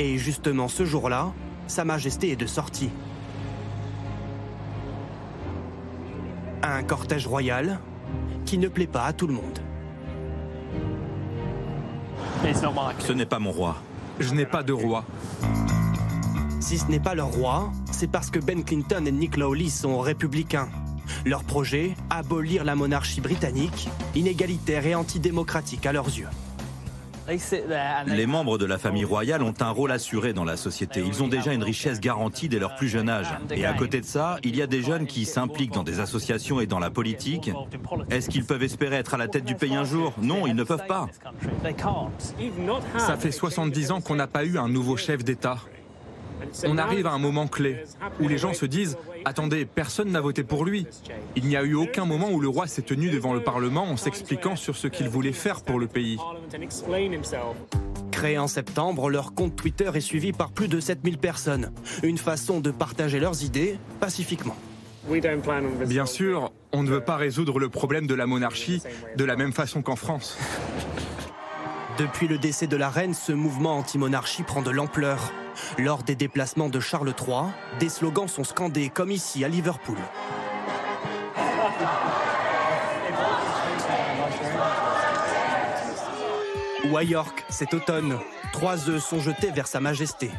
Et 0.01 0.17
justement 0.17 0.67
ce 0.67 0.83
jour-là, 0.83 1.31
Sa 1.67 1.85
Majesté 1.85 2.31
est 2.31 2.35
de 2.35 2.47
sortie. 2.47 2.89
Un 6.63 6.81
cortège 6.81 7.27
royal 7.27 7.79
qui 8.43 8.57
ne 8.57 8.67
plaît 8.67 8.87
pas 8.87 9.03
à 9.03 9.13
tout 9.13 9.27
le 9.27 9.35
monde. 9.35 9.59
Ce 12.97 13.13
n'est 13.13 13.27
pas 13.27 13.37
mon 13.37 13.51
roi. 13.51 13.77
Je 14.19 14.33
n'ai 14.33 14.47
pas 14.47 14.63
de 14.63 14.73
roi. 14.73 15.05
Si 16.59 16.79
ce 16.79 16.87
n'est 16.87 16.99
pas 16.99 17.13
leur 17.13 17.31
roi, 17.31 17.71
c'est 17.91 18.09
parce 18.09 18.31
que 18.31 18.39
Ben 18.39 18.63
Clinton 18.63 19.05
et 19.05 19.11
Nick 19.11 19.37
Lawley 19.37 19.69
sont 19.69 19.99
républicains. 19.99 20.69
Leur 21.27 21.43
projet, 21.43 21.95
abolir 22.09 22.63
la 22.63 22.75
monarchie 22.75 23.21
britannique, 23.21 23.87
inégalitaire 24.15 24.83
et 24.87 24.95
antidémocratique 24.95 25.85
à 25.85 25.93
leurs 25.93 26.07
yeux. 26.07 26.27
Les 28.08 28.26
membres 28.26 28.58
de 28.58 28.65
la 28.65 28.78
famille 28.78 29.06
royale 29.06 29.44
ont 29.44 29.54
un 29.60 29.70
rôle 29.70 29.91
assuré 29.91 30.34
dans 30.34 30.44
la 30.44 30.58
société. 30.58 31.04
Ils 31.06 31.24
ont 31.24 31.28
déjà 31.28 31.54
une 31.54 31.63
richesse 31.63 32.00
garantie 32.00 32.50
dès 32.50 32.60
leur 32.60 32.76
plus 32.76 32.89
jeune 32.89 33.10
âge. 33.10 33.28
Et 33.52 33.65
à 33.65 33.74
côté 33.74 34.02
de 34.02 34.06
ça, 34.06 34.38
il 34.44 34.56
y 34.56 34.62
a 34.62 34.67
des 34.67 34.82
jeunes 34.82 35.06
qui 35.06 35.26
s'impliquent 35.26 35.74
dans 35.74 35.84
des 35.84 36.00
associations 36.00 36.60
et 36.60 36.65
dans 36.65 36.80
la 36.80 36.89
politique. 36.89 37.52
Est-ce 38.10 38.30
qu'ils 38.30 38.46
peuvent 38.46 38.63
espérer 38.63 38.98
être 38.98 39.13
à 39.13 39.17
la 39.17 39.28
tête 39.28 39.46
du 39.46 39.56
pays 39.56 39.76
un 39.76 39.84
jour? 39.84 40.13
Non, 40.22 40.48
ils 40.48 40.56
ne 40.56 40.63
peuvent 40.63 40.88
pas. 40.88 41.08
Ça 42.98 43.17
fait 43.17 43.32
70 43.32 43.91
ans 43.91 44.02
qu'on 44.02 44.15
n'a 44.15 44.28
pas 44.28 44.46
eu 44.46 44.58
un 44.58 44.67
nouveau 44.67 44.98
chef 44.98 45.24
d'État. 45.24 45.58
On 46.65 46.78
arrive 46.78 47.08
à 47.08 47.12
un 47.12 47.20
moment 47.20 47.48
clé 47.48 47.84
où 48.20 48.28
les 48.28 48.38
gens 48.38 48.54
se 48.54 48.65
disent 48.65 48.98
Attendez, 49.25 49.65
personne 49.65 50.12
n'a 50.12 50.21
voté 50.21 50.43
pour 50.43 50.65
lui. 50.65 50.88
Il 51.36 51.45
n'y 51.45 51.55
a 51.55 51.63
eu 51.63 51.75
aucun 51.75 52.05
moment 52.05 52.31
où 52.31 52.39
le 52.39 52.47
roi 52.47 52.67
s'est 52.67 52.81
tenu 52.81 53.10
devant 53.10 53.34
le 53.34 53.41
Parlement 53.41 53.84
en 53.84 53.97
s'expliquant 53.97 54.55
sur 54.55 54.75
ce 54.75 54.88
qu'il 54.88 55.10
voulait 55.10 55.31
faire 55.31 55.62
pour 55.62 55.79
le 55.79 55.88
pays. 55.88 56.17
Créé 58.12 58.38
en 58.38 58.47
septembre, 58.47 59.10
leur 59.10 59.34
compte 59.34 59.55
Twitter 59.55 59.89
est 59.93 60.01
suivi 60.01 60.31
par 60.34 60.51
plus 60.51 60.67
de 60.67 60.79
7000 60.79 61.17
personnes. 61.17 61.71
Une 62.03 62.17
façon 62.17 62.60
de 62.60 62.71
partager 62.71 63.19
leurs 63.19 63.43
idées 63.43 63.77
pacifiquement. 63.99 64.55
Bien 65.88 66.05
sûr, 66.05 66.51
on 66.71 66.84
ne 66.84 66.89
veut 66.89 67.01
pas 67.01 67.15
résoudre 67.15 67.60
le 67.60 67.69
problème 67.69 68.05
de 68.05 68.13
la 68.13 68.27
monarchie 68.27 68.84
de 69.15 69.25
la 69.25 69.36
même 69.36 69.53
façon 69.53 69.81
qu'en 69.81 69.95
France. 69.95 70.38
Depuis 71.97 72.27
le 72.27 72.38
décès 72.38 72.67
de 72.67 72.77
la 72.77 72.89
reine, 72.89 73.13
ce 73.13 73.31
mouvement 73.31 73.77
anti-monarchie 73.77 74.43
prend 74.43 74.62
de 74.62 74.71
l'ampleur. 74.71 75.31
Lors 75.77 76.03
des 76.03 76.15
déplacements 76.15 76.69
de 76.69 76.79
Charles 76.79 77.13
III, 77.19 77.45
des 77.79 77.89
slogans 77.89 78.27
sont 78.27 78.43
scandés 78.43 78.89
comme 78.89 79.11
ici 79.11 79.43
à 79.43 79.47
Liverpool. 79.47 79.97
Ou 86.89 86.97
à 86.97 87.03
York, 87.03 87.45
cet 87.49 87.73
automne, 87.73 88.17
trois 88.51 88.89
œufs 88.89 89.03
sont 89.03 89.19
jetés 89.19 89.51
vers 89.51 89.67
Sa 89.67 89.79
Majesté. 89.79 90.29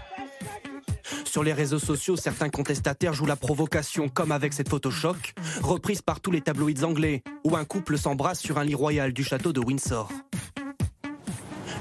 Sur 1.25 1.43
les 1.43 1.55
réseaux 1.55 1.79
sociaux, 1.79 2.17
certains 2.17 2.51
contestataires 2.51 3.15
jouent 3.15 3.25
la 3.25 3.37
provocation, 3.37 4.11
comme 4.11 4.33
avec 4.33 4.53
cette 4.53 4.69
photo 4.69 4.91
choc, 4.91 5.33
reprise 5.63 6.03
par 6.03 6.21
tous 6.21 6.31
les 6.31 6.43
tabloïds 6.43 6.85
anglais, 6.85 7.23
où 7.45 7.57
un 7.57 7.65
couple 7.65 7.97
s'embrasse 7.97 8.41
sur 8.41 8.59
un 8.59 8.65
lit 8.65 8.75
royal 8.75 9.15
du 9.15 9.25
château 9.25 9.55
de 9.55 9.61
Windsor. 9.61 10.11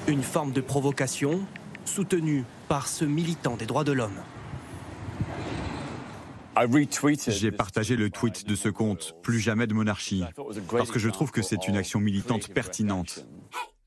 Une 0.08 0.24
forme 0.24 0.54
de 0.54 0.62
provocation 0.62 1.42
soutenu 1.92 2.46
par 2.70 2.88
ce 2.88 3.04
militant 3.04 3.58
des 3.58 3.66
droits 3.66 3.84
de 3.84 3.92
l'homme. 3.92 4.22
J'ai 7.28 7.52
partagé 7.52 7.96
le 7.98 8.10
tweet 8.10 8.48
de 8.48 8.56
ce 8.56 8.70
compte 8.70 9.16
Plus 9.22 9.40
jamais 9.40 9.68
de 9.68 9.74
monarchie, 9.74 10.24
parce 10.70 10.90
que 10.90 11.00
je 11.00 11.10
trouve 11.10 11.32
que 11.32 11.42
c'est 11.42 11.68
une 11.68 11.76
action 11.76 12.00
militante 12.00 12.48
pertinente. 12.50 13.26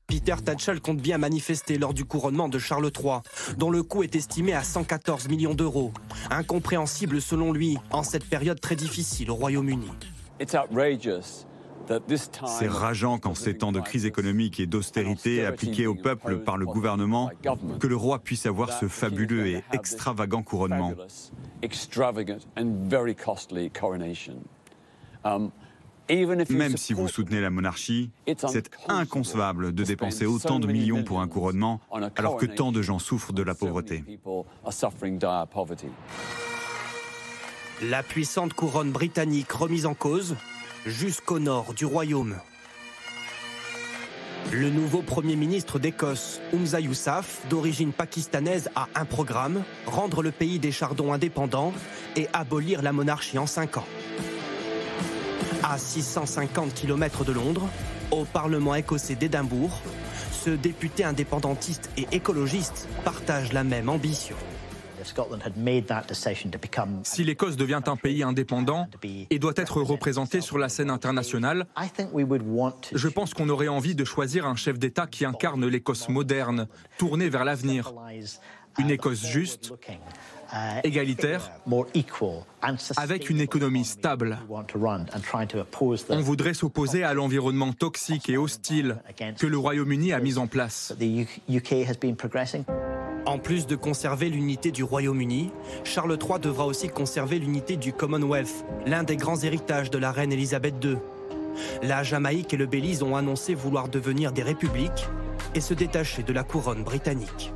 Peter 0.07 0.35
Tatchell 0.43 0.81
compte 0.81 1.01
bien 1.01 1.17
manifester 1.17 1.79
lors 1.79 1.95
du 1.95 2.05
couronnement 2.05 2.47
de 2.47 2.59
Charles 2.59 2.91
III, 2.95 3.21
dont 3.57 3.71
le 3.71 3.81
coût 3.81 4.03
est 4.03 4.15
estimé 4.15 4.53
à 4.53 4.63
114 4.63 5.27
millions 5.27 5.55
d'euros. 5.55 5.91
Incompréhensible 6.29 7.21
selon 7.21 7.51
lui 7.51 7.77
en 7.89 8.03
cette 8.03 8.25
période 8.25 8.61
très 8.61 8.75
difficile 8.75 9.31
au 9.31 9.35
Royaume-Uni. 9.35 9.89
C'est 12.47 12.67
rageant 12.67 13.17
qu'en 13.17 13.35
ces 13.35 13.57
temps 13.57 13.71
de 13.71 13.79
crise 13.79 14.05
économique 14.05 14.59
et 14.59 14.65
d'austérité 14.65 15.45
appliquée 15.45 15.87
au 15.87 15.95
peuple 15.95 16.39
par 16.39 16.57
le 16.57 16.65
gouvernement, 16.65 17.29
que 17.79 17.87
le 17.87 17.95
roi 17.95 18.19
puisse 18.19 18.45
avoir 18.45 18.71
ce 18.73 18.87
fabuleux 18.87 19.47
et 19.47 19.63
extravagant 19.71 20.43
couronnement. 20.43 20.93
Um, 25.23 25.49
Même 26.49 26.77
si 26.77 26.93
vous 26.93 27.07
soutenez 27.07 27.41
la 27.41 27.49
monarchie, 27.49 28.11
c'est 28.47 28.69
inconcevable 28.87 29.73
de 29.73 29.83
dépenser 29.83 30.25
autant 30.25 30.59
de 30.59 30.67
millions 30.67 31.03
pour 31.03 31.21
un 31.21 31.27
couronnement 31.27 31.81
alors 32.15 32.37
que 32.37 32.45
tant 32.45 32.71
de 32.71 32.81
gens 32.81 32.99
souffrent 32.99 33.33
de 33.33 33.41
la 33.41 33.55
pauvreté. 33.55 34.03
La 37.81 38.03
puissante 38.03 38.53
couronne 38.53 38.91
britannique 38.91 39.51
remise 39.51 39.85
en 39.85 39.93
cause, 39.93 40.35
jusqu'au 40.85 41.39
nord 41.39 41.73
du 41.73 41.85
royaume. 41.85 42.35
Le 44.51 44.69
nouveau 44.69 45.01
Premier 45.01 45.35
ministre 45.35 45.79
d'Écosse, 45.79 46.39
Umza 46.53 46.79
Yousaf, 46.79 47.41
d'origine 47.49 47.91
pakistanaise, 47.91 48.69
a 48.75 48.87
un 48.93 49.05
programme, 49.05 49.63
rendre 49.87 50.21
le 50.21 50.31
pays 50.31 50.59
des 50.59 50.71
chardons 50.71 51.11
indépendants 51.11 51.73
et 52.15 52.27
abolir 52.33 52.83
la 52.83 52.93
monarchie 52.93 53.39
en 53.39 53.47
cinq 53.47 53.77
ans. 53.77 53.87
À 55.63 55.79
650 55.79 56.75
km 56.75 57.25
de 57.25 57.31
Londres, 57.31 57.67
au 58.11 58.23
Parlement 58.23 58.75
écossais 58.75 59.15
d'Édimbourg, 59.15 59.81
ce 60.31 60.51
député 60.51 61.03
indépendantiste 61.03 61.89
et 61.97 62.05
écologiste 62.11 62.87
partage 63.03 63.51
la 63.51 63.63
même 63.63 63.89
ambition. 63.89 64.35
Si 67.03 67.23
l'Écosse 67.23 67.55
devient 67.55 67.81
un 67.85 67.95
pays 67.95 68.23
indépendant 68.23 68.87
et 69.29 69.39
doit 69.39 69.53
être 69.55 69.81
représenté 69.81 70.41
sur 70.41 70.57
la 70.57 70.69
scène 70.69 70.89
internationale, 70.89 71.65
je 72.93 73.07
pense 73.07 73.33
qu'on 73.33 73.49
aurait 73.49 73.67
envie 73.67 73.95
de 73.95 74.05
choisir 74.05 74.45
un 74.45 74.55
chef 74.55 74.79
d'État 74.79 75.07
qui 75.07 75.25
incarne 75.25 75.65
l'Écosse 75.67 76.09
moderne, 76.09 76.67
tournée 76.97 77.29
vers 77.29 77.45
l'avenir. 77.45 77.93
Une 78.77 78.89
Écosse 78.89 79.25
juste, 79.25 79.73
égalitaire, 80.83 81.51
avec 82.97 83.29
une 83.29 83.39
économie 83.39 83.85
stable. 83.85 84.37
On 86.09 86.19
voudrait 86.19 86.53
s'opposer 86.53 87.03
à 87.03 87.13
l'environnement 87.13 87.71
toxique 87.71 88.29
et 88.29 88.37
hostile 88.37 88.97
que 89.37 89.47
le 89.47 89.57
Royaume-Uni 89.57 90.11
a 90.11 90.19
mis 90.19 90.37
en 90.37 90.47
place. 90.47 90.93
En 93.35 93.39
plus 93.39 93.67
de 93.67 93.75
conserver 93.75 94.29
l'unité 94.29 94.71
du 94.71 94.81
Royaume-Uni, 94.81 95.51
Charles 95.83 96.17
III 96.17 96.39
devra 96.39 96.65
aussi 96.65 96.87
conserver 96.87 97.37
l'unité 97.37 97.75
du 97.75 97.91
Commonwealth, 97.91 98.63
l'un 98.85 99.03
des 99.03 99.17
grands 99.17 99.35
héritages 99.35 99.89
de 99.89 99.97
la 99.97 100.13
reine 100.13 100.31
Elisabeth 100.31 100.75
II. 100.81 100.95
La 101.83 102.01
Jamaïque 102.01 102.53
et 102.53 102.57
le 102.57 102.65
Belize 102.65 103.03
ont 103.03 103.17
annoncé 103.17 103.53
vouloir 103.53 103.89
devenir 103.89 104.31
des 104.31 104.41
républiques 104.41 105.09
et 105.53 105.59
se 105.59 105.73
détacher 105.73 106.23
de 106.23 106.31
la 106.31 106.45
couronne 106.45 106.85
britannique. 106.85 107.51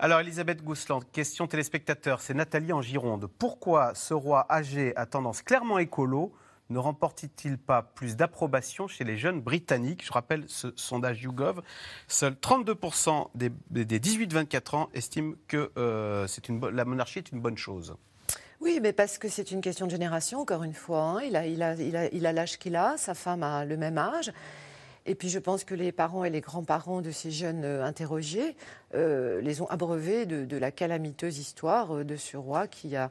Alors, 0.00 0.18
Elisabeth 0.18 0.64
Gousland, 0.64 1.04
question 1.12 1.46
téléspectateur, 1.46 2.20
c'est 2.20 2.34
Nathalie 2.34 2.72
en 2.72 2.82
Gironde. 2.82 3.28
Pourquoi 3.38 3.92
ce 3.94 4.14
roi 4.14 4.46
âgé 4.50 4.96
à 4.96 5.06
tendance 5.06 5.42
clairement 5.42 5.78
écolo 5.78 6.32
ne 6.70 6.78
remporte-t-il 6.78 7.58
pas 7.58 7.82
plus 7.82 8.16
d'approbation 8.16 8.88
chez 8.88 9.04
les 9.04 9.16
jeunes 9.16 9.40
britanniques 9.40 10.04
Je 10.04 10.12
rappelle 10.12 10.44
ce 10.48 10.68
sondage 10.76 11.22
YouGov. 11.22 11.62
Seuls 12.08 12.34
32% 12.34 13.28
des, 13.34 13.50
18-24 13.98 14.76
ans 14.76 14.88
estiment 14.94 15.34
que 15.46 15.70
euh, 15.76 16.26
la 16.72 16.84
monarchie 16.84 17.18
est 17.18 17.32
une 17.32 17.40
bonne 17.40 17.58
chose. 17.58 17.94
Oui, 18.60 18.80
mais 18.82 18.92
parce 18.92 19.18
que 19.18 19.28
c'est 19.28 19.52
une 19.52 19.60
question 19.60 19.86
de 19.86 19.90
génération, 19.90 20.40
encore 20.40 20.64
une 20.64 20.74
fois. 20.74 21.00
Hein. 21.00 21.22
Il 21.22 22.26
a 22.26 22.32
l'âge 22.32 22.58
qu'il 22.58 22.76
a, 22.76 22.96
sa 22.96 23.14
femme 23.14 23.42
a 23.42 23.64
le 23.64 23.76
même 23.76 23.98
âge. 23.98 24.32
Et 25.06 25.14
puis 25.14 25.30
je 25.30 25.38
pense 25.38 25.64
que 25.64 25.74
les 25.74 25.90
parents 25.90 26.24
et 26.24 26.30
les 26.30 26.42
grands-parents 26.42 27.00
de 27.00 27.10
ces 27.10 27.30
jeunes 27.30 27.64
euh, 27.64 27.82
interrogés 27.82 28.56
euh, 28.94 29.40
les 29.40 29.62
ont 29.62 29.66
abreuvés 29.68 30.26
de, 30.26 30.56
la 30.58 30.70
calamiteuse 30.70 31.38
histoire 31.38 32.04
de 32.04 32.16
ce 32.16 32.36
roi 32.36 32.66
qui 32.66 32.94
a 32.94 33.10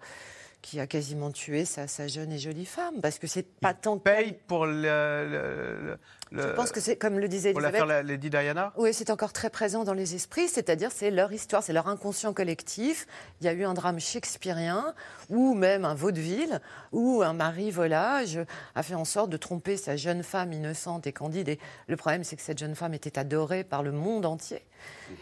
qui 0.62 0.80
a 0.80 0.88
quasiment 0.88 1.32
tué 1.32 1.66
sa, 1.66 1.88
sa, 1.88 2.08
jeune 2.08 2.32
et 2.32 2.40
jolie 2.40 2.66
femme, 2.66 3.02
parce 3.02 3.20
que 3.20 3.28
c'est 3.28 3.48
pas 3.60 3.74
tant 3.74 3.98
paye 3.98 4.36
pour 4.48 4.66
le, 4.66 5.98
Je 6.32 6.48
pense 6.56 6.72
que 6.72 6.80
c'est 6.80 6.98
comme 6.98 7.20
le 7.20 7.28
disait 7.28 7.52
pour 7.52 7.62
Elisabeth. 7.62 7.82
Pour 7.82 8.08
Lady 8.08 8.30
Diana. 8.30 8.74
Oui, 8.78 8.94
c'est 8.94 9.10
encore 9.10 9.34
très 9.34 9.50
présent 9.50 9.84
dans 9.84 9.94
les 9.94 10.16
esprits, 10.16 10.48
c'est-à-dire 10.48 10.92
c'est 10.92 11.12
leur 11.12 11.32
histoire, 11.32 11.64
c'est 11.64 11.74
leur 11.74 11.88
inconscient 11.88 12.34
collectif. 12.34 13.08
Il 13.42 13.46
y 13.46 13.48
a 13.48 13.54
eu 13.54 13.64
un 13.64 13.74
drame 13.74 14.00
shakespearien 14.00 14.94
ou 15.30 15.54
même 15.54 15.86
un 15.86 15.94
vaudeville 15.94 16.62
où 16.92 17.22
un 17.24 17.34
mari 17.34 17.72
volage 17.72 18.40
a 18.76 18.84
fait 18.84 18.96
en 18.96 19.06
sorte 19.06 19.30
de 19.30 19.38
tromper 19.38 19.78
sa 19.78 19.96
jeune 19.96 20.24
femme 20.24 20.54
innocente 20.54 21.08
et 21.08 21.14
candide. 21.14 21.50
Et 21.50 21.60
le 21.88 21.96
problème, 21.96 22.24
c'est 22.24 22.36
que 22.36 22.42
cette 22.42 22.58
jeune 22.58 22.76
femme 22.76 22.94
était 22.94 23.18
adorée 23.18 23.64
par 23.64 23.84
le 23.84 23.92
monde 23.92 24.26
entier. 24.26 24.64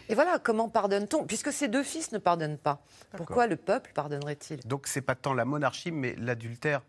Et 0.08 0.14
voilà, 0.14 0.38
comment 0.38 0.68
pardonne-t-on 0.68 1.24
Puisque 1.24 1.52
ces 1.52 1.68
deux 1.68 1.82
fils 1.82 2.12
ne 2.12 2.18
pardonnent 2.18 2.58
pas, 2.58 2.82
pourquoi 3.16 3.46
le 3.46 3.56
peuple 3.56 3.92
pardonnerait-il? 3.94 4.60
Donc 4.66 4.86
c'est 4.86 5.00
pas 5.00 5.14
tant 5.14 5.34
la 5.34 5.44
monarchie, 5.44 5.90
mais 5.92 6.14
l'adultère 6.18 6.82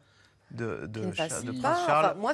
de, 0.51 0.87
de, 0.87 1.01
de 1.01 1.11
Prince 1.11 1.85
Charles 1.85 2.17
moi, 2.17 2.31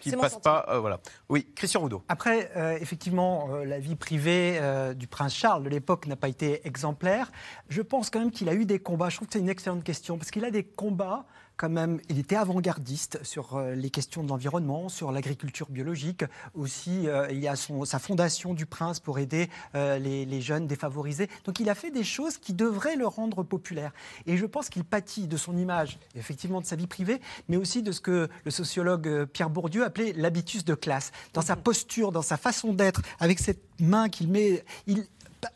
qui 0.00 0.10
ne 0.10 0.16
passe 0.16 0.38
pas. 0.38 0.66
Euh, 0.68 0.78
voilà. 0.78 1.00
Oui, 1.28 1.46
Christian 1.54 1.80
Roudot. 1.80 2.02
Après, 2.08 2.50
euh, 2.56 2.78
effectivement, 2.80 3.48
euh, 3.50 3.64
la 3.64 3.78
vie 3.78 3.96
privée 3.96 4.60
du 4.94 5.06
prince 5.06 5.34
Charles 5.34 5.64
de 5.64 5.68
l'époque 5.68 6.06
n'a 6.06 6.16
pas 6.16 6.28
été 6.28 6.66
exemplaire. 6.66 7.30
Je 7.68 7.82
pense 7.82 8.10
quand 8.10 8.20
même 8.20 8.30
qu'il 8.30 8.48
a 8.48 8.54
eu 8.54 8.64
des 8.64 8.78
combats. 8.78 9.08
Je 9.08 9.16
trouve 9.16 9.28
que 9.28 9.34
c'est 9.34 9.40
une 9.40 9.48
excellente 9.48 9.84
question 9.84 10.18
parce 10.18 10.30
qu'il 10.30 10.44
a 10.44 10.50
des 10.50 10.64
combats 10.64 11.26
quand 11.58 11.68
même, 11.68 12.00
il 12.08 12.20
était 12.20 12.36
avant-gardiste 12.36 13.18
sur 13.24 13.56
euh, 13.56 13.74
les 13.74 13.90
questions 13.90 14.22
de 14.22 14.28
l'environnement, 14.28 14.88
sur 14.88 15.10
l'agriculture 15.10 15.68
biologique. 15.68 16.24
Aussi, 16.54 17.08
euh, 17.08 17.26
il 17.32 17.40
y 17.40 17.48
a 17.48 17.56
son, 17.56 17.84
sa 17.84 17.98
fondation 17.98 18.54
du 18.54 18.64
Prince 18.64 19.00
pour 19.00 19.18
aider 19.18 19.50
euh, 19.74 19.98
les, 19.98 20.40
jeunes 20.40 20.68
défavorisés. 20.68 21.28
Donc, 21.44 21.58
il 21.58 21.68
a 21.68 21.74
fait 21.74 21.90
des 21.90 22.04
choses 22.04 22.38
qui 22.38 22.52
devraient 22.54 22.94
le 22.94 23.08
rendre 23.08 23.42
populaire. 23.42 23.92
Et 24.26 24.36
je 24.36 24.46
pense 24.46 24.68
qu'il 24.68 24.84
pâtit 24.84 25.26
de 25.26 25.36
son 25.36 25.56
image, 25.56 25.98
effectivement 26.14 26.60
de 26.60 26.66
sa 26.66 26.76
vie 26.76 26.86
privée, 26.86 27.20
mais 27.48 27.56
aussi 27.56 27.82
de 27.82 27.90
ce 27.90 28.00
que 28.00 28.28
le 28.44 28.50
sociologue 28.52 29.24
Pierre 29.24 29.50
Bourdieu 29.50 29.84
appelait 29.84 30.12
l'habitus 30.12 30.64
de 30.64 30.76
classe. 30.76 31.10
Dans 31.34 31.42
sa 31.42 31.56
posture, 31.56 32.12
dans 32.12 32.22
sa 32.22 32.36
façon 32.36 32.72
d'être, 32.72 33.02
avec 33.18 33.40
cette 33.40 33.64
main 33.80 34.08
qu'il 34.08 34.28
met, 34.28 34.64
il, 34.86 35.06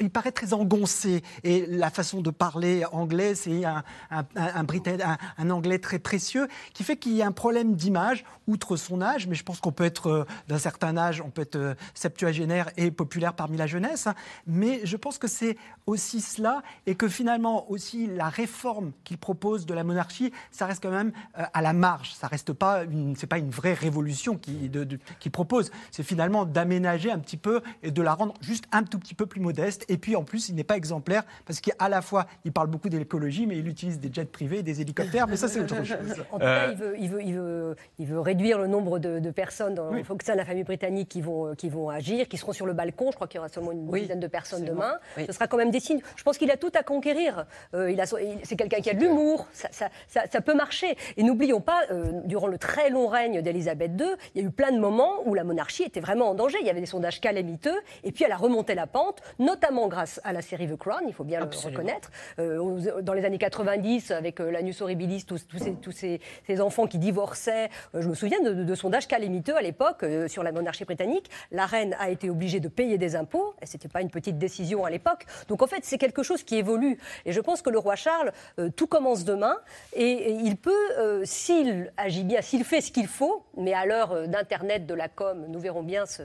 il 0.01 0.11
paraît 0.11 0.33
très 0.33 0.53
engoncé. 0.53 1.23
Et 1.45 1.67
la 1.67 1.91
façon 1.91 2.21
de 2.21 2.31
parler 2.31 2.85
anglais, 2.93 3.35
c'est 3.35 3.65
un, 3.65 5.51
anglais 5.51 5.79
très 5.79 5.99
précieux 5.99 6.49
qui 6.75 6.85
fait 6.85 6.97
qu'il 6.97 7.13
y 7.13 7.23
a 7.23 7.27
un 7.27 7.33
problème 7.33 7.75
d'image 7.75 8.25
outre 8.47 8.77
son 8.77 9.01
âge, 9.03 9.27
mais 9.27 9.35
je 9.35 9.45
pense 9.45 9.61
qu'on 9.61 9.73
peut 9.73 9.85
être 9.85 10.07
euh, 10.09 10.25
d'un 10.49 10.59
certain 10.59 10.97
âge, 10.97 11.23
on 11.25 11.31
peut 11.31 11.43
être 11.43 11.57
euh, 11.57 11.75
septuagénaire 11.95 12.71
et 12.77 12.91
populaire 12.91 13.35
parmi 13.35 13.57
la 13.57 13.67
jeunesse, 13.67 14.09
hein. 14.09 14.15
mais 14.47 14.81
je 14.85 14.97
pense 14.97 15.19
que 15.19 15.29
c'est 15.29 15.57
aussi 15.87 16.21
cela 16.21 16.63
et 16.87 16.97
que 16.97 17.09
finalement 17.09 17.71
aussi 17.71 18.09
la 18.09 18.29
réforme 18.29 18.93
qu'il 19.05 19.19
propose 19.19 19.65
de 19.65 19.75
la 19.75 19.85
monarchie, 19.85 20.33
ça 20.51 20.67
reste 20.67 20.83
quand 20.83 20.91
même 20.91 21.13
euh, 21.39 21.45
à 21.53 21.63
la 21.63 21.73
marge, 21.73 22.13
ça 22.15 22.27
reste 22.27 22.53
pas 22.53 22.83
c'est 23.17 23.27
pas 23.27 23.39
une 23.39 23.51
vraie 23.51 23.75
révolution 23.75 24.37
qu'il 24.37 24.71
qui 25.21 25.31
propose, 25.31 25.71
c'est 25.91 26.03
finalement 26.03 26.45
d'aménager 26.45 27.11
un 27.11 27.19
petit 27.19 27.37
peu 27.37 27.63
et 27.83 27.91
de 27.91 28.03
la 28.03 28.15
rendre 28.15 28.35
juste 28.41 28.65
un 28.73 28.83
tout 28.83 28.99
petit 28.99 29.15
peu 29.15 29.27
plus 29.27 29.41
modeste 29.41 29.72
et 29.89 29.99
puis 29.99 30.17
en 30.17 30.25
plus, 30.25 30.49
il 30.49 30.55
n'est 30.55 30.65
pas 30.65 30.77
exemplaire 30.77 31.25
parce 31.47 31.61
qu'à 31.61 31.89
la 31.89 32.03
fois, 32.03 32.27
il 32.45 32.53
parle 32.53 32.69
beaucoup 32.69 32.89
d'écologie, 32.89 33.47
mais 33.47 33.59
il 33.59 33.69
utilise 33.69 34.01
des 34.01 34.13
jets 34.13 34.25
privés, 34.25 34.63
des 34.63 34.81
hélicoptères. 34.81 35.27
Mais 35.27 35.37
ça, 35.37 35.49
c'est 35.49 35.61
autre 35.61 35.85
chose. 35.85 35.93
En 36.33 36.39
tout 36.39 36.45
cas, 36.45 36.71
il 36.71 36.77
veut, 36.77 36.97
il, 36.99 37.09
veut, 37.11 37.23
il, 37.23 37.35
veut, 37.35 37.77
il 37.99 38.07
veut, 38.07 38.21
réduire 38.21 38.59
le 38.59 38.67
nombre 38.67 38.99
de, 38.99 39.31
personnes 39.31 39.75
dans 39.75 39.91
oui. 39.91 40.03
de 40.03 40.33
la 40.33 40.45
famille 40.45 40.65
britannique 40.65 41.09
qui 41.09 41.21
vont, 41.21 41.55
qui 41.55 41.69
vont 41.69 41.89
agir, 41.89 42.29
qui 42.29 42.37
seront 42.37 42.53
sur 42.53 42.67
le 42.67 42.73
balcon. 42.73 43.11
Je 43.11 43.17
crois 43.17 43.27
qu'il 43.27 43.37
y 43.37 43.39
aura 43.39 43.49
seulement 43.49 43.73
une 43.73 43.91
dizaine 43.91 44.21
de 44.21 44.27
personnes 44.27 44.65
demain. 44.65 44.95
Ce 45.17 45.33
sera 45.33 45.47
quand 45.47 45.57
même 45.57 45.71
des 45.71 45.81
signes. 45.81 46.01
Je 46.17 46.23
pense 46.23 46.39
qu'il 46.39 46.51
a 46.51 46.57
tout 46.57 46.73
à 46.75 46.83
conquérir. 46.83 47.47
Euh, 47.75 47.95
c'est 48.45 48.57
quelqu'un 48.57 48.81
qui 48.81 48.91
a 48.91 48.95
de 48.95 49.01
l'humour. 49.01 49.47
Ça, 49.53 49.69
ça, 49.71 49.89
ça, 50.31 50.41
peut 50.41 50.55
marcher. 50.55 50.97
Et 51.17 51.23
n'oublions 51.23 51.61
pas, 51.61 51.83
euh, 51.91 52.21
durant 52.25 52.47
le 52.47 52.59
très 52.59 52.91
long 52.91 53.09
règne 53.09 53.43
d'Elisabeth 53.43 53.93
II, 53.99 54.07
il 54.35 54.43
y 54.43 54.45
a 54.45 54.49
eu 54.49 54.51
plein 54.51 54.73
de 54.73 54.79
moments 54.79 55.27
où 55.27 55.35
la 55.35 55.45
monarchie 55.45 55.85
était 55.85 56.01
vraiment 56.01 56.31
en 56.31 56.35
danger. 56.35 56.59
Il 56.61 56.67
y 56.67 56.71
avait 56.71 56.81
des 56.81 56.87
sondages 56.87 57.21
calamiteux. 57.21 57.81
Et 58.05 58.13
puis 58.13 58.25
elle 58.25 58.33
a 58.33 58.37
remonté 58.37 58.75
la 58.75 58.87
pente, 58.87 59.23
notamment 59.39 59.62
notamment 59.63 59.87
grâce 59.87 60.21
à 60.25 60.33
la 60.33 60.43
série 60.43 60.69
The 60.69 60.77
Crown, 60.77 61.03
il 61.07 61.15
faut 61.15 61.25
bien 61.25 61.39
le 61.39 61.47
reconnaître. 61.47 62.11
Euh, 62.39 63.01
dans 63.03 63.13
les 63.13 63.25
années 63.25 63.39
90, 63.39 64.11
avec 64.11 64.41
euh, 64.41 64.51
l'Anus 64.51 64.81
Horribilis, 64.81 65.25
tous, 65.25 65.39
ces, 65.59 65.75
tous 65.75 65.93
ces, 65.93 66.21
enfants 66.61 66.87
qui 66.87 66.99
divorçaient, 66.99 67.71
euh, 67.95 68.03
je 68.03 68.09
me 68.09 68.15
souviens 68.15 68.41
de, 68.41 68.75
sondages 68.75 69.07
calamiteux 69.07 69.57
à 69.57 69.63
l'époque 69.63 70.05
sur 70.27 70.43
la 70.43 70.51
monarchie 70.51 70.85
britannique. 70.85 71.31
La 71.51 71.67
reine 71.67 71.95
a 72.01 72.11
été 72.11 72.31
obligée 72.31 72.59
de 72.59 72.69
payer 72.69 72.99
des 72.99 73.15
impôts, 73.15 73.55
et 73.63 73.67
ce 73.67 73.75
n'était 73.75 73.89
pas 73.89 74.01
une 74.01 74.11
petite 74.11 74.39
décision 74.39 74.85
à 74.85 74.91
l'époque. 74.91 75.27
Donc 75.49 75.63
en 75.63 75.67
fait, 75.67 75.85
c'est 75.85 75.99
quelque 75.99 76.23
chose 76.23 76.43
qui 76.43 76.57
évolue. 76.57 76.99
Et 77.25 77.33
je 77.33 77.41
pense 77.41 77.63
que 77.63 77.71
le 77.71 77.79
roi 77.79 77.95
Charles, 77.95 78.33
tout 78.75 78.87
commence 78.87 79.25
demain, 79.25 79.57
et, 79.95 80.33
il 80.33 80.57
peut, 80.57 81.23
s'il 81.25 81.93
agit 81.97 82.25
bien, 82.25 82.41
s'il 82.41 82.65
fait 82.65 82.81
ce 82.81 82.91
qu'il 82.91 83.07
faut, 83.07 83.45
mais 83.57 83.75
à 83.75 83.85
l'heure 83.85 84.27
d'Internet, 84.27 84.87
de 84.87 84.95
la 84.95 85.09
com, 85.09 85.45
nous 85.49 85.61
verrons 85.61 85.83
bien 85.83 86.07
ce, 86.07 86.23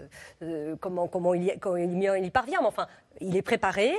comment, 0.79 1.07
comment, 1.07 1.33
il 1.33 1.43
y, 1.43 1.59
comment 1.59 1.75
il 1.77 2.25
y 2.25 2.29
parvient. 2.31 2.59
Mais 2.61 2.67
enfin, 2.67 2.87
il 3.21 3.35
est 3.35 3.41
préparé, 3.41 3.93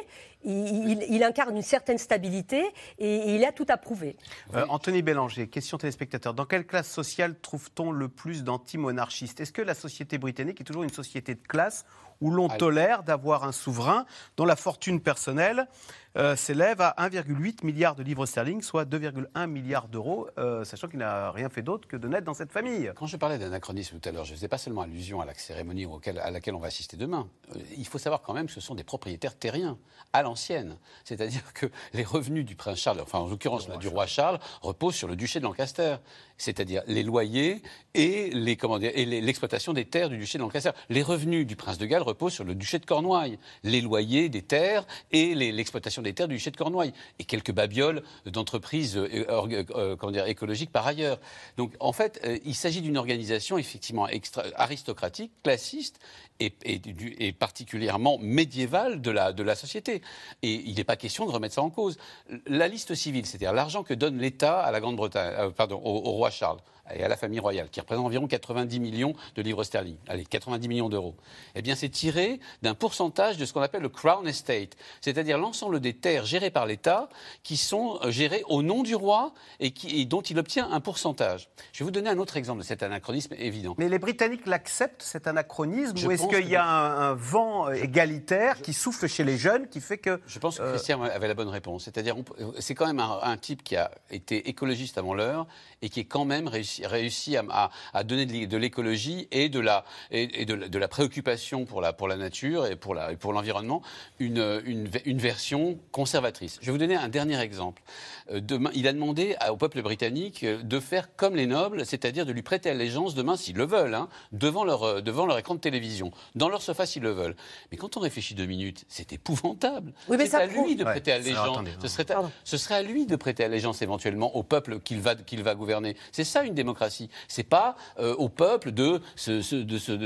il, 0.44 1.22
incarne 1.22 1.56
une 1.56 1.62
certaine 1.62 1.98
stabilité 1.98 2.64
et, 2.98 3.34
il 3.34 3.44
a 3.44 3.52
tout 3.52 3.66
à 3.68 3.76
prouver. 3.76 4.16
Euh, 4.54 4.64
Anthony 4.68 5.02
Bélanger, 5.02 5.48
question 5.48 5.78
téléspectateur. 5.78 6.34
Dans 6.34 6.46
quelle 6.46 6.66
classe 6.66 6.90
sociale 6.90 7.38
trouve-t-on 7.40 7.90
le 7.90 8.08
plus 8.08 8.44
d'anti-monarchistes? 8.44 9.40
Est-ce 9.40 9.52
que 9.52 9.62
la 9.62 9.74
société 9.74 10.18
britannique 10.18 10.60
est 10.60 10.64
toujours 10.64 10.84
une 10.84 10.90
société 10.90 11.34
de 11.34 11.42
classe 11.42 11.84
où 12.20 12.30
l'on 12.30 12.48
tolère 12.48 13.02
d'avoir 13.02 13.44
un 13.44 13.52
souverain 13.52 14.06
dont 14.36 14.44
la 14.44 14.56
fortune 14.56 15.00
personnelle 15.00 15.68
euh, 16.16 16.34
s'élève 16.34 16.80
à 16.80 16.94
1,8 16.98 17.64
milliard 17.64 17.94
de 17.94 18.02
livres 18.02 18.26
sterling, 18.26 18.60
soit 18.62 18.84
2,1 18.84 19.46
milliards 19.46 19.88
d'euros, 19.88 20.28
euh, 20.38 20.64
sachant 20.64 20.88
qu'il 20.88 20.98
n'a 20.98 21.30
rien 21.30 21.48
fait 21.48 21.62
d'autre 21.62 21.86
que 21.86 21.96
de 21.96 22.08
naître 22.08 22.24
dans 22.24 22.34
cette 22.34 22.50
famille? 22.50 22.90
Quand 22.96 23.06
je 23.06 23.16
parlais 23.16 23.38
d'anachronisme 23.38 24.00
tout 24.00 24.08
à 24.08 24.12
l'heure, 24.12 24.24
je 24.24 24.32
ne 24.32 24.36
faisais 24.36 24.48
pas 24.48 24.58
seulement 24.58 24.82
allusion 24.82 25.20
à 25.20 25.26
la 25.26 25.34
cérémonie 25.34 25.86
à 26.20 26.30
laquelle 26.30 26.54
on 26.54 26.58
va 26.58 26.68
assister 26.68 26.96
demain. 26.96 27.28
Euh, 27.54 27.60
il 27.76 27.86
faut 27.86 27.98
savoir 27.98 28.22
quand 28.22 28.34
même 28.34 28.46
que 28.46 28.52
ce 28.52 28.60
sont 28.60 28.74
des 28.74 28.84
propriétaires 28.84 29.36
terriens, 29.36 29.78
à 30.12 30.22
l'ancienne. 30.28 30.76
C'est-à-dire 31.04 31.52
que 31.54 31.66
les 31.92 32.04
revenus 32.04 32.44
du 32.44 32.54
prince 32.54 32.78
Charles, 32.78 33.00
enfin 33.00 33.18
en 33.18 33.26
l'occurrence 33.26 33.68
du 33.78 33.88
roi 33.88 34.06
Charles, 34.06 34.38
reposent 34.62 34.94
sur 34.94 35.08
le 35.08 35.16
duché 35.16 35.38
de 35.38 35.44
Lancaster. 35.44 35.96
C'est-à-dire 36.36 36.82
les 36.86 37.02
loyers 37.02 37.62
et 37.94 38.30
l'exploitation 38.30 39.72
des 39.72 39.84
terres 39.84 40.08
du 40.08 40.18
duché 40.18 40.38
de 40.38 40.42
Lancaster. 40.44 40.70
Les 40.88 41.02
revenus 41.02 41.46
du 41.46 41.56
prince 41.56 41.78
de 41.78 41.86
Galles 41.86 42.02
reposent 42.02 42.34
sur 42.34 42.44
le 42.44 42.54
duché 42.54 42.78
de 42.78 42.86
Cornouailles. 42.86 43.38
Les 43.64 43.80
loyers 43.80 44.28
des 44.28 44.42
terres 44.42 44.86
et 45.10 45.34
l'exploitation 45.34 46.00
des 46.02 46.12
terres 46.12 46.28
du 46.28 46.36
duché 46.36 46.52
de 46.52 46.56
Cornouailles 46.56 46.92
et 47.18 47.24
quelques 47.24 47.52
babioles 47.52 48.02
d'entreprises 48.26 48.96
euh, 48.96 49.26
euh, 49.28 49.64
euh, 49.74 50.26
écologiques 50.26 50.70
par 50.70 50.86
ailleurs. 50.86 51.18
Donc 51.56 51.72
en 51.80 51.92
fait, 51.92 52.20
il 52.44 52.54
s'agit 52.54 52.82
d'une 52.82 52.96
organisation 52.96 53.58
effectivement 53.58 54.06
extra 54.08 54.44
aristocratique, 54.54 55.32
classiste 55.42 55.98
et, 56.40 56.52
et, 56.64 57.32
particulièrement 57.32 58.18
médiévale 58.18 59.00
de 59.00 59.10
la, 59.10 59.32
de 59.32 59.42
la 59.42 59.56
société. 59.56 60.02
Et 60.42 60.54
il 60.66 60.74
n'est 60.76 60.84
pas 60.84 60.96
question 60.96 61.26
de 61.26 61.30
remettre 61.30 61.54
ça 61.54 61.62
en 61.62 61.70
cause. 61.70 61.98
La 62.46 62.68
liste 62.68 62.94
civile, 62.94 63.26
c'est-à-dire 63.26 63.52
l'argent 63.52 63.82
que 63.82 63.94
donne 63.94 64.18
l'État 64.18 64.60
à 64.60 64.70
la 64.70 64.80
Grande-Bretagne, 64.80 65.50
pardon, 65.52 65.80
au, 65.84 66.12
roi 66.12 66.30
Charles, 66.30 66.58
et 66.94 67.02
à 67.02 67.08
la 67.08 67.16
famille 67.16 67.40
royale, 67.40 67.68
qui 67.70 67.80
représente 67.80 68.06
environ 68.06 68.26
90 68.26 68.80
millions 68.80 69.14
de 69.34 69.42
livres 69.42 69.64
sterling, 69.64 69.96
allez, 70.06 70.24
90 70.24 70.68
millions 70.68 70.88
d'euros, 70.88 71.14
eh 71.54 71.62
bien 71.62 71.74
c'est 71.74 71.88
tiré 71.88 72.40
d'un 72.62 72.74
pourcentage 72.74 73.36
de 73.36 73.44
ce 73.44 73.52
qu'on 73.52 73.62
appelle 73.62 73.82
le 73.82 73.88
Crown 73.88 74.26
Estate, 74.26 74.76
c'est-à-dire 75.00 75.38
l'ensemble 75.38 75.80
des 75.80 75.94
terres 75.94 76.24
gérées 76.24 76.50
par 76.50 76.66
l'État 76.66 77.08
qui 77.42 77.56
sont 77.56 77.98
euh, 78.02 78.10
gérées 78.10 78.42
au 78.48 78.62
nom 78.62 78.82
du 78.82 78.94
roi 78.94 79.32
et, 79.60 79.70
qui, 79.70 80.06
dont 80.06 80.22
il 80.22 80.38
obtient 80.38 80.70
un 80.70 80.80
pourcentage. 80.80 81.48
Je 81.72 81.80
vais 81.80 81.84
vous 81.84 81.90
donner 81.90 82.10
un 82.10 82.18
autre 82.18 82.36
exemple 82.36 82.60
de 82.60 82.64
cet 82.64 82.82
anachronisme 82.82 83.34
évident. 83.38 83.74
Mais 83.78 83.88
les 83.88 83.98
Britanniques 83.98 84.46
l'acceptent, 84.46 85.02
cet 85.02 85.26
anachronisme, 85.26 85.96
ou 86.06 86.10
est-ce 86.10 86.26
qu'il 86.26 86.48
y 86.48 86.56
a 86.56 86.64
un, 86.64 87.14
vent 87.14 87.70
égalitaire 87.70 88.60
qui 88.60 88.72
souffle 88.72 89.06
chez 89.08 89.24
les 89.24 89.36
jeunes 89.36 89.68
qui 89.68 89.80
fait 89.80 89.98
que... 89.98 90.20
Je 90.26 90.38
pense 90.38 90.58
que 90.58 90.62
euh, 90.62 90.72
Christian 90.72 91.02
avait 91.02 91.28
la 91.28 91.34
bonne 91.34 91.48
réponse, 91.48 91.84
c'est-à-dire 91.84 92.16
c'est 92.58 92.74
quand 92.74 92.86
même 92.86 93.00
un, 93.00 93.20
un 93.22 93.36
type 93.36 93.62
qui 93.62 93.76
a 93.76 93.90
été 94.10 94.48
écologiste 94.48 94.98
avant 94.98 95.14
l'heure 95.14 95.46
et 95.82 95.88
qui 95.88 96.00
est 96.00 96.04
quand 96.04 96.24
même 96.24 96.48
réussi, 96.48 96.77
réussi 96.84 97.36
à, 97.36 97.70
à, 97.92 98.04
donner 98.04 98.26
de 98.26 98.56
l'écologie 98.56 99.28
et, 99.30 99.48
de 99.48 99.60
la, 99.60 99.84
et, 100.10 100.44
de, 100.44 100.54
de, 100.54 100.78
la 100.78 100.88
préoccupation 100.88 101.64
pour 101.64 101.80
la, 101.80 101.92
pour 101.92 102.08
la 102.08 102.16
nature 102.16 102.66
et 102.66 102.76
pour 102.76 102.94
l'environnement 102.94 103.80
pour 103.80 103.88
une, 104.18 104.62
une, 104.64 104.88
une, 105.04 105.18
version 105.18 105.78
conservatrice. 105.92 106.58
Je 106.60 106.66
vais 106.66 106.72
vous 106.72 106.78
donner 106.78 106.96
un 106.96 107.08
dernier 107.08 107.40
exemple. 107.40 107.82
Euh, 108.30 108.40
demain, 108.40 108.70
il 108.74 108.86
a 108.88 108.92
demandé 108.92 109.36
au 109.50 109.56
peuple 109.56 109.82
britannique 109.82 110.44
euh, 110.44 110.62
de 110.62 110.80
faire 110.80 111.14
comme 111.16 111.36
les 111.36 111.46
nobles, 111.46 111.86
c'est-à-dire 111.86 112.26
de 112.26 112.32
lui 112.32 112.42
prêter 112.42 112.70
allégeance 112.70 113.14
demain, 113.14 113.36
s'ils 113.36 113.56
le 113.56 113.64
veulent, 113.64 113.94
hein, 113.94 114.08
devant, 114.32 114.64
leur, 114.64 114.82
euh, 114.82 115.00
devant 115.00 115.26
leur 115.26 115.38
écran 115.38 115.54
de 115.54 115.60
télévision, 115.60 116.12
dans 116.34 116.48
leur 116.48 116.62
sofa 116.62 116.86
s'ils 116.86 117.02
le 117.02 117.10
veulent. 117.10 117.36
Mais 117.70 117.78
quand 117.78 117.96
on 117.96 118.00
réfléchit 118.00 118.34
deux 118.34 118.46
minutes, 118.46 118.84
c'est 118.88 119.12
épouvantable. 119.12 119.92
Oui, 120.08 120.16
c'est 120.20 120.34
à 120.34 120.46
lui 120.46 120.76
de 120.76 120.84
prêter 120.84 121.12
allégeance. 121.12 121.58
Ce 121.80 121.88
serait, 121.88 122.10
à, 122.12 122.30
ce 122.44 122.56
serait 122.56 122.76
à 122.76 122.82
lui 122.82 123.06
de 123.06 123.16
prêter 123.16 123.44
allégeance 123.44 123.82
éventuellement 123.82 124.36
au 124.36 124.42
peuple 124.42 124.80
qu'il 124.80 125.00
va, 125.00 125.14
qu'il 125.14 125.42
va 125.42 125.54
gouverner. 125.54 125.96
C'est 126.12 126.24
ça 126.24 126.42
une 126.42 126.54
démocratie. 126.68 127.08
C'est 127.28 127.48
pas 127.48 127.76
au 127.98 128.28
peuple 128.28 128.72
de, 128.72 129.00
de, 129.26 130.02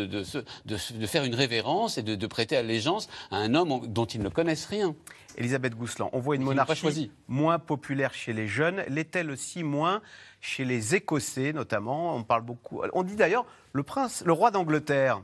de, 0.65 1.07
faire 1.07 1.25
une 1.25 1.35
révérence 1.35 1.99
et 1.99 2.03
de, 2.03 2.27
prêter 2.27 2.57
allégeance 2.57 3.09
à 3.31 3.37
un 3.37 3.55
homme 3.55 3.87
dont 3.87 4.05
ils 4.05 4.23
ne 4.23 4.29
connaissent 4.29 4.67
rien. 4.67 4.95
Elisabeth 5.37 5.75
Gousselan, 5.75 6.11
on 6.13 6.21
voit 6.21 6.37
une 6.37 6.43
monarchie 6.43 7.11
moins 7.27 7.59
populaire 7.59 8.15
chez 8.15 8.33
les 8.33 8.47
jeunes. 8.47 8.85
L'est-elle 8.89 9.31
aussi 9.31 9.63
moins 9.63 10.03
chez 10.41 10.65
les 10.65 10.95
Écossais, 10.95 11.53
notamment? 11.53 12.15
On 12.15 12.23
parle 12.23 12.43
beaucoup. 12.43 12.83
On 12.93 13.03
dit 13.03 13.17
d'ailleurs 13.17 13.47
le 13.73 13.83
prince, 13.83 14.23
le 14.25 14.33
roi 14.33 14.51
d'Angleterre. 14.51 15.23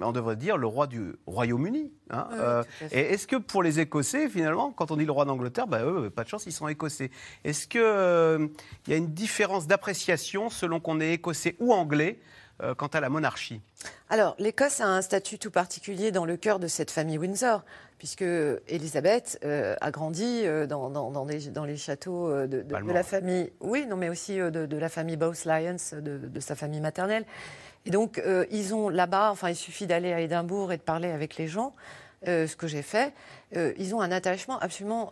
Mais 0.00 0.06
on 0.06 0.12
devrait 0.12 0.36
dire 0.36 0.56
le 0.56 0.66
roi 0.66 0.86
du 0.86 1.14
Royaume-Uni. 1.26 1.92
Hein, 2.08 2.28
euh, 2.32 2.64
et 2.90 3.00
est-ce 3.00 3.26
que 3.26 3.36
pour 3.36 3.62
les 3.62 3.80
Écossais, 3.80 4.30
finalement, 4.30 4.72
quand 4.72 4.90
on 4.90 4.96
dit 4.96 5.04
le 5.04 5.12
roi 5.12 5.26
d'Angleterre, 5.26 5.66
bah, 5.66 5.84
eux, 5.84 6.08
pas 6.08 6.24
de 6.24 6.28
chance, 6.28 6.46
ils 6.46 6.52
sont 6.52 6.68
Écossais. 6.68 7.10
Est-ce 7.44 7.68
qu'il 7.68 7.82
euh, 7.82 8.48
y 8.88 8.94
a 8.94 8.96
une 8.96 9.12
différence 9.12 9.66
d'appréciation 9.66 10.48
selon 10.48 10.80
qu'on 10.80 11.02
est 11.02 11.12
Écossais 11.12 11.54
ou 11.60 11.74
Anglais 11.74 12.18
euh, 12.62 12.74
quant 12.74 12.88
à 12.88 13.00
la 13.00 13.08
monarchie? 13.08 13.62
Alors, 14.10 14.34
l'Écosse 14.38 14.80
a 14.80 14.86
un 14.86 15.00
statut 15.00 15.38
tout 15.38 15.50
particulier 15.50 16.10
dans 16.10 16.26
le 16.26 16.36
cœur 16.36 16.58
de 16.58 16.66
cette 16.66 16.90
famille 16.90 17.16
Windsor, 17.16 17.62
puisque 17.96 18.24
Elisabeth 18.68 19.38
euh, 19.44 19.76
a 19.80 19.90
grandi 19.90 20.42
euh, 20.44 20.66
dans, 20.66 20.90
dans, 20.90 21.24
les, 21.24 21.76
châteaux 21.76 22.30
de, 22.46 22.64
la 22.92 23.02
famille, 23.02 23.50
oui, 23.60 23.86
non, 23.86 23.96
mais 23.96 24.10
aussi 24.10 24.36
de, 24.36 24.76
la 24.76 24.88
famille 24.90 25.16
Bowes 25.16 25.46
Lyons, 25.46 25.76
de, 26.02 26.40
sa 26.40 26.54
famille 26.54 26.80
maternelle. 26.80 27.24
Et 27.86 27.90
donc, 27.90 28.22
ils 28.50 28.74
ont 28.74 28.88
là-bas, 28.88 29.30
enfin, 29.30 29.48
il 29.48 29.56
suffit 29.56 29.86
d'aller 29.86 30.12
à 30.12 30.20
Édimbourg 30.20 30.72
et 30.72 30.76
de 30.76 30.82
parler 30.82 31.10
avec 31.10 31.36
les 31.36 31.48
gens, 31.48 31.74
ce 32.26 32.54
que 32.54 32.66
j'ai 32.66 32.82
fait. 32.82 33.14
ils 33.54 33.94
ont 33.94 34.02
un 34.02 34.12
attachement 34.12 34.58
absolument 34.58 35.10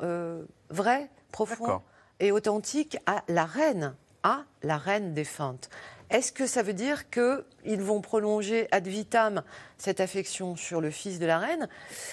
vrai, 0.68 1.08
profond 1.32 1.80
et 2.20 2.32
authentique 2.32 2.98
à 3.06 3.22
la 3.28 3.46
reine, 3.46 3.94
à 4.22 4.42
la 4.62 4.76
reine 4.76 5.14
défunte. 5.14 5.70
Est-ce 6.10 6.32
que 6.32 6.46
ça 6.46 6.62
veut 6.62 6.72
dire 6.72 7.10
qu'ils 7.10 7.82
vont 7.82 8.00
prolonger 8.00 8.66
ad 8.70 8.86
vitam 8.86 9.42
cette 9.76 10.00
affection 10.00 10.56
sur 10.56 10.80
le 10.80 10.90
fils 10.90 11.18
de 11.18 11.26
la 11.26 11.38
reine? 11.38 11.68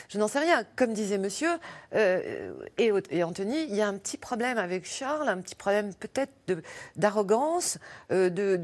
Je 0.10 0.18
n'en 0.18 0.28
sais 0.28 0.40
rien. 0.40 0.64
Comme 0.76 0.94
disait 0.94 1.18
monsieur 1.18 1.50
euh, 1.94 2.52
et, 2.78 3.24
Anthony, 3.24 3.66
il 3.70 3.76
y 3.76 3.82
a 3.82 3.88
un 3.88 3.98
petit 3.98 4.18
problème 4.18 4.58
avec 4.58 4.86
Charles, 4.86 5.30
un 5.30 5.40
petit 5.40 5.56
problème 5.56 5.94
peut-être 5.94 6.34
d'arrogance. 6.96 7.78
Euh, 8.12 8.30
de, 8.30 8.60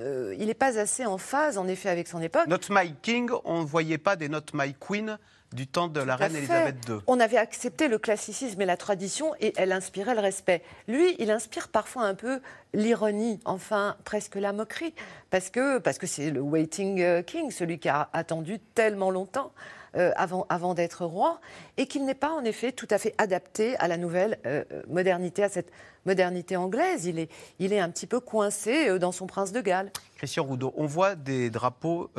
euh, 0.00 0.34
il 0.38 0.46
n'est 0.46 0.54
pas 0.54 0.78
assez 0.78 1.06
en 1.06 1.18
phase, 1.18 1.56
en 1.56 1.66
effet, 1.66 1.88
avec 1.88 2.06
son 2.06 2.20
époque. 2.20 2.46
Not 2.46 2.68
My 2.70 2.94
King, 3.00 3.30
on 3.44 3.60
ne 3.60 3.66
voyait 3.66 3.98
pas 3.98 4.16
des 4.16 4.28
Not 4.28 4.52
My 4.52 4.74
Queen 4.74 5.18
du 5.52 5.66
temps 5.66 5.88
de 5.88 6.00
la 6.00 6.16
reine 6.16 6.36
Elisabeth 6.36 6.76
II. 6.88 6.96
On 7.06 7.20
avait 7.20 7.38
accepté 7.38 7.88
le 7.88 7.98
classicisme 7.98 8.60
et 8.60 8.66
la 8.66 8.76
tradition 8.76 9.34
et 9.40 9.52
elle 9.56 9.72
inspirait 9.72 10.14
le 10.14 10.20
respect. 10.20 10.62
Lui, 10.86 11.16
il 11.18 11.30
inspire 11.30 11.68
parfois 11.68 12.02
un 12.02 12.14
peu 12.14 12.40
l'ironie, 12.74 13.40
enfin 13.44 13.96
presque 14.04 14.34
la 14.36 14.52
moquerie, 14.52 14.94
parce 15.30 15.50
que 15.50 15.78
parce 15.78 15.98
que 15.98 16.06
c'est 16.06 16.30
le 16.30 16.40
waiting 16.40 17.00
euh, 17.00 17.22
king, 17.22 17.50
celui 17.50 17.78
qui 17.78 17.88
a 17.88 18.08
attendu 18.12 18.58
tellement 18.74 19.10
longtemps. 19.10 19.52
Euh, 19.96 20.12
avant, 20.16 20.44
avant 20.50 20.74
d'être 20.74 21.06
roi, 21.06 21.40
et 21.78 21.86
qu'il 21.86 22.04
n'est 22.04 22.14
pas 22.14 22.30
en 22.30 22.44
effet 22.44 22.72
tout 22.72 22.86
à 22.90 22.98
fait 22.98 23.14
adapté 23.16 23.74
à 23.78 23.88
la 23.88 23.96
nouvelle 23.96 24.38
euh, 24.44 24.62
modernité, 24.86 25.42
à 25.42 25.48
cette 25.48 25.72
modernité 26.04 26.58
anglaise. 26.58 27.06
Il 27.06 27.18
est, 27.18 27.30
il 27.58 27.72
est 27.72 27.80
un 27.80 27.88
petit 27.88 28.06
peu 28.06 28.20
coincé 28.20 28.98
dans 28.98 29.12
son 29.12 29.26
prince 29.26 29.50
de 29.50 29.62
Galles. 29.62 29.90
Christian 30.18 30.44
Roudot, 30.44 30.74
on 30.76 30.84
voit 30.84 31.14
des 31.14 31.48
drapeaux 31.48 32.10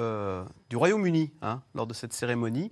du 0.71 0.75
Royaume-Uni 0.75 1.31
hein, 1.43 1.61
lors 1.75 1.85
de 1.85 1.93
cette 1.93 2.11
cérémonie. 2.11 2.71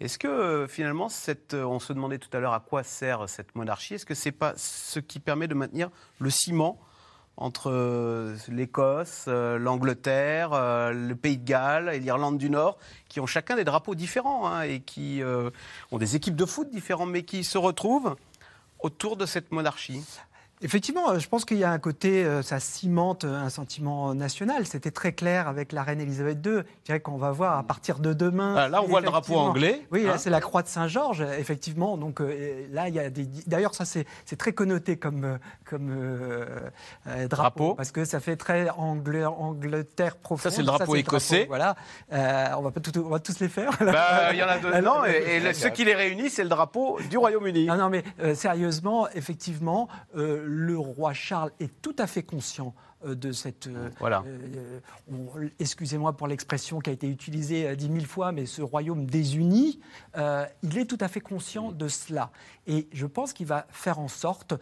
Est-ce 0.00 0.18
que 0.18 0.66
finalement, 0.66 1.10
cette, 1.10 1.52
on 1.52 1.78
se 1.78 1.92
demandait 1.92 2.18
tout 2.18 2.34
à 2.34 2.40
l'heure 2.40 2.54
à 2.54 2.60
quoi 2.60 2.82
sert 2.82 3.28
cette 3.28 3.54
monarchie, 3.54 3.94
est-ce 3.94 4.06
que 4.06 4.14
ce 4.14 4.30
n'est 4.30 4.32
pas 4.32 4.54
ce 4.56 4.98
qui 4.98 5.20
permet 5.20 5.46
de 5.46 5.54
maintenir 5.54 5.90
le 6.20 6.30
ciment 6.30 6.80
entre 7.38 7.70
euh, 7.70 8.36
l'Écosse, 8.48 9.26
l'Angleterre, 9.26 10.50
le 10.92 11.14
Pays 11.14 11.38
de 11.38 11.44
Galles 11.44 11.88
et 11.94 12.00
l'Irlande 12.00 12.36
du 12.36 12.50
Nord, 12.50 12.78
qui 13.08 13.20
ont 13.20 13.26
chacun 13.26 13.56
des 13.56 13.64
drapeaux 13.64 13.94
différents 13.94 14.46
hein, 14.48 14.62
et 14.62 14.80
qui 14.80 15.22
ont 15.90 15.98
des 15.98 16.16
équipes 16.16 16.36
de 16.36 16.44
foot 16.44 16.68
différentes, 16.70 17.10
mais 17.10 17.22
qui 17.22 17.44
se 17.44 17.56
retrouvent 17.56 18.16
autour 18.80 19.16
de 19.16 19.26
cette 19.26 19.52
monarchie 19.52 20.04
Effectivement, 20.60 21.10
euh, 21.10 21.18
je 21.18 21.28
pense 21.28 21.44
qu'il 21.44 21.58
y 21.58 21.64
a 21.64 21.70
un 21.70 21.78
côté, 21.78 22.24
euh, 22.24 22.42
ça 22.42 22.58
cimente 22.58 23.24
un 23.24 23.48
sentiment 23.48 24.14
national. 24.14 24.66
C'était 24.66 24.90
très 24.90 25.12
clair 25.12 25.46
avec 25.46 25.72
la 25.72 25.82
reine 25.82 26.00
Elisabeth 26.00 26.44
II. 26.44 26.52
Je 26.52 26.84
dirais 26.84 27.00
qu'on 27.00 27.16
va 27.16 27.30
voir 27.30 27.58
à 27.58 27.62
partir 27.62 28.00
de 28.00 28.12
demain. 28.12 28.54
Ah, 28.56 28.68
là, 28.68 28.82
on 28.82 28.88
voit 28.88 29.00
le 29.00 29.06
drapeau 29.06 29.36
anglais. 29.36 29.86
Oui, 29.92 30.02
là, 30.02 30.14
hein. 30.14 30.18
c'est 30.18 30.30
la 30.30 30.40
croix 30.40 30.62
de 30.62 30.68
Saint-Georges, 30.68 31.24
effectivement. 31.38 31.96
Donc 31.96 32.20
euh, 32.20 32.66
là, 32.72 32.88
il 32.88 32.94
y 32.94 32.98
a 32.98 33.08
des. 33.08 33.26
D'ailleurs, 33.46 33.74
ça, 33.74 33.84
c'est 33.84 34.06
très 34.36 34.52
connoté 34.52 34.96
comme, 34.96 35.38
comme 35.64 35.96
drapeau, 37.28 37.74
Parce 37.74 37.92
que 37.92 38.04
ça 38.04 38.20
fait 38.20 38.36
très 38.36 38.68
Angleterre 38.70 40.16
profonde. 40.16 40.50
Ça, 40.50 40.56
c'est 40.56 40.62
le 40.62 40.66
drapeau 40.66 40.96
écossais. 40.96 41.46
voilà. 41.46 41.76
on, 42.10 42.62
va 42.62 42.70
pas 42.72 42.80
on 42.96 43.08
va 43.08 43.20
tous 43.20 43.38
les 43.40 43.48
faire. 43.48 43.70
Bah, 43.80 44.32
il 44.32 44.38
y 44.38 44.42
en 44.42 44.48
a 44.48 44.58
deux. 44.58 44.68
Ah 44.78 44.82
non, 44.82 45.04
et, 45.04 45.52
ce 45.54 45.66
qui 45.68 45.84
les 45.84 45.94
réunit, 45.94 46.30
c'est 46.30 46.42
le 46.42 46.48
drapeau 46.48 46.98
du 47.10 47.16
Royaume-Uni. 47.16 47.66
Non, 47.66 47.76
non, 47.76 47.90
mais 47.90 48.04
sérieusement, 48.34 49.08
effectivement 49.14 49.88
le 50.48 50.78
roi 50.78 51.12
Charles 51.12 51.52
est 51.60 51.82
tout 51.82 51.94
à 51.98 52.06
fait 52.06 52.22
conscient 52.22 52.74
de 53.04 53.32
cette. 53.32 53.66
Euh, 53.66 53.90
voilà. 53.98 54.24
Euh, 54.26 55.48
excusez-moi 55.58 56.16
pour 56.16 56.26
l'expression 56.26 56.80
qui 56.80 56.90
a 56.90 56.92
été 56.92 57.08
utilisée 57.08 57.76
dix 57.76 57.88
mille 57.88 58.06
fois, 58.06 58.32
mais 58.32 58.46
ce 58.46 58.62
royaume 58.62 59.06
désuni, 59.06 59.80
il 60.62 60.78
est 60.78 60.86
tout 60.86 60.98
à 61.00 61.08
fait 61.08 61.20
conscient 61.20 61.72
de 61.72 61.88
cela. 61.88 62.30
Et 62.66 62.88
je 62.92 63.06
pense 63.06 63.32
qu'il 63.32 63.46
va 63.46 63.66
faire 63.70 63.98
en 63.98 64.08
sorte, 64.08 64.54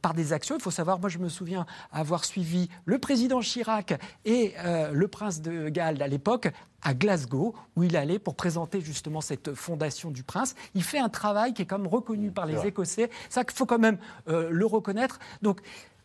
par 0.00 0.14
des 0.14 0.32
actions, 0.32 0.56
il 0.56 0.62
faut 0.62 0.70
savoir, 0.70 1.00
moi 1.00 1.08
je 1.08 1.18
me 1.18 1.28
souviens 1.28 1.66
avoir 1.90 2.24
suivi 2.24 2.68
le 2.84 2.98
président 2.98 3.40
Chirac 3.40 3.94
et 4.24 4.54
le 4.92 5.08
prince 5.08 5.40
de 5.40 5.68
Galles 5.68 6.02
à 6.02 6.08
l'époque 6.08 6.52
à 6.82 6.94
Glasgow, 6.94 7.54
où 7.76 7.84
il 7.84 7.96
allait 7.96 8.18
pour 8.18 8.34
présenter 8.34 8.80
justement 8.80 9.20
cette 9.20 9.54
fondation 9.54 10.10
du 10.10 10.22
prince. 10.24 10.54
Il 10.74 10.82
fait 10.82 10.98
un 10.98 11.08
travail 11.08 11.54
qui 11.54 11.62
est 11.62 11.66
comme 11.66 11.86
reconnu 11.86 12.30
par 12.32 12.46
les 12.46 12.66
Écossais. 12.66 13.10
Ça, 13.28 13.44
qu'il 13.44 13.56
faut 13.56 13.66
quand 13.66 13.78
même 13.78 13.98
euh, 14.28 14.50
le 14.50 14.66
reconnaître. 14.66 15.18
Donc, 15.42 15.60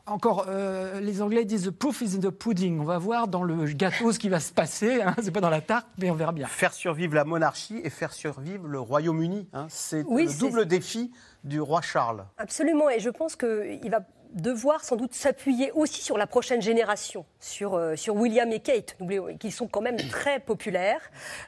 encore, 0.08 0.46
euh, 0.48 1.00
les 1.00 1.22
Anglais 1.22 1.46
disent 1.46 1.66
the 1.66 1.72
proof 1.72 2.02
is 2.02 2.16
in 2.16 2.20
the 2.20 2.30
pudding. 2.30 2.80
On 2.80 2.84
va 2.84 2.98
voir 2.98 3.28
dans 3.28 3.44
le 3.44 3.66
gâteau 3.66 4.12
ce 4.12 4.20
qui 4.20 4.30
va 4.30 4.40
se 4.40 4.52
passer. 4.52 5.02
Hein. 5.02 5.16
C'est 5.22 5.32
pas 5.32 5.42
dans 5.42 5.50
la 5.50 5.62
tarte, 5.62 5.88
mais 5.98 6.10
on 6.10 6.16
verra 6.16 6.32
bien. 6.32 6.48
Faire 6.48 6.74
survivre 6.74 7.14
la 7.14 7.26
monarchie 7.26 7.80
et 7.84 7.90
faire 7.90 8.14
survivre 8.14 8.68
le 8.68 8.80
Royaume-Uni, 8.80 9.48
hein. 9.54 9.68
c'est 9.70 10.04
le 10.04 10.40
double 10.40 10.66
défi 10.66 11.12
du 11.44 11.62
roi 11.62 11.82
Charles. 11.82 12.26
Absolument, 12.38 12.90
et 12.90 13.00
je 13.00 13.10
pense 13.10 13.36
qu'il 13.36 13.90
va 13.90 14.02
devoir 14.34 14.84
sans 14.84 14.96
doute 14.96 15.14
s'appuyer 15.14 15.72
aussi 15.72 16.02
sur 16.02 16.18
la 16.18 16.28
prochaine 16.28 16.62
génération, 16.62 17.26
sur, 17.40 17.76
euh, 17.76 17.96
sur 17.96 18.16
William 18.16 18.52
et 18.52 18.60
Kate, 18.60 18.98
qui 19.40 19.52
sont 19.52 19.68
quand 19.68 19.82
même 19.82 19.98
très 20.10 20.40
populaires, 20.40 21.02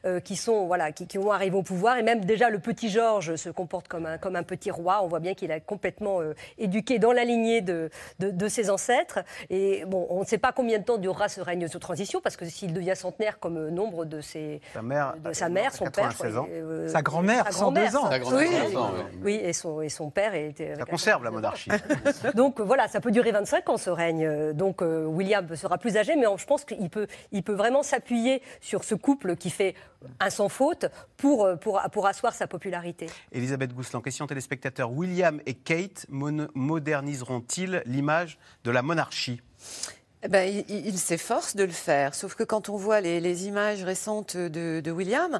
euh, 0.05 0.19
qui, 0.19 0.35
sont, 0.35 0.65
voilà, 0.67 0.91
qui, 0.91 1.17
vont 1.17 1.31
arriver 1.31 1.55
au 1.55 1.63
pouvoir. 1.63 1.97
Et 1.97 2.03
même 2.03 2.25
déjà, 2.25 2.49
le 2.49 2.59
petit 2.59 2.89
George 2.89 3.35
se 3.35 3.49
comporte 3.49 3.87
comme 3.87 4.05
un, 4.05 4.17
comme 4.17 4.35
un 4.35 4.43
petit 4.43 4.71
roi. 4.71 5.01
On 5.03 5.07
voit 5.07 5.19
bien 5.19 5.33
qu'il 5.33 5.51
a 5.51 5.59
complètement 5.59 6.21
euh, 6.21 6.33
éduqué 6.57 6.99
dans 6.99 7.11
la 7.11 7.23
lignée 7.23 7.61
de, 7.61 7.89
de, 8.19 8.47
ses 8.47 8.69
ancêtres. 8.69 9.19
Et 9.49 9.85
bon, 9.85 10.07
on 10.09 10.21
ne 10.21 10.25
sait 10.25 10.37
pas 10.37 10.51
combien 10.51 10.79
de 10.79 10.83
temps 10.83 10.97
durera 10.97 11.29
ce 11.29 11.41
règne 11.41 11.67
de 11.67 11.77
transition, 11.77 12.21
parce 12.21 12.37
que 12.37 12.45
s'il 12.45 12.73
devient 12.73 12.95
centenaire 12.95 13.39
comme 13.39 13.69
nombre 13.69 14.05
de, 14.05 14.21
ses, 14.21 14.61
sa 14.73 14.81
mère, 14.81 15.15
de 15.23 15.33
sa 15.33 15.49
mère, 15.49 15.73
son 15.73 15.85
père, 15.85 16.13
sa 16.87 17.01
grand-mère, 17.01 17.51
102 17.51 17.95
ans. 17.95 18.09
oui, 18.31 18.47
oui. 19.23 19.39
et 19.41 19.53
son, 19.53 19.81
et 19.81 19.89
son 19.89 20.09
père 20.09 20.33
était. 20.35 20.75
Ça 20.75 20.85
conserve 20.85 21.23
la 21.23 21.31
monarchie. 21.31 21.69
Donc 22.35 22.59
voilà, 22.69 22.87
ça 22.87 23.01
peut 23.01 23.11
durer 23.11 23.31
25 23.31 23.69
ans 23.69 23.77
ce 23.77 23.89
règne. 23.89 24.53
Donc 24.53 24.81
William 24.81 25.55
sera 25.55 25.77
plus 25.77 25.97
âgé, 25.97 26.15
mais 26.15 26.25
je 26.37 26.45
pense 26.45 26.63
qu'il 26.63 26.89
peut, 26.89 27.07
il 27.31 27.43
peut 27.43 27.53
vraiment 27.53 27.83
s'appuyer 27.83 28.41
sur 28.61 28.83
ce 28.83 28.95
couple 28.95 29.35
qui 29.35 29.49
fait 29.49 29.75
un 30.19 30.29
sans 30.29 30.49
faute 30.49 30.85
pour, 31.17 31.49
pour, 31.59 31.81
pour 31.91 32.07
asseoir 32.07 32.33
sa 32.33 32.47
popularité. 32.47 33.07
Elisabeth 33.31 33.73
Gousselan, 33.73 34.01
question 34.01 34.27
téléspectateur. 34.27 34.91
William 34.91 35.41
et 35.45 35.55
Kate 35.55 36.05
moderniseront-ils 36.09 37.81
l'image 37.85 38.37
de 38.63 38.71
la 38.71 38.81
monarchie? 38.81 39.41
Eh 40.21 40.27
ben, 40.27 40.63
il, 40.67 40.97
s'efforce 40.97 41.55
de 41.55 41.63
le 41.63 41.71
faire, 41.71 42.13
sauf 42.13 42.35
que 42.35 42.43
quand 42.43 42.67
on 42.67 42.75
voit 42.75 42.99
les, 42.99 43.47
images 43.47 43.83
récentes 43.83 44.35
de, 44.35 44.91
William, 44.91 45.39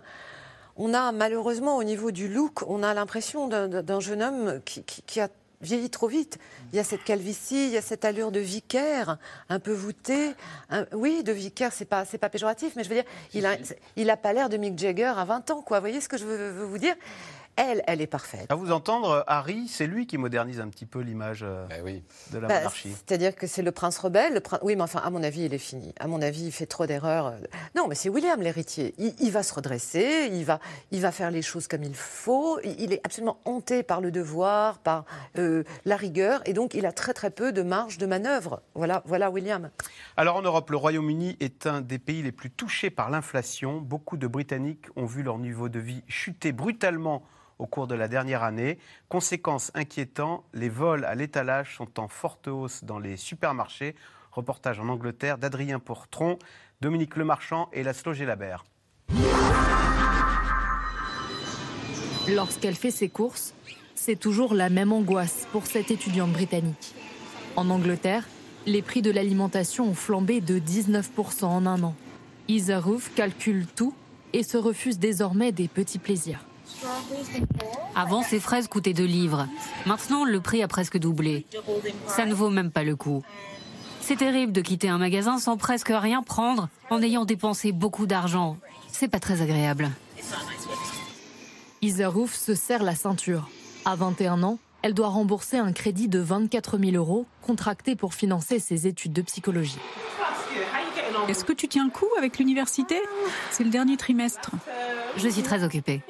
on 0.78 0.94
a 0.94 1.12
malheureusement 1.12 1.76
au 1.76 1.84
niveau 1.84 2.12
du 2.12 2.30
look, 2.30 2.62
on 2.66 2.82
a 2.82 2.94
l'impression 2.94 3.50
d'un 3.50 4.00
jeune 4.00 4.24
homme 4.24 4.62
qui, 4.64 5.20
a 5.20 5.28
vieilli 5.62 5.90
trop 5.90 6.08
vite. 6.08 6.38
Il 6.72 6.78
y 6.78 6.80
a 6.80 6.84
cette 6.84 7.04
calvitie, 7.04 7.68
il 7.68 7.72
y 7.72 7.78
a 7.78 7.82
cette 7.82 8.06
allure 8.06 8.32
de 8.32 8.40
vicaire, 8.40 9.18
un 9.50 9.60
peu 9.60 9.74
voûté. 9.74 10.34
oui, 10.94 11.24
de 11.24 11.32
vicaire, 11.32 11.72
c'est 11.74 11.86
pas, 11.86 12.06
pas 12.06 12.30
péjoratif, 12.30 12.74
mais 12.76 12.84
je 12.84 12.90
veux 12.90 12.96
dire, 12.96 13.06
il 13.34 13.46
a, 13.46 13.58
il 13.96 14.10
a 14.10 14.18
pas 14.18 14.34
l'air 14.34 14.50
de 14.50 14.58
Mick 14.58 14.78
Jagger 14.78 15.14
à 15.16 15.26
20 15.26 15.52
ans, 15.52 15.62
quoi. 15.62 15.80
Vous 15.80 15.84
voyez 15.84 16.02
ce 16.02 16.10
que 16.10 16.18
je 16.18 16.26
veux 16.26 16.64
vous 16.64 16.78
dire? 16.78 16.96
Elle, 17.60 17.84
elle 17.88 18.02
est 18.02 18.08
parfaite. 18.08 18.46
À 18.50 18.56
vous 18.56 18.72
entendre, 18.72 19.26
Harry, 19.28 19.68
c'est 19.68 19.86
lui 19.86 20.08
qui 20.08 20.18
modernise 20.18 20.62
un 20.62 20.70
petit 20.70 20.86
peu 20.86 21.02
l'image 21.02 21.44
euh, 21.44 21.68
eh 21.86 22.04
de 22.32 22.40
la 22.40 22.48
bah, 22.48 22.58
monarchie. 22.60 22.94
C'est-à-dire 22.94 23.36
que 23.36 23.48
c'est 23.48 23.62
le 23.62 23.74
prince 23.74 23.98
rebelle. 23.98 24.42
Oui, 24.62 24.78
mais 24.78 24.84
enfin, 24.84 25.02
à 25.04 25.10
mon 25.10 25.22
avis, 25.24 25.44
il 25.44 25.54
est 25.54 25.58
fini. 25.58 25.94
À 26.00 26.08
mon 26.08 26.22
avis, 26.22 26.46
il 26.46 26.52
fait 26.54 26.68
trop 26.68 26.86
d'erreurs. 26.86 27.34
Non, 27.76 27.88
mais 27.90 27.96
c'est 27.96 28.08
William 28.08 28.42
l'héritier. 28.42 28.96
Il, 28.98 29.32
va 29.32 29.44
se 29.44 29.54
redresser, 29.54 30.30
il 30.32 30.46
va, 30.46 30.60
il 30.92 31.02
va 31.02 31.12
faire 31.12 31.32
les 31.32 31.42
choses 31.42 31.68
comme 31.68 31.84
il 31.84 31.96
faut. 31.96 32.60
Il 32.64 32.94
est 32.94 33.02
absolument 33.04 33.42
hanté 33.44 33.84
par 33.84 34.00
le 34.00 34.12
devoir, 34.12 34.80
par 34.80 35.04
euh, 35.38 35.66
la 35.84 35.98
rigueur, 35.98 36.42
et 36.46 36.54
donc 36.54 36.74
il 36.74 36.86
a 36.86 36.94
très 36.94 37.14
très 37.14 37.30
peu 37.30 37.52
de 37.52 37.62
marge 37.62 37.98
de 37.98 38.06
manœuvre. 38.06 38.62
Voilà, 38.74 39.04
voilà 39.06 39.30
William. 39.30 39.70
Alors 40.16 40.38
en 40.38 40.42
Europe, 40.42 40.70
le 40.70 40.78
Royaume-Uni 40.78 41.36
est 41.42 41.68
un 41.68 41.82
des 41.82 42.00
pays 42.00 42.22
les 42.22 42.32
plus 42.32 42.52
touchés 42.52 42.90
par 42.90 43.10
l'inflation. 43.10 43.82
Beaucoup 43.82 44.16
de 44.16 44.28
Britanniques 44.28 44.86
ont 44.96 45.06
vu 45.06 45.24
leur 45.24 45.38
niveau 45.40 45.68
de 45.68 45.80
vie 45.80 46.04
chuter 46.08 46.54
brutalement 46.54 47.22
au 47.60 47.68
cours 47.68 47.88
de 47.88 47.96
la 47.96 48.08
dernière 48.08 48.44
année. 48.44 48.80
Conséquence 49.10 49.72
inquiétant, 49.76 50.44
les 50.54 50.70
vols 50.70 51.06
à 51.06 51.14
l'étalage 51.14 51.76
sont 51.76 52.00
en 52.00 52.08
forte 52.08 52.48
hausse 52.48 52.84
dans 52.84 52.98
les 52.98 53.18
supermarchés. 53.18 53.96
Reportage 54.32 54.80
en 54.80 54.88
Angleterre 54.90 55.38
d'Adrien 55.38 55.80
Portron, 55.80 56.40
Dominique 56.82 57.18
Lemarchand 57.18 57.70
et 57.74 57.84
Laszlo 57.84 58.14
Gélabert. 58.14 58.66
Lorsqu'elle 62.30 62.76
fait 62.76 62.92
ses 62.92 63.10
courses, 63.10 63.54
c'est 63.96 64.18
toujours 64.18 64.54
la 64.54 64.70
même 64.70 64.94
angoisse 64.94 65.48
pour 65.52 65.66
cette 65.66 65.92
étudiante 65.92 66.32
britannique. 66.32 66.94
En 67.56 67.70
Angleterre, 67.70 68.28
les 68.66 68.82
prix 68.82 69.02
de 69.02 69.12
l'alimentation 69.12 69.90
ont 69.90 69.96
flambé 69.96 70.40
de 70.40 70.60
19% 70.60 71.46
en 71.46 71.66
un 71.66 71.84
an. 71.84 71.96
Isa 72.48 72.80
Roof 72.80 73.12
calcule 73.16 73.66
tout 73.66 73.94
et 74.34 74.44
se 74.44 74.58
refuse 74.58 75.00
désormais 75.00 75.52
des 75.52 75.68
petits 75.68 76.00
plaisirs. 76.00 76.46
Avant, 77.96 78.24
ces 78.24 78.40
fraises 78.40 78.68
coûtaient 78.68 78.94
2 78.94 79.04
livres. 79.04 79.48
Maintenant, 79.86 80.26
le 80.26 80.40
prix 80.40 80.64
a 80.64 80.68
presque 80.68 80.98
doublé. 80.98 81.46
Ça 82.08 82.26
ne 82.26 82.34
vaut 82.34 82.50
même 82.50 82.72
pas 82.72 82.84
le 82.84 82.96
coup. 82.96 83.24
C'est 84.02 84.16
terrible 84.16 84.54
de 84.54 84.62
quitter 84.62 84.90
un 84.90 84.98
magasin 84.98 85.38
sans 85.38 85.58
presque 85.58 85.92
rien 85.94 86.24
prendre 86.24 86.70
en 86.90 87.02
ayant 87.02 87.26
dépensé 87.26 87.72
beaucoup 87.72 88.08
d'argent. 88.08 88.58
C'est 88.88 89.08
pas 89.08 89.20
très 89.20 89.42
agréable. 89.42 89.92
Iserouf 91.82 92.36
se 92.36 92.56
serre 92.56 92.84
la 92.84 92.96
ceinture. 92.96 93.50
À 93.86 93.96
21 93.96 94.44
ans, 94.44 94.58
elle 94.82 94.94
doit 94.94 95.10
rembourser 95.10 95.58
un 95.58 95.74
crédit 95.74 96.08
de 96.08 96.20
24 96.20 96.78
000 96.78 96.92
euros 96.94 97.26
contracté 97.42 97.96
pour 97.96 98.14
financer 98.14 98.60
ses 98.60 98.88
études 98.88 99.14
de 99.14 99.22
psychologie. 99.22 99.80
Est-ce 101.28 101.44
que 101.44 101.54
tu 101.54 101.68
tiens 101.68 101.86
le 101.86 101.92
coup 101.92 102.10
avec 102.18 102.40
l'université? 102.40 103.00
C'est 103.52 103.64
le 103.64 103.70
dernier 103.70 103.98
trimestre. 103.98 104.52
Je 105.18 105.28
suis 105.28 105.44
très 105.44 105.64
occupée. 105.64 106.02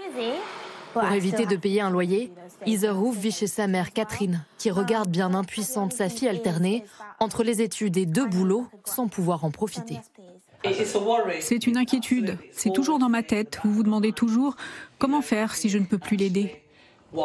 Pour 1.00 1.12
éviter 1.12 1.46
de 1.46 1.56
payer 1.56 1.82
un 1.82 1.90
loyer, 1.90 2.32
Iserhouf 2.66 3.18
vit 3.18 3.32
chez 3.32 3.48
sa 3.48 3.68
mère 3.68 3.94
Catherine, 3.94 4.44
qui 4.58 4.72
regarde 4.72 5.10
bien 5.10 5.34
impuissante 5.34 5.94
sa 5.94 6.10
fille 6.10 6.28
alternée 6.28 6.84
entre 7.20 7.44
les 7.44 7.62
études 7.62 7.98
et 7.98 8.06
deux 8.06 8.26
boulots 8.26 8.68
sans 8.86 9.08
pouvoir 9.08 9.46
en 9.46 9.52
profiter. 9.52 10.00
C'est 11.42 11.68
une 11.68 11.78
inquiétude. 11.78 12.38
C'est 12.52 12.74
toujours 12.74 13.00
dans 13.00 13.10
ma 13.10 13.24
tête. 13.24 13.60
Vous 13.64 13.72
vous 13.72 13.84
demandez 13.84 14.12
toujours 14.12 14.56
comment 14.98 15.22
faire 15.22 15.56
si 15.56 15.70
je 15.70 15.78
ne 15.78 15.86
peux 15.86 15.98
plus 15.98 16.18
l'aider? 16.18 16.62
Je 17.12 17.18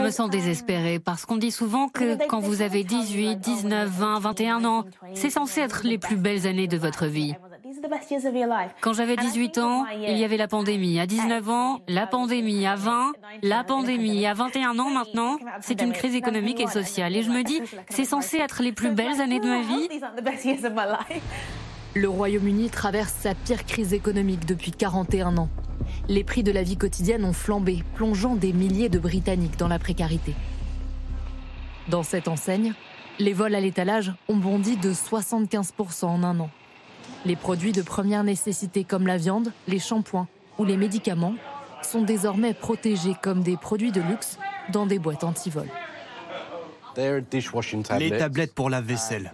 me 0.00 0.10
sens 0.10 0.30
désespérée 0.30 0.98
parce 0.98 1.26
qu'on 1.26 1.36
dit 1.36 1.50
souvent 1.50 1.88
que 1.88 2.26
quand 2.26 2.40
vous 2.40 2.62
avez 2.62 2.84
18, 2.84 3.36
19, 3.36 3.88
20, 3.88 4.20
21 4.20 4.64
ans, 4.64 4.84
c'est 5.14 5.30
censé 5.30 5.60
être 5.60 5.82
les 5.84 5.98
plus 5.98 6.16
belles 6.16 6.46
années 6.46 6.68
de 6.68 6.78
votre 6.78 7.06
vie. 7.06 7.34
Quand 8.80 8.92
j'avais 8.92 9.16
18 9.16 9.58
ans, 9.58 9.86
il 9.86 10.16
y 10.16 10.24
avait 10.24 10.36
la 10.36 10.48
pandémie. 10.48 10.98
À 11.00 11.06
19 11.06 11.48
ans, 11.48 11.80
la 11.88 12.06
pandémie. 12.06 12.66
À 12.66 12.76
20, 12.76 13.12
la 13.42 13.64
pandémie. 13.64 14.26
À 14.26 14.34
21 14.34 14.78
ans 14.78 14.90
maintenant, 14.90 15.38
c'est 15.60 15.80
une 15.82 15.92
crise 15.92 16.14
économique 16.14 16.60
et 16.60 16.66
sociale. 16.66 17.16
Et 17.16 17.22
je 17.22 17.30
me 17.30 17.42
dis, 17.42 17.60
c'est 17.88 18.04
censé 18.04 18.38
être 18.38 18.62
les 18.62 18.72
plus 18.72 18.90
belles 18.90 19.20
années 19.20 19.40
de 19.40 19.48
ma 19.48 19.62
vie. 19.62 19.88
Le 21.94 22.08
Royaume-Uni 22.08 22.70
traverse 22.70 23.12
sa 23.12 23.34
pire 23.34 23.64
crise 23.64 23.92
économique 23.94 24.46
depuis 24.46 24.72
41 24.72 25.36
ans. 25.38 25.48
Les 26.08 26.22
prix 26.24 26.42
de 26.42 26.52
la 26.52 26.62
vie 26.62 26.76
quotidienne 26.76 27.24
ont 27.24 27.32
flambé, 27.32 27.82
plongeant 27.94 28.36
des 28.36 28.52
milliers 28.52 28.88
de 28.88 28.98
Britanniques 28.98 29.58
dans 29.58 29.68
la 29.68 29.78
précarité. 29.78 30.34
Dans 31.88 32.02
cette 32.02 32.28
enseigne, 32.28 32.74
les 33.18 33.32
vols 33.32 33.54
à 33.54 33.60
l'étalage 33.60 34.12
ont 34.28 34.36
bondi 34.36 34.76
de 34.76 34.92
75% 34.92 36.04
en 36.04 36.22
un 36.22 36.40
an. 36.40 36.50
Les 37.28 37.36
produits 37.36 37.72
de 37.72 37.82
première 37.82 38.24
nécessité 38.24 38.84
comme 38.84 39.06
la 39.06 39.18
viande, 39.18 39.52
les 39.66 39.78
shampoings 39.78 40.28
ou 40.58 40.64
les 40.64 40.78
médicaments 40.78 41.34
sont 41.82 42.00
désormais 42.00 42.54
protégés 42.54 43.14
comme 43.22 43.42
des 43.42 43.58
produits 43.58 43.92
de 43.92 44.00
luxe 44.00 44.38
dans 44.72 44.86
des 44.86 44.98
boîtes 44.98 45.24
anti-vol. 45.24 45.68
Les 47.98 48.10
tablettes 48.10 48.54
pour 48.54 48.70
la 48.70 48.80
vaisselle. 48.80 49.32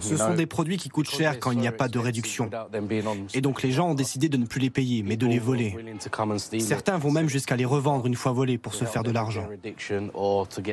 Ce 0.00 0.16
sont 0.16 0.34
des 0.34 0.46
produits 0.46 0.76
qui 0.76 0.88
coûtent 0.88 1.10
cher 1.10 1.38
quand 1.38 1.50
il 1.50 1.58
n'y 1.58 1.68
a 1.68 1.72
pas 1.72 1.88
de 1.88 1.98
réduction. 1.98 2.50
Et 3.34 3.40
donc 3.40 3.62
les 3.62 3.72
gens 3.72 3.90
ont 3.90 3.94
décidé 3.94 4.28
de 4.28 4.36
ne 4.36 4.46
plus 4.46 4.60
les 4.60 4.70
payer, 4.70 5.02
mais 5.02 5.16
de 5.16 5.26
les 5.26 5.38
voler. 5.38 5.76
Certains 6.58 6.98
vont 6.98 7.10
même 7.10 7.28
jusqu'à 7.28 7.56
les 7.56 7.64
revendre 7.64 8.06
une 8.06 8.14
fois 8.14 8.32
volés 8.32 8.58
pour 8.58 8.74
se 8.74 8.84
faire 8.84 9.02
de 9.02 9.10
l'argent. 9.10 9.46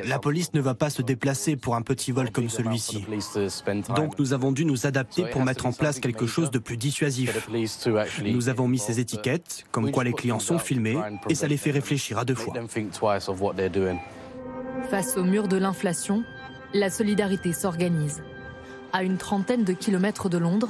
La 0.04 0.18
police 0.18 0.54
ne 0.54 0.60
va 0.60 0.74
pas 0.74 0.90
se 0.90 1.02
déplacer 1.02 1.56
pour 1.56 1.76
un 1.76 1.82
petit 1.82 2.12
vol 2.12 2.30
comme 2.30 2.48
celui-ci. 2.48 3.04
Donc 3.94 4.18
nous 4.18 4.32
avons 4.32 4.52
dû 4.52 4.64
nous 4.64 4.86
adapter 4.86 5.24
pour 5.26 5.42
mettre 5.44 5.66
en 5.66 5.72
place 5.72 6.00
quelque 6.00 6.26
chose 6.26 6.50
de 6.50 6.58
plus 6.58 6.76
dissuasif. 6.76 7.48
Nous 8.24 8.48
avons 8.48 8.68
mis 8.68 8.78
ces 8.78 9.00
étiquettes, 9.00 9.64
comme 9.70 9.90
quoi 9.90 10.04
les 10.04 10.12
clients 10.12 10.38
sont 10.38 10.58
filmés, 10.58 10.98
et 11.28 11.34
ça 11.34 11.46
les 11.46 11.56
fait 11.56 11.70
réfléchir 11.70 12.18
à 12.18 12.24
deux 12.24 12.34
fois. 12.34 12.54
Face 14.92 15.16
au 15.16 15.24
mur 15.24 15.48
de 15.48 15.56
l'inflation, 15.56 16.22
la 16.74 16.90
solidarité 16.90 17.54
s'organise. 17.54 18.22
À 18.92 19.04
une 19.04 19.16
trentaine 19.16 19.64
de 19.64 19.72
kilomètres 19.72 20.28
de 20.28 20.36
Londres, 20.36 20.68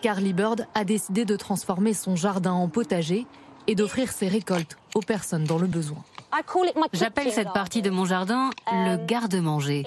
Carly 0.00 0.32
Bird 0.32 0.68
a 0.74 0.84
décidé 0.84 1.24
de 1.24 1.34
transformer 1.34 1.92
son 1.92 2.14
jardin 2.14 2.52
en 2.52 2.68
potager 2.68 3.26
et 3.66 3.74
d'offrir 3.74 4.12
ses 4.12 4.28
récoltes 4.28 4.78
aux 4.94 5.00
personnes 5.00 5.42
dans 5.42 5.58
le 5.58 5.66
besoin. 5.66 6.04
J'appelle 6.92 7.32
cette 7.32 7.52
partie 7.52 7.82
de 7.82 7.90
mon 7.90 8.04
jardin 8.04 8.50
le 8.70 8.96
garde-manger. 9.04 9.84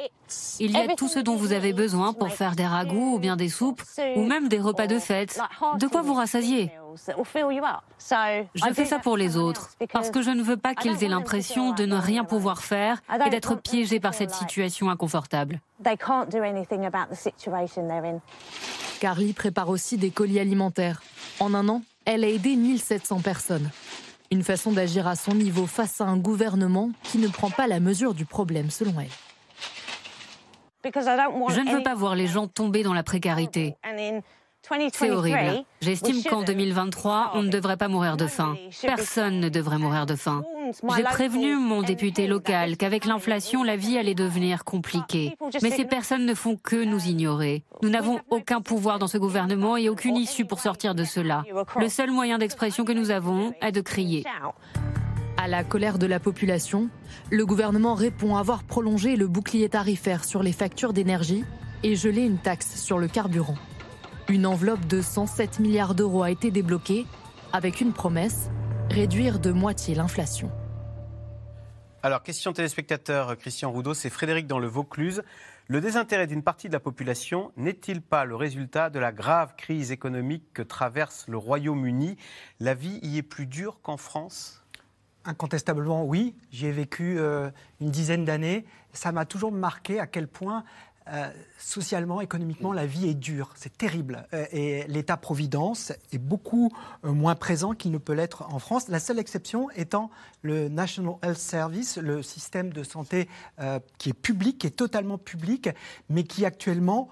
Il 0.59 0.71
y 0.71 0.75
a 0.77 0.93
tout 0.95 1.07
ce 1.07 1.19
dont 1.19 1.37
vous 1.37 1.53
avez 1.53 1.71
besoin 1.71 2.11
pour 2.11 2.33
faire 2.33 2.57
des 2.57 2.65
ragoûts 2.65 3.15
ou 3.15 3.19
bien 3.19 3.37
des 3.37 3.47
soupes 3.47 3.81
ou 4.17 4.25
même 4.25 4.49
des 4.49 4.59
repas 4.59 4.87
de 4.87 4.99
fête. 4.99 5.39
De 5.79 5.87
quoi 5.87 6.01
vous 6.01 6.13
rassasier 6.13 6.73
Je 8.53 8.73
fais 8.73 8.85
ça 8.85 8.99
pour 8.99 9.17
les 9.17 9.37
autres 9.37 9.71
parce 9.91 10.09
que 10.09 10.21
je 10.21 10.31
ne 10.31 10.41
veux 10.41 10.57
pas 10.57 10.75
qu'ils 10.75 11.03
aient 11.03 11.07
l'impression 11.07 11.73
de 11.73 11.85
ne 11.85 11.95
rien 11.95 12.23
pouvoir 12.23 12.63
faire 12.63 13.01
et 13.25 13.29
d'être 13.29 13.55
piégés 13.55 13.99
par 13.99 14.13
cette 14.13 14.31
situation 14.31 14.89
inconfortable. 14.89 15.61
Carly 18.99 19.33
prépare 19.33 19.69
aussi 19.69 19.97
des 19.97 20.09
colis 20.09 20.39
alimentaires. 20.39 21.01
En 21.39 21.53
un 21.53 21.69
an, 21.69 21.83
elle 22.05 22.23
a 22.23 22.27
aidé 22.29 22.55
1700 22.55 23.21
personnes. 23.21 23.69
Une 24.31 24.43
façon 24.43 24.71
d'agir 24.71 25.07
à 25.07 25.15
son 25.15 25.35
niveau 25.35 25.67
face 25.67 26.01
à 26.01 26.05
un 26.05 26.17
gouvernement 26.17 26.89
qui 27.03 27.17
ne 27.17 27.27
prend 27.27 27.49
pas 27.49 27.67
la 27.67 27.79
mesure 27.79 28.13
du 28.13 28.25
problème, 28.25 28.69
selon 28.69 28.99
elle. 28.99 29.07
Je 30.83 31.59
ne 31.61 31.75
veux 31.75 31.83
pas 31.83 31.95
voir 31.95 32.15
les 32.15 32.27
gens 32.27 32.47
tomber 32.47 32.83
dans 32.83 32.93
la 32.93 33.03
précarité. 33.03 33.75
C'est 34.93 35.11
horrible. 35.11 35.63
J'estime 35.81 36.23
qu'en 36.23 36.43
2023, 36.43 37.31
on 37.35 37.43
ne 37.43 37.49
devrait 37.49 37.77
pas 37.77 37.87
mourir 37.87 38.17
de 38.17 38.27
faim. 38.27 38.55
Personne 38.81 39.39
ne 39.39 39.49
devrait 39.49 39.77
mourir 39.77 40.05
de 40.05 40.15
faim. 40.15 40.43
J'ai 40.95 41.03
prévenu 41.03 41.55
mon 41.55 41.81
député 41.81 42.27
local 42.27 42.77
qu'avec 42.77 43.05
l'inflation, 43.05 43.63
la 43.63 43.75
vie 43.75 43.97
allait 43.97 44.15
devenir 44.15 44.63
compliquée. 44.63 45.37
Mais 45.61 45.71
ces 45.71 45.85
personnes 45.85 46.25
ne 46.25 46.33
font 46.33 46.57
que 46.57 46.83
nous 46.83 47.05
ignorer. 47.05 47.63
Nous 47.81 47.89
n'avons 47.89 48.19
aucun 48.29 48.61
pouvoir 48.61 48.99
dans 48.99 49.07
ce 49.07 49.17
gouvernement 49.17 49.77
et 49.77 49.89
aucune 49.89 50.17
issue 50.17 50.45
pour 50.45 50.59
sortir 50.59 50.95
de 50.95 51.03
cela. 51.03 51.43
Le 51.79 51.89
seul 51.89 52.11
moyen 52.11 52.37
d'expression 52.37 52.85
que 52.85 52.91
nous 52.91 53.11
avons 53.11 53.53
est 53.61 53.71
de 53.71 53.81
crier. 53.81 54.23
À 55.37 55.47
la 55.47 55.63
colère 55.63 55.99
de 55.99 56.07
la 56.07 56.19
population, 56.19 56.89
le 57.29 57.45
gouvernement 57.45 57.93
répond 57.93 58.35
avoir 58.35 58.63
prolongé 58.63 59.15
le 59.15 59.27
bouclier 59.27 59.69
tarifaire 59.69 60.25
sur 60.25 60.41
les 60.41 60.51
factures 60.51 60.93
d'énergie 60.93 61.45
et 61.83 61.95
gelé 61.95 62.23
une 62.23 62.39
taxe 62.39 62.81
sur 62.81 62.97
le 62.97 63.07
carburant. 63.07 63.55
Une 64.29 64.45
enveloppe 64.45 64.85
de 64.87 65.01
107 65.01 65.59
milliards 65.59 65.95
d'euros 65.95 66.21
a 66.21 66.29
été 66.29 66.51
débloquée 66.51 67.05
avec 67.53 67.79
une 67.79 67.93
promesse, 67.93 68.49
réduire 68.89 69.39
de 69.39 69.51
moitié 69.53 69.95
l'inflation. 69.95 70.51
Alors, 72.03 72.23
question 72.23 72.51
téléspectateur 72.51 73.37
Christian 73.37 73.71
Roudot, 73.71 73.93
c'est 73.93 74.09
Frédéric 74.09 74.45
dans 74.45 74.59
le 74.59 74.67
Vaucluse. 74.67 75.23
Le 75.69 75.79
désintérêt 75.79 76.27
d'une 76.27 76.43
partie 76.43 76.67
de 76.67 76.73
la 76.73 76.81
population 76.81 77.53
n'est-il 77.55 78.01
pas 78.01 78.25
le 78.25 78.35
résultat 78.35 78.89
de 78.89 78.99
la 78.99 79.13
grave 79.13 79.55
crise 79.55 79.93
économique 79.93 80.43
que 80.53 80.61
traverse 80.61 81.25
le 81.29 81.37
Royaume-Uni? 81.37 82.17
La 82.59 82.73
vie 82.73 82.99
y 83.03 83.17
est 83.17 83.23
plus 83.23 83.45
dure 83.45 83.79
qu'en 83.81 83.97
France? 83.97 84.61
Incontestablement, 85.23 86.03
oui. 86.03 86.35
J'y 86.51 86.65
ai 86.65 86.71
vécu 86.73 87.17
euh, 87.17 87.49
une 87.79 87.91
dizaine 87.91 88.25
d'années. 88.25 88.65
Ça 88.91 89.13
m'a 89.13 89.25
toujours 89.25 89.53
marqué 89.53 90.01
à 90.01 90.07
quel 90.07 90.27
point 90.27 90.65
euh, 91.11 91.29
socialement, 91.57 92.21
économiquement, 92.21 92.73
la 92.73 92.85
vie 92.85 93.07
est 93.07 93.13
dure, 93.13 93.51
c'est 93.55 93.77
terrible. 93.77 94.27
Euh, 94.33 94.45
et 94.51 94.85
l'État-providence 94.87 95.93
est 96.11 96.17
beaucoup 96.17 96.71
euh, 97.03 97.11
moins 97.11 97.35
présent 97.35 97.73
qu'il 97.73 97.91
ne 97.91 97.97
peut 97.97 98.13
l'être 98.13 98.43
en 98.53 98.59
France. 98.59 98.87
La 98.89 98.99
seule 98.99 99.19
exception 99.19 99.69
étant 99.71 100.09
le 100.41 100.67
National 100.69 101.15
Health 101.23 101.37
Service, 101.37 101.97
le 101.97 102.21
système 102.21 102.71
de 102.71 102.83
santé 102.83 103.27
qui 103.97 104.09
est 104.09 104.13
public, 104.13 104.59
qui 104.59 104.67
est 104.67 104.71
totalement 104.71 105.17
public, 105.17 105.69
mais 106.09 106.23
qui 106.23 106.45
actuellement 106.45 107.09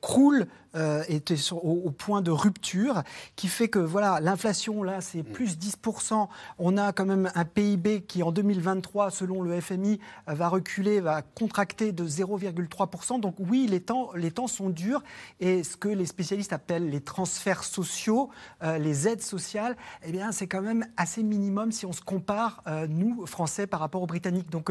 croule 0.00 0.46
euh, 0.76 1.04
était 1.08 1.36
au, 1.52 1.90
point 1.90 2.20
de 2.20 2.32
rupture, 2.32 3.02
qui 3.36 3.46
fait 3.46 3.68
que 3.68 3.78
voilà, 3.78 4.18
l'inflation, 4.20 4.82
là, 4.82 5.00
c'est 5.00 5.22
mm. 5.22 5.32
plus 5.32 5.58
10%. 5.58 6.26
On 6.58 6.76
a 6.76 6.92
quand 6.92 7.06
même 7.06 7.30
un 7.34 7.44
PIB 7.44 8.02
qui, 8.02 8.22
en 8.22 8.32
2023, 8.32 9.10
selon 9.10 9.42
le 9.42 9.60
FMI, 9.60 10.00
va 10.26 10.48
reculer, 10.48 11.00
va 11.00 11.22
contracter 11.22 11.92
de 11.92 12.04
0,3%. 12.04 13.20
Donc 13.20 13.36
oui, 13.38 13.68
les 13.70 13.80
temps, 13.80 14.10
les 14.16 14.32
temps 14.32 14.48
sont 14.48 14.68
durs. 14.68 15.02
Et 15.38 15.62
ce 15.62 15.76
que 15.76 15.88
les 15.88 16.06
spécialistes 16.06 16.52
appellent 16.52 16.90
les 16.90 17.00
transferts 17.00 17.64
sociaux, 17.64 18.30
euh, 18.62 18.78
les 18.78 19.06
aides 19.06 19.22
sociales, 19.22 19.76
eh 20.04 20.10
bien, 20.10 20.32
c'est 20.32 20.48
quand 20.48 20.62
même 20.62 20.86
assez 20.96 21.22
minimum 21.22 21.70
si 21.70 21.86
on 21.86 21.92
se 21.92 22.02
compare, 22.02 22.62
euh, 22.66 22.86
nous, 22.88 23.26
Français, 23.26 23.66
par 23.66 23.80
rapport 23.80 24.02
aux 24.02 24.06
Britanniques. 24.06 24.50
Donc 24.50 24.70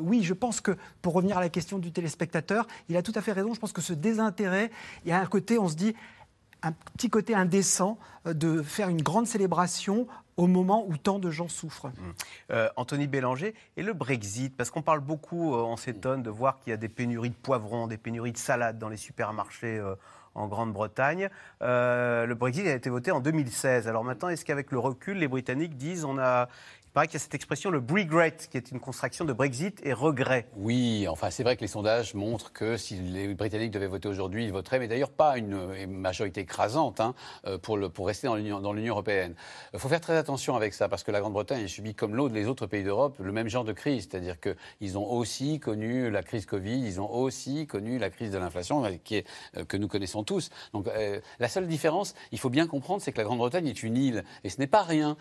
oui, 0.00 0.22
je 0.22 0.34
pense 0.34 0.60
que, 0.60 0.76
pour 1.02 1.12
revenir 1.12 1.36
à 1.38 1.40
la 1.40 1.48
question 1.48 1.78
du 1.78 1.92
téléspectateur, 1.92 2.66
il 2.88 2.96
a 2.96 3.02
tout 3.02 3.12
à 3.14 3.20
fait 3.20 3.32
raison. 3.32 3.52
Je 3.52 3.60
pense 3.60 3.72
que 3.72 3.82
ce 3.82 3.92
désintérêt, 3.92 4.70
il 5.04 5.10
y 5.10 5.12
a 5.12 5.25
côté, 5.26 5.58
on 5.58 5.68
se 5.68 5.76
dit, 5.76 5.94
un 6.62 6.72
petit 6.72 7.08
côté 7.08 7.34
indécent 7.34 7.98
euh, 8.26 8.34
de 8.34 8.62
faire 8.62 8.88
une 8.88 9.02
grande 9.02 9.26
célébration 9.26 10.06
au 10.36 10.46
moment 10.46 10.84
où 10.86 10.96
tant 10.96 11.18
de 11.18 11.30
gens 11.30 11.48
souffrent. 11.48 11.86
Mmh. 11.86 11.92
Euh, 12.50 12.68
Anthony 12.76 13.06
Bélanger, 13.06 13.54
et 13.76 13.82
le 13.82 13.94
Brexit 13.94 14.54
Parce 14.54 14.70
qu'on 14.70 14.82
parle 14.82 15.00
beaucoup, 15.00 15.54
euh, 15.54 15.62
on 15.62 15.76
s'étonne 15.76 16.22
de 16.22 16.30
voir 16.30 16.58
qu'il 16.58 16.72
y 16.72 16.74
a 16.74 16.76
des 16.76 16.88
pénuries 16.88 17.30
de 17.30 17.34
poivrons, 17.34 17.86
des 17.86 17.96
pénuries 17.96 18.32
de 18.32 18.38
salades 18.38 18.78
dans 18.78 18.88
les 18.88 18.98
supermarchés 18.98 19.82
en 20.34 20.48
Grande-Bretagne. 20.48 21.30
le 21.60 22.34
Brexit 22.34 22.66
a 22.66 22.74
été 22.74 22.90
voté 22.90 23.10
en 23.10 23.20
2016. 23.20 23.88
Alors 23.88 24.04
maintenant, 24.04 24.28
est-ce 24.28 24.44
qu'avec 24.44 24.70
le 24.72 24.78
recul, 24.78 25.16
les 25.16 25.28
Britanniques 25.28 25.76
disent 25.78 26.04
on 26.04 26.18
a, 26.18 26.48
paraît 26.96 27.08
qu'il 27.08 27.16
y 27.16 27.20
a 27.20 27.24
cette 27.24 27.34
expression, 27.34 27.68
le 27.68 27.76
regret, 27.76 28.34
qui 28.50 28.56
est 28.56 28.70
une 28.70 28.80
contraction 28.80 29.26
de 29.26 29.34
Brexit 29.34 29.82
et 29.84 29.92
regret. 29.92 30.48
Oui, 30.56 31.06
enfin, 31.10 31.28
c'est 31.28 31.42
vrai 31.42 31.54
que 31.54 31.60
les 31.60 31.68
sondages 31.68 32.14
montrent 32.14 32.54
que 32.54 32.78
si 32.78 32.94
les 32.94 33.34
Britanniques 33.34 33.70
devaient 33.70 33.86
voter 33.86 34.08
aujourd'hui, 34.08 34.46
ils 34.46 34.50
voteraient, 34.50 34.78
mais 34.78 34.88
d'ailleurs 34.88 35.10
pas 35.10 35.36
une 35.36 35.86
majorité 35.88 36.40
écrasante 36.40 37.00
hein, 37.00 37.14
euh, 37.46 37.58
pour, 37.58 38.06
rester 38.06 38.28
dans 38.28 38.36
l'Union 38.36 38.62
européenne. 38.62 39.34
Il 39.74 39.78
faut 39.78 39.90
faire 39.90 40.00
très 40.00 40.16
attention 40.16 40.56
avec 40.56 40.72
ça, 40.72 40.88
parce 40.88 41.04
que 41.04 41.10
la 41.10 41.20
Grande-Bretagne 41.20 41.64
a 41.64 41.68
subi, 41.68 41.94
comme 41.94 42.14
l'autre, 42.14 42.34
les 42.34 42.46
autres 42.46 42.66
pays 42.66 42.82
d'Europe, 42.82 43.18
le 43.20 43.30
même 43.30 43.48
genre 43.48 43.64
de 43.64 43.74
crise. 43.74 44.08
C'est-à-dire 44.10 44.36
qu'ils 44.40 44.96
ont 44.96 45.06
aussi 45.06 45.60
connu 45.60 46.10
la 46.10 46.22
crise 46.22 46.46
Covid, 46.46 46.78
ils 46.78 46.98
ont 46.98 47.12
aussi 47.12 47.66
connu 47.66 47.98
la 47.98 48.08
crise 48.08 48.30
de 48.30 48.38
l'inflation, 48.38 48.82
euh, 48.86 48.90
euh, 49.12 49.64
que 49.66 49.76
nous 49.76 49.88
connaissons 49.88 50.24
tous. 50.24 50.48
Donc, 50.72 50.86
la 51.40 51.48
seule 51.50 51.66
différence, 51.66 52.14
il 52.32 52.38
faut 52.38 52.48
bien 52.48 52.66
comprendre, 52.66 53.02
c'est 53.02 53.12
que 53.12 53.18
la 53.18 53.24
Grande-Bretagne 53.24 53.66
est 53.66 53.82
une 53.82 53.98
île, 53.98 54.24
et 54.44 54.48
ce 54.48 54.58
n'est 54.60 54.66
pas 54.66 54.82
rien. 54.82 55.18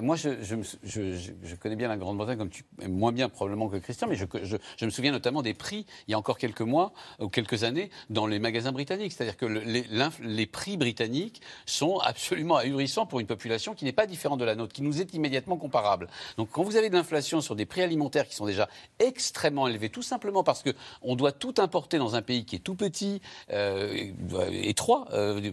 moi, 0.00 0.16
je, 0.16 0.42
je 0.42 0.56
je, 0.84 1.17
connais 1.60 1.76
bien 1.76 1.88
la 1.88 1.96
Grande-Bretagne, 1.96 2.38
comme 2.38 2.50
tu, 2.50 2.64
moins 2.88 3.12
bien 3.12 3.28
probablement 3.28 3.68
que 3.68 3.76
Christian, 3.76 4.08
mais 4.08 4.16
je, 4.16 4.84
me 4.84 4.90
souviens 4.90 5.12
notamment 5.12 5.42
des 5.42 5.54
prix, 5.54 5.86
il 6.06 6.12
y 6.12 6.14
a 6.14 6.18
encore 6.18 6.38
quelques 6.38 6.60
mois 6.60 6.92
ou 7.20 7.28
quelques 7.28 7.64
années, 7.64 7.90
dans 8.10 8.26
les 8.26 8.38
magasins 8.38 8.72
britanniques. 8.72 9.12
C'est-à-dire 9.12 9.36
que 9.36 9.46
les, 9.46 10.46
prix 10.46 10.76
britanniques 10.76 11.42
sont 11.66 11.98
absolument 11.98 12.56
ahurissants 12.56 13.06
pour 13.06 13.20
une 13.20 13.26
population 13.26 13.74
qui 13.74 13.84
n'est 13.84 13.92
pas 13.92 14.06
différente 14.06 14.40
de 14.40 14.44
la 14.44 14.54
nôtre, 14.54 14.72
qui 14.72 14.82
nous 14.82 15.00
est 15.00 15.14
immédiatement 15.14 15.56
comparable. 15.56 16.08
Donc 16.36 16.48
quand 16.50 16.62
vous 16.62 16.76
avez 16.76 16.88
de 16.88 16.94
l'inflation 16.94 17.40
sur 17.40 17.54
des 17.56 17.66
prix 17.66 17.82
alimentaires 17.82 18.26
qui 18.26 18.34
sont 18.34 18.46
déjà 18.46 18.68
extrêmement 18.98 19.68
élevés, 19.68 19.90
tout 19.90 20.02
simplement 20.02 20.42
parce 20.42 20.62
qu'on 20.62 21.16
doit 21.16 21.32
tout 21.32 21.54
importer 21.58 21.98
dans 21.98 22.14
un 22.14 22.22
pays 22.22 22.44
qui 22.44 22.56
est 22.56 22.60
tout 22.60 22.74
petit, 22.74 23.20
euh, 23.52 24.12
étroit, 24.50 25.06
euh, 25.12 25.50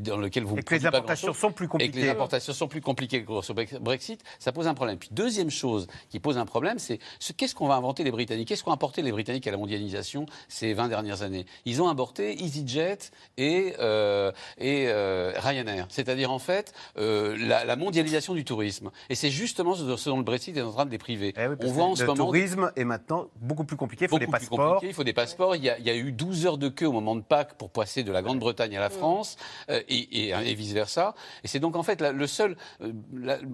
dans 0.00 0.16
lequel 0.16 0.44
vous... 0.44 0.58
Et 0.58 0.62
que 0.62 0.74
les 0.74 0.86
importations 0.86 1.32
sont 1.32 1.52
plus 1.52 1.68
compliquées. 1.68 1.98
Et 1.98 2.00
que 2.00 2.06
les 2.06 2.10
importations 2.10 2.52
sont 2.52 2.68
plus 2.68 2.80
compliquées 2.80 3.24
que 3.24 3.42
sur 3.42 3.54
Brexit, 3.54 4.22
ça 4.38 4.52
pose 4.52 4.65
un 4.66 4.74
problème. 4.74 4.98
Puis 4.98 5.10
deuxième 5.12 5.50
chose 5.50 5.86
qui 6.10 6.20
pose 6.20 6.38
un 6.38 6.46
problème, 6.46 6.78
c'est 6.78 6.98
qu'est-ce 7.36 7.54
qu'on 7.54 7.68
va 7.68 7.74
inventer 7.74 8.04
les 8.04 8.10
Britanniques? 8.10 8.48
Qu'est-ce 8.48 8.64
qu'ont 8.64 8.72
apporté 8.72 9.02
les 9.02 9.12
Britanniques 9.12 9.46
à 9.46 9.50
la 9.50 9.56
mondialisation 9.56 10.26
ces 10.48 10.74
20 10.74 10.88
dernières 10.88 11.22
années? 11.22 11.46
Ils 11.64 11.82
ont 11.82 11.88
importé 11.88 12.42
EasyJet 12.42 12.98
et, 13.36 13.74
euh, 13.78 14.32
et 14.58 14.86
euh, 14.88 15.32
Ryanair. 15.36 15.86
C'est-à-dire 15.90 16.30
en 16.30 16.38
fait 16.38 16.72
euh, 16.98 17.36
la, 17.38 17.76
mondialisation 17.76 18.34
du 18.34 18.44
tourisme. 18.44 18.90
Et 19.10 19.14
c'est 19.14 19.30
justement 19.30 19.74
ce 19.74 20.08
dont 20.08 20.16
le 20.16 20.22
Brexit 20.22 20.56
est 20.56 20.62
en 20.62 20.72
train 20.72 20.86
de 20.86 20.90
les 20.90 20.98
priver. 20.98 21.34
Eh 21.36 21.46
On 21.64 21.70
voit 21.70 21.84
en 21.84 21.90
le 21.90 21.96
ce 21.96 22.04
moment... 22.04 22.24
tourisme 22.24 22.72
est 22.76 22.84
maintenant 22.84 23.28
beaucoup 23.36 23.64
plus 23.64 23.76
compliqué. 23.76 24.06
Il 24.06 24.08
faut 24.08 24.18
des 24.18 24.26
passeports. 24.26 24.80
Il 24.82 24.94
faut 24.94 25.04
des 25.04 25.12
passeports. 25.12 25.56
Il 25.56 25.64
y, 25.64 25.70
a, 25.70 25.78
il 25.78 25.86
y, 25.86 25.90
a, 25.90 25.96
eu 25.96 26.12
12 26.12 26.46
heures 26.46 26.58
de 26.58 26.68
queue 26.68 26.86
au 26.86 26.92
moment 26.92 27.16
de 27.16 27.20
Pâques 27.20 27.54
pour 27.54 27.70
passer 27.70 28.02
de 28.02 28.12
la 28.12 28.22
Grande-Bretagne 28.22 28.76
à 28.76 28.80
la 28.80 28.90
France 28.90 29.36
et, 29.68 30.30
et, 30.30 30.54
vice-versa. 30.54 31.14
Et 31.44 31.48
c'est 31.48 31.60
donc 31.60 31.76
en 31.76 31.82
fait 31.82 32.00
le 32.00 32.26
seul, 32.26 32.56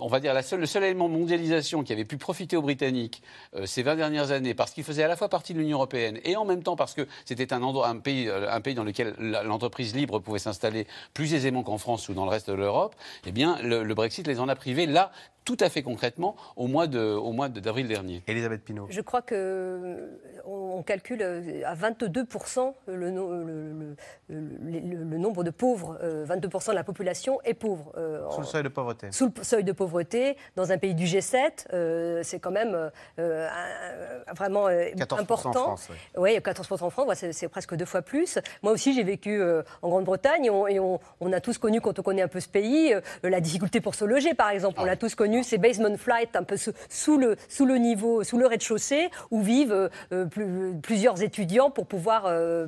on 0.00 0.08
va 0.08 0.20
dire 0.20 0.34
la 0.34 0.42
seule, 0.42 0.60
le 0.60 0.66
seul 0.66 0.84
élément 0.84 1.01
mondialisation 1.08 1.82
qui 1.82 1.92
avait 1.92 2.04
pu 2.04 2.16
profiter 2.16 2.56
aux 2.56 2.62
Britanniques 2.62 3.22
euh, 3.54 3.66
ces 3.66 3.82
20 3.82 3.96
dernières 3.96 4.30
années, 4.30 4.54
parce 4.54 4.72
qu'ils 4.72 4.84
faisaient 4.84 5.02
à 5.02 5.08
la 5.08 5.16
fois 5.16 5.28
partie 5.28 5.54
de 5.54 5.58
l'Union 5.58 5.78
européenne 5.78 6.18
et 6.24 6.36
en 6.36 6.44
même 6.44 6.62
temps 6.62 6.76
parce 6.76 6.94
que 6.94 7.06
c'était 7.24 7.52
un, 7.52 7.62
un, 7.62 7.96
pays, 7.96 8.28
euh, 8.28 8.50
un 8.50 8.60
pays 8.60 8.74
dans 8.74 8.84
lequel 8.84 9.14
l'entreprise 9.18 9.94
libre 9.94 10.18
pouvait 10.18 10.38
s'installer 10.38 10.86
plus 11.14 11.34
aisément 11.34 11.62
qu'en 11.62 11.78
France 11.78 12.08
ou 12.08 12.14
dans 12.14 12.24
le 12.24 12.30
reste 12.30 12.48
de 12.50 12.54
l'Europe, 12.54 12.94
eh 13.26 13.32
bien, 13.32 13.58
le, 13.62 13.92
Brexit 13.94 14.26
les 14.26 14.40
en 14.40 14.48
a 14.48 14.54
privés. 14.54 14.86
Là 14.86 15.12
tout 15.44 15.56
à 15.60 15.68
fait 15.68 15.82
concrètement 15.82 16.36
au 16.56 16.66
mois 16.66 16.86
de, 16.86 17.00
au 17.00 17.32
mois 17.32 17.48
d'avril 17.48 17.88
dernier. 17.88 18.22
Elisabeth 18.26 18.62
Pinault. 18.62 18.86
Je 18.90 19.00
crois 19.00 19.22
que 19.22 20.20
on 20.44 20.82
calcule 20.82 21.22
à 21.64 21.74
22 21.74 22.26
le, 22.86 23.10
le, 23.10 23.96
le, 24.28 25.18
nombre 25.18 25.44
de 25.44 25.50
pauvres, 25.50 25.98
22% 26.02 26.02
euh, 26.02 26.72
de 26.72 26.76
la 26.76 26.84
population 26.84 27.40
est 27.44 27.54
pauvre. 27.54 27.92
Euh, 27.96 28.28
sous 28.30 28.40
le 28.40 28.46
seuil 28.46 28.62
de 28.62 28.68
pauvreté. 28.68 29.12
Sous 29.12 29.32
le 29.36 29.44
seuil 29.44 29.64
de 29.64 29.72
pauvreté, 29.72 30.36
dans 30.56 30.72
un 30.72 30.78
pays 30.78 30.94
du 30.94 31.04
G7, 31.04 31.66
euh, 31.72 32.20
c'est 32.22 32.40
quand 32.40 32.50
même 32.50 32.90
vraiment 34.36 34.66
important. 34.66 35.50
En 35.50 35.76
France, 35.76 35.88
oui. 36.16 36.38
14% 36.38 36.84
en 36.84 36.90
France, 36.90 37.24
c'est 37.32 37.48
presque 37.48 37.74
deux 37.74 37.84
fois 37.84 38.02
plus. 38.02 38.38
Moi 38.62 38.72
aussi, 38.72 38.94
j'ai 38.94 39.04
vécu 39.04 39.42
en 39.82 39.88
Grande-Bretagne 39.88 40.46
et, 40.46 40.80
on, 40.80 41.32
a 41.32 41.40
tous 41.40 41.58
connu, 41.58 41.80
quand 41.80 41.98
on 41.98 42.02
connaît 42.02 42.22
un 42.22 42.28
peu 42.28 42.40
ce 42.40 42.48
pays, 42.48 42.94
la 43.22 43.40
difficulté 43.40 43.80
pour 43.80 43.94
se 43.94 44.04
loger, 44.04 44.34
par 44.34 44.50
exemple. 44.50 44.80
On 44.80 44.84
l'a 44.84 44.96
tous 44.96 45.14
connu 45.14 45.31
ces 45.42 45.58
basement 45.58 45.96
flights 45.96 46.36
un 46.36 46.42
peu 46.42 46.56
sous 46.56 47.16
le, 47.16 47.76
niveau, 47.76 48.24
sous 48.24 48.36
le 48.36 48.46
rez-de-chaussée, 48.46 49.08
où 49.30 49.40
vivent 49.40 49.88
euh, 50.12 50.26
plusieurs 50.82 51.22
étudiants 51.22 51.70
pour 51.70 51.86
pouvoir, 51.86 52.26
euh, 52.26 52.66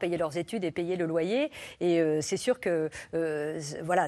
payer 0.00 0.16
leurs 0.16 0.36
études 0.36 0.64
et 0.64 0.70
payer 0.70 0.96
le 0.96 1.06
loyer. 1.06 1.50
Et 1.80 2.00
euh, 2.00 2.20
c'est 2.20 2.36
sûr 2.36 2.58
que, 2.58 2.90
voilà, 3.82 4.06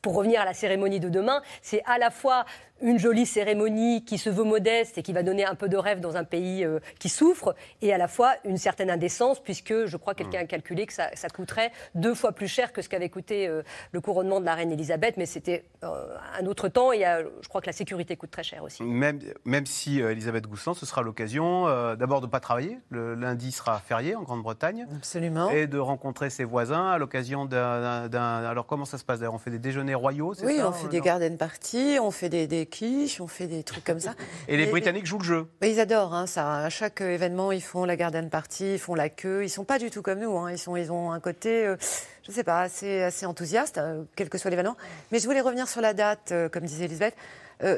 pour 0.00 0.14
revenir 0.14 0.40
à 0.40 0.44
la 0.44 0.54
cérémonie 0.54 1.00
de 1.00 1.08
demain, 1.08 1.42
c'est 1.60 1.82
à 1.84 1.98
la 1.98 2.10
fois 2.10 2.44
une 2.82 2.98
jolie 2.98 3.26
cérémonie 3.26 4.04
qui 4.04 4.18
se 4.18 4.28
veut 4.28 4.44
modeste 4.44 4.98
et 4.98 5.02
qui 5.02 5.12
va 5.12 5.22
donner 5.22 5.44
un 5.44 5.54
peu 5.54 5.68
de 5.68 5.76
rêve 5.76 6.00
dans 6.00 6.16
un 6.16 6.24
pays 6.24 6.64
euh, 6.64 6.80
qui 6.98 7.08
souffre, 7.08 7.54
et 7.80 7.92
à 7.92 7.98
la 7.98 8.08
fois 8.08 8.34
une 8.44 8.58
certaine 8.58 8.90
indécence, 8.90 9.40
puisque 9.40 9.86
je 9.86 9.96
crois 9.96 10.14
que 10.14 10.22
quelqu'un 10.22 10.40
a 10.40 10.44
calculé 10.44 10.86
que 10.86 10.92
ça, 10.92 11.08
coûterait 11.34 11.72
deux 11.94 12.14
fois 12.14 12.32
plus 12.32 12.48
cher 12.48 12.72
que 12.72 12.82
ce 12.82 12.88
qu'avait 12.88 13.08
coûté 13.08 13.48
euh, 13.48 13.62
le 13.92 14.00
couronnement 14.00 14.40
de 14.40 14.44
la 14.44 14.54
reine 14.54 14.72
Elisabeth, 14.72 15.16
mais 15.16 15.26
c'était 15.26 15.64
euh, 15.84 16.16
un 16.38 16.46
autre 16.46 16.68
temps, 16.68 16.92
et 16.92 17.00
je 17.40 17.48
crois 17.48 17.60
que 17.60 17.66
la 17.66 17.72
sécurité 17.72 18.16
coûte 18.16 18.30
très 18.30 18.42
cher 18.42 18.62
aussi. 18.62 18.82
Même, 18.82 19.20
même 19.44 19.66
si 19.66 20.00
Elisabeth 20.00 20.46
Goussan, 20.46 20.74
ce 20.74 20.84
sera 20.84 21.02
l'occasion 21.02 21.66
d'abord 21.96 22.20
de 22.20 22.26
ne 22.26 22.30
pas 22.30 22.40
travailler, 22.40 22.78
le 22.90 23.14
lundi 23.14 23.52
sera 23.52 23.78
férié 23.78 24.14
en 24.14 24.22
Grande-Bretagne, 24.22 24.86
Absolument. 24.96 25.50
et 25.50 25.66
de 25.66 25.78
rencontrer 25.78 26.30
ses 26.30 26.44
voisins 26.44 26.88
à 26.88 26.98
l'occasion 26.98 27.46
d'un... 27.46 28.10
Alors 28.12 28.66
comment 28.66 28.84
ça 28.84 28.98
se 28.98 29.04
passe? 29.04 29.20
D'ailleurs 29.20 29.34
On 29.34 29.38
fait 29.38 29.50
des 29.50 29.58
déjeuners 29.58 29.94
royaux, 29.94 30.34
c'est 30.34 30.44
oui, 30.46 30.56
ça 30.56 30.68
Oui, 30.68 30.68
on 30.68 30.72
fait 30.72 30.88
des 30.88 31.00
garden 31.00 31.36
parties, 31.36 31.98
on 32.00 32.10
fait 32.10 32.28
des, 32.28 32.46
des 32.46 32.66
quiche, 32.72 33.20
on 33.20 33.28
fait 33.28 33.46
des 33.46 33.62
trucs 33.62 33.84
comme 33.84 34.00
ça. 34.00 34.14
Et 34.48 34.56
les 34.56 34.66
Britanniques 34.66 35.06
jouent 35.06 35.18
le 35.18 35.24
jeu 35.24 35.46
Ils 35.62 35.78
adorent 35.78 36.14
hein, 36.14 36.26
ça. 36.26 36.64
À 36.64 36.70
chaque 36.70 37.00
événement, 37.00 37.52
ils 37.52 37.62
font 37.62 37.84
la 37.84 37.96
garden 37.96 38.30
party, 38.30 38.74
ils 38.74 38.78
font 38.78 38.94
la 38.94 39.08
queue. 39.08 39.44
Ils 39.44 39.50
sont 39.50 39.64
pas 39.64 39.78
du 39.78 39.90
tout 39.90 40.02
comme 40.02 40.18
nous. 40.18 40.36
Hein. 40.38 40.50
Ils, 40.50 40.58
sont, 40.58 40.74
ils 40.76 40.90
ont 40.90 41.12
un 41.12 41.20
côté. 41.20 41.66
Euh, 41.66 41.76
je 42.24 42.30
ne 42.30 42.34
sais 42.34 42.44
pas, 42.44 42.62
assez, 42.62 43.02
assez 43.02 43.26
enthousiaste, 43.26 43.80
quel 44.16 44.28
que 44.28 44.38
soit 44.38 44.50
l'événement. 44.50 44.76
Mais 45.10 45.18
je 45.18 45.26
voulais 45.26 45.40
revenir 45.40 45.68
sur 45.68 45.80
la 45.80 45.92
date, 45.92 46.32
comme 46.52 46.64
disait 46.64 46.84
Elisabeth. 46.84 47.14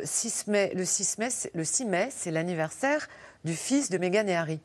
6 0.05 0.47
mai, 0.47 0.73
le 0.75 0.85
6 0.85 1.19
mai, 1.19 1.29
le 1.55 1.65
6 1.65 1.85
mai, 1.87 2.09
c'est 2.11 2.31
l'anniversaire 2.31 3.09
du 3.45 3.55
fils 3.55 3.91
de 3.91 3.99
Meghan 3.99 4.27
et 4.27 4.35
Harry. 4.35 4.61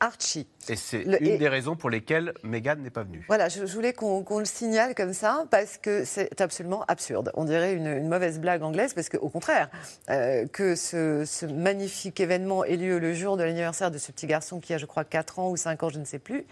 Archie. 0.00 0.46
Et 0.68 0.76
c'est 0.76 1.02
une 1.02 1.38
des 1.38 1.48
raisons 1.48 1.76
pour 1.76 1.90
lesquelles 1.90 2.34
Meghan 2.42 2.76
n'est 2.76 2.90
pas 2.90 3.04
venue. 3.04 3.24
Voilà, 3.28 3.48
je, 3.48 3.62
voulais 3.64 3.92
qu'on 3.92 4.38
le 4.38 4.44
signale 4.44 4.94
comme 4.94 5.12
ça 5.12 5.44
parce 5.50 5.78
que 5.78 6.04
c'est 6.04 6.40
absolument 6.40 6.84
absurde. 6.88 7.30
On 7.34 7.44
dirait 7.44 7.74
une, 7.74 8.08
mauvaise 8.08 8.38
blague 8.40 8.62
anglaise 8.62 8.94
parce 8.94 9.08
qu'au 9.08 9.28
contraire, 9.28 9.70
euh, 10.10 10.46
que 10.46 10.74
ce, 10.74 11.24
ce, 11.24 11.46
magnifique 11.46 12.20
événement 12.20 12.64
ait 12.64 12.76
lieu 12.76 12.98
le 12.98 13.14
jour 13.14 13.36
de 13.36 13.44
l'anniversaire 13.44 13.90
de 13.90 13.98
ce 13.98 14.12
petit 14.12 14.26
garçon 14.26 14.60
qui 14.60 14.74
a, 14.74 14.78
je 14.78 14.86
crois, 14.86 15.04
4 15.04 15.38
ans 15.38 15.50
ou 15.50 15.56
5 15.56 15.82
ans, 15.82 15.88
je 15.88 15.98
ne 15.98 16.04
sais 16.04 16.18
plus. 16.18 16.46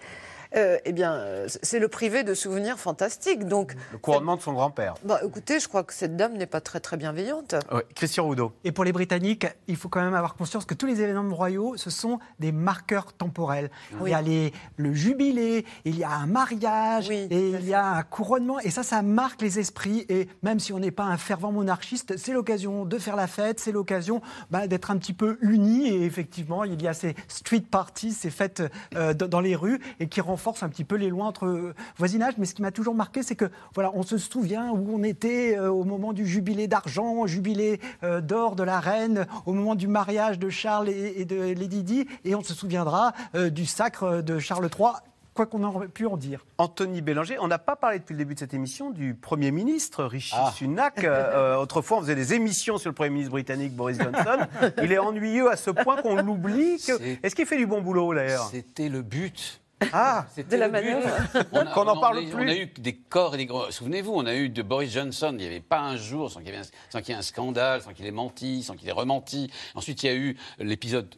Euh, 0.56 0.78
eh 0.84 0.92
bien, 0.92 1.14
euh, 1.14 1.48
c'est 1.62 1.80
le 1.80 1.88
privé 1.88 2.22
de 2.22 2.32
souvenirs 2.34 2.78
fantastiques. 2.78 3.44
Donc, 3.46 3.74
le 3.92 3.98
couronnement 3.98 4.36
de 4.36 4.40
son 4.40 4.52
grand-père. 4.52 4.94
Bah, 5.04 5.20
écoutez, 5.24 5.58
je 5.58 5.68
crois 5.68 5.82
que 5.82 5.92
cette 5.92 6.16
dame 6.16 6.34
n'est 6.34 6.46
pas 6.46 6.60
très 6.60 6.80
très 6.80 6.96
bienveillante. 6.96 7.56
Christian 7.94 8.24
Roudot. 8.24 8.52
Et 8.62 8.70
pour 8.70 8.84
les 8.84 8.92
Britanniques, 8.92 9.46
il 9.66 9.76
faut 9.76 9.88
quand 9.88 10.02
même 10.02 10.14
avoir 10.14 10.34
conscience 10.36 10.64
que 10.64 10.74
tous 10.74 10.86
les 10.86 11.00
événements 11.00 11.34
royaux, 11.34 11.76
ce 11.76 11.90
sont 11.90 12.18
des 12.38 12.52
marqueurs 12.52 13.12
temporels. 13.12 13.70
Il 14.00 14.10
y 14.10 14.14
a 14.14 14.22
les, 14.22 14.52
le 14.76 14.94
jubilé, 14.94 15.64
il 15.84 15.96
y 15.96 16.04
a 16.04 16.10
un 16.10 16.26
mariage, 16.26 17.10
et 17.10 17.26
il 17.30 17.66
y 17.66 17.74
a 17.74 17.86
un 17.86 18.02
couronnement, 18.02 18.60
et 18.60 18.70
ça, 18.70 18.82
ça 18.82 19.02
marque 19.02 19.42
les 19.42 19.58
esprits. 19.58 20.06
Et 20.08 20.28
même 20.42 20.60
si 20.60 20.72
on 20.72 20.78
n'est 20.78 20.90
pas 20.90 21.04
un 21.04 21.16
fervent 21.16 21.50
monarchiste, 21.50 22.16
c'est 22.16 22.32
l'occasion 22.32 22.84
de 22.84 22.98
faire 22.98 23.16
la 23.16 23.26
fête, 23.26 23.58
c'est 23.58 23.72
l'occasion 23.72 24.22
bah, 24.50 24.68
d'être 24.68 24.90
un 24.90 24.98
petit 24.98 25.14
peu 25.14 25.36
unis. 25.40 25.88
Et 25.88 26.04
effectivement, 26.04 26.62
il 26.64 26.80
y 26.80 26.86
a 26.86 26.94
ces 26.94 27.14
street 27.26 27.64
parties, 27.68 28.12
ces 28.12 28.30
fêtes 28.30 28.62
euh, 28.94 29.14
dans 29.14 29.40
les 29.40 29.56
rues, 29.56 29.80
et 29.98 30.08
qui 30.08 30.20
renforcent 30.20 30.43
force 30.44 30.62
un 30.62 30.68
petit 30.68 30.84
peu 30.84 30.96
les 30.96 31.08
lois 31.08 31.24
entre 31.24 31.46
euh, 31.46 31.74
voisinages. 31.96 32.34
Mais 32.36 32.44
ce 32.44 32.54
qui 32.54 32.60
m'a 32.60 32.70
toujours 32.70 32.94
marqué, 32.94 33.22
c'est 33.22 33.34
que 33.34 33.46
voilà, 33.74 33.90
on 33.94 34.02
se 34.02 34.18
souvient 34.18 34.70
où 34.70 34.94
on 34.94 35.02
était 35.02 35.56
euh, 35.56 35.70
au 35.70 35.84
moment 35.84 36.12
du 36.12 36.26
jubilé 36.26 36.68
d'argent, 36.68 37.26
jubilé 37.26 37.80
euh, 38.02 38.20
d'or 38.20 38.54
de 38.54 38.62
la 38.62 38.78
reine, 38.78 39.26
au 39.46 39.54
moment 39.54 39.74
du 39.74 39.88
mariage 39.88 40.38
de 40.38 40.50
Charles 40.50 40.90
et, 40.90 41.24
de 41.24 41.54
Lady 41.54 41.82
Di, 41.82 42.06
et 42.24 42.34
on 42.34 42.42
se 42.42 42.52
souviendra 42.52 43.14
du 43.52 43.64
sacre 43.64 44.20
de 44.20 44.38
Charles 44.38 44.68
III 44.78 44.88
quoi 45.32 45.46
qu'on 45.46 45.64
aurait 45.64 45.88
pu 45.88 46.06
en 46.06 46.16
dire. 46.16 46.44
Anthony 46.58 47.00
Bélanger, 47.00 47.38
on 47.40 47.48
n'a 47.48 47.58
pas 47.58 47.74
parlé 47.74 47.98
depuis 47.98 48.12
le 48.12 48.18
début 48.18 48.34
de 48.34 48.38
cette 48.38 48.54
émission 48.54 48.90
du 48.90 49.14
Premier 49.14 49.50
ministre, 49.50 50.04
Rishi 50.04 50.34
ah. 50.38 50.52
Sunak. 50.54 51.04
autrefois, 51.58 51.98
on 51.98 52.00
faisait 52.02 52.14
des 52.14 52.34
émissions 52.34 52.78
sur 52.78 52.90
le 52.90 52.94
Premier 52.94 53.10
ministre 53.10 53.32
britannique, 53.32 53.74
Boris 53.74 53.98
Johnson. 53.98 54.46
Il 54.82 54.92
est 54.92 54.98
ennuyeux 54.98 55.50
à 55.50 55.56
ce 55.56 55.70
point 55.70 56.00
qu'on 56.00 56.16
l'oublie. 56.16 56.78
Est-ce 57.22 57.34
qu'il 57.34 57.46
fait 57.46 57.56
du 57.56 57.66
bon 57.66 57.80
boulot, 57.80 58.14
d'ailleurs? 58.14 58.48
C'était 58.50 58.88
le 58.88 59.02
but. 59.02 59.63
Ah, 59.92 60.26
de 60.50 60.56
la 60.56 60.68
manœuvre. 60.68 61.08
On, 61.52 61.64
Qu'on 61.66 61.88
en 61.88 62.00
parle 62.00 62.24
plus. 62.24 62.34
On 62.34 62.48
a 62.48 62.54
eu 62.54 62.66
des 62.66 62.94
corps 62.94 63.34
et 63.34 63.44
des 63.44 63.48
Souvenez-vous, 63.70 64.12
on 64.12 64.26
a 64.26 64.34
eu 64.34 64.48
de 64.48 64.62
Boris 64.62 64.92
Johnson, 64.92 65.30
il 65.32 65.38
n'y 65.38 65.46
avait 65.46 65.60
pas 65.60 65.80
un 65.80 65.96
jour 65.96 66.30
sans 66.30 66.40
qu'il 66.40 66.50
y, 66.50 67.12
ait 67.12 67.14
un 67.14 67.22
scandale, 67.22 67.82
sans 67.82 67.92
qu'il 67.92 68.06
ait 68.06 68.10
menti, 68.10 68.62
sans 68.62 68.74
qu'il 68.74 68.88
ait 68.88 68.92
rementi. 68.92 69.50
Ensuite, 69.74 70.02
il 70.02 70.06
y 70.06 70.08
a 70.10 70.14
eu 70.14 70.36
l'épisode 70.58 71.14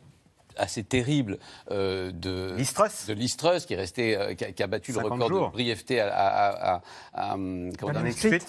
assez 0.57 0.84
terrible 0.84 1.38
euh, 1.70 2.11
de 2.12 2.54
Listrus, 2.57 3.07
de 3.07 3.14
Listrus 3.14 3.66
qui 3.66 3.74
est 3.74 3.76
resté, 3.76 4.16
euh, 4.16 4.34
qui, 4.34 4.62
a, 4.62 4.66
battu 4.66 4.92
le 4.92 4.98
record 4.98 5.30
de 5.30 5.52
brièveté 5.52 6.00
à, 6.00 6.09
à, 6.09 6.82
à, 7.14 7.32
à 7.32 7.36
Downing 7.36 8.12
Street. 8.12 8.40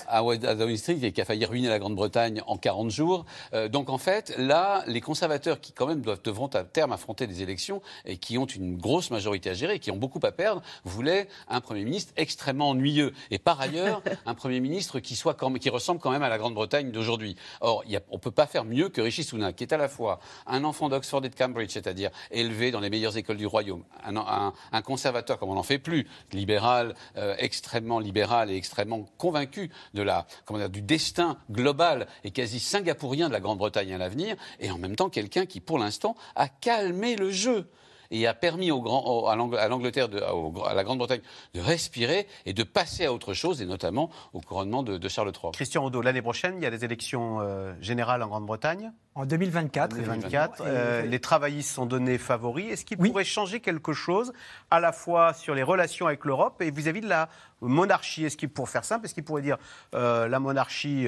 Street 0.77 0.97
et 1.03 1.11
qui 1.11 1.21
a 1.21 1.25
failli 1.25 1.45
ruiner 1.45 1.69
la 1.69 1.79
Grande-Bretagne 1.79 2.41
en 2.47 2.57
40 2.57 2.89
jours. 2.91 3.25
Euh, 3.53 3.67
donc 3.67 3.89
en 3.89 3.97
fait, 3.97 4.33
là, 4.37 4.83
les 4.87 5.01
conservateurs 5.01 5.59
qui 5.59 5.71
quand 5.71 5.87
même 5.87 6.01
doivent, 6.01 6.21
devront 6.23 6.47
à 6.47 6.63
terme 6.63 6.91
affronter 6.91 7.27
des 7.27 7.41
élections 7.41 7.81
et 8.05 8.17
qui 8.17 8.37
ont 8.37 8.45
une 8.45 8.77
grosse 8.77 9.11
majorité 9.11 9.49
à 9.49 9.53
gérer, 9.53 9.79
qui 9.79 9.91
ont 9.91 9.97
beaucoup 9.97 10.19
à 10.23 10.31
perdre, 10.31 10.61
voulaient 10.83 11.27
un 11.49 11.61
Premier 11.61 11.83
ministre 11.83 12.13
extrêmement 12.17 12.69
ennuyeux. 12.69 13.13
Et 13.31 13.39
par 13.39 13.59
ailleurs, 13.59 14.01
un 14.25 14.35
Premier 14.35 14.59
ministre 14.59 14.99
qui, 14.99 15.15
soit 15.15 15.33
quand, 15.33 15.53
qui 15.53 15.69
ressemble 15.69 15.99
quand 15.99 16.11
même 16.11 16.23
à 16.23 16.29
la 16.29 16.37
Grande-Bretagne 16.37 16.91
d'aujourd'hui. 16.91 17.35
Or, 17.61 17.83
y 17.85 17.95
a, 17.95 18.01
on 18.09 18.15
ne 18.15 18.21
peut 18.21 18.31
pas 18.31 18.47
faire 18.47 18.65
mieux 18.65 18.89
que 18.89 19.01
Rishi 19.01 19.23
Sunak, 19.23 19.55
qui 19.55 19.63
est 19.63 19.73
à 19.73 19.77
la 19.77 19.89
fois 19.89 20.19
un 20.45 20.63
enfant 20.63 20.89
d'Oxford 20.89 21.23
et 21.25 21.29
de 21.29 21.35
Cambridge, 21.35 21.71
c'est-à-dire 21.71 21.96
c'est-à-dire 21.97 22.17
élevé 22.31 22.71
dans 22.71 22.79
les 22.79 22.89
meilleures 22.89 23.17
écoles 23.17 23.37
du 23.37 23.45
royaume, 23.45 23.83
un, 24.03 24.81
conservateur 24.81 25.39
comme 25.39 25.49
on 25.49 25.55
n'en 25.55 25.63
fait 25.63 25.79
plus, 25.79 26.07
libéral, 26.31 26.95
euh, 27.17 27.35
extrêmement 27.39 27.99
libéral 27.99 28.51
et 28.51 28.55
extrêmement 28.55 29.03
convaincu 29.17 29.71
de 29.93 30.01
la, 30.01 30.27
comment 30.45 30.59
dire, 30.59 30.69
du 30.69 30.81
destin 30.81 31.37
global 31.51 32.07
et 32.23 32.31
quasi 32.31 32.59
singapourien 32.59 33.27
de 33.27 33.33
la 33.33 33.39
Grande-Bretagne 33.39 33.93
à 33.93 33.97
l'avenir, 33.97 34.35
et 34.59 34.69
en 34.69 34.77
même 34.77 34.95
temps 34.95 35.09
quelqu'un 35.09 35.45
qui, 35.45 35.59
pour 35.59 35.79
l'instant, 35.79 36.15
a 36.35 36.47
calmé 36.47 37.15
le 37.15 37.31
jeu 37.31 37.67
et 38.11 38.27
a 38.27 38.33
permis 38.33 38.71
au 38.71 38.81
grand, 38.81 39.27
à 39.27 39.35
l'Angleterre, 39.35 40.07
à 40.65 40.73
la 40.73 40.83
Grande-Bretagne, 40.83 41.21
de 41.53 41.59
respirer 41.59 42.27
et 42.45 42.53
de 42.53 42.63
passer 42.63 43.05
à 43.05 43.13
autre 43.13 43.33
chose, 43.33 43.61
et 43.61 43.65
notamment 43.65 44.09
au 44.33 44.41
couronnement 44.41 44.83
de, 44.83 45.07
Charles 45.07 45.31
III. 45.31 45.51
Christian 45.53 45.85
Odo, 45.85 46.01
l'année 46.01 46.21
prochaine, 46.21 46.55
il 46.57 46.63
y 46.63 46.65
a 46.65 46.69
des 46.69 46.83
élections 46.83 47.39
euh, 47.41 47.73
générales 47.81 48.21
en 48.23 48.27
Grande-Bretagne 48.27 48.91
En 49.15 49.25
2024. 49.25 49.95
2024. 49.95 50.63
Euh, 50.65 51.03
les 51.03 51.19
travaillistes 51.19 51.71
sont 51.71 51.85
donnés 51.85 52.17
favoris. 52.17 52.71
Est-ce 52.71 52.85
qu'il 52.85 52.97
pourrait 52.97 53.23
changer 53.23 53.59
quelque 53.59 53.93
chose, 53.93 54.33
à 54.69 54.79
la 54.79 54.91
fois 54.91 55.33
sur 55.33 55.55
les 55.55 55.63
relations 55.63 56.07
avec 56.07 56.25
l'Europe 56.25 56.61
et 56.61 56.71
vis-à-vis 56.71 57.01
de 57.01 57.09
la 57.09 57.29
monarchie? 57.61 58.25
Est-ce 58.25 58.37
qu'il, 58.37 58.49
pour 58.49 58.69
faire 58.69 58.85
simple, 58.85 59.05
est-ce 59.05 59.13
qu'il 59.13 59.23
pourrait 59.23 59.41
dire 59.41 59.57
euh, 59.95 60.27
la 60.27 60.39
monarchie 60.39 61.07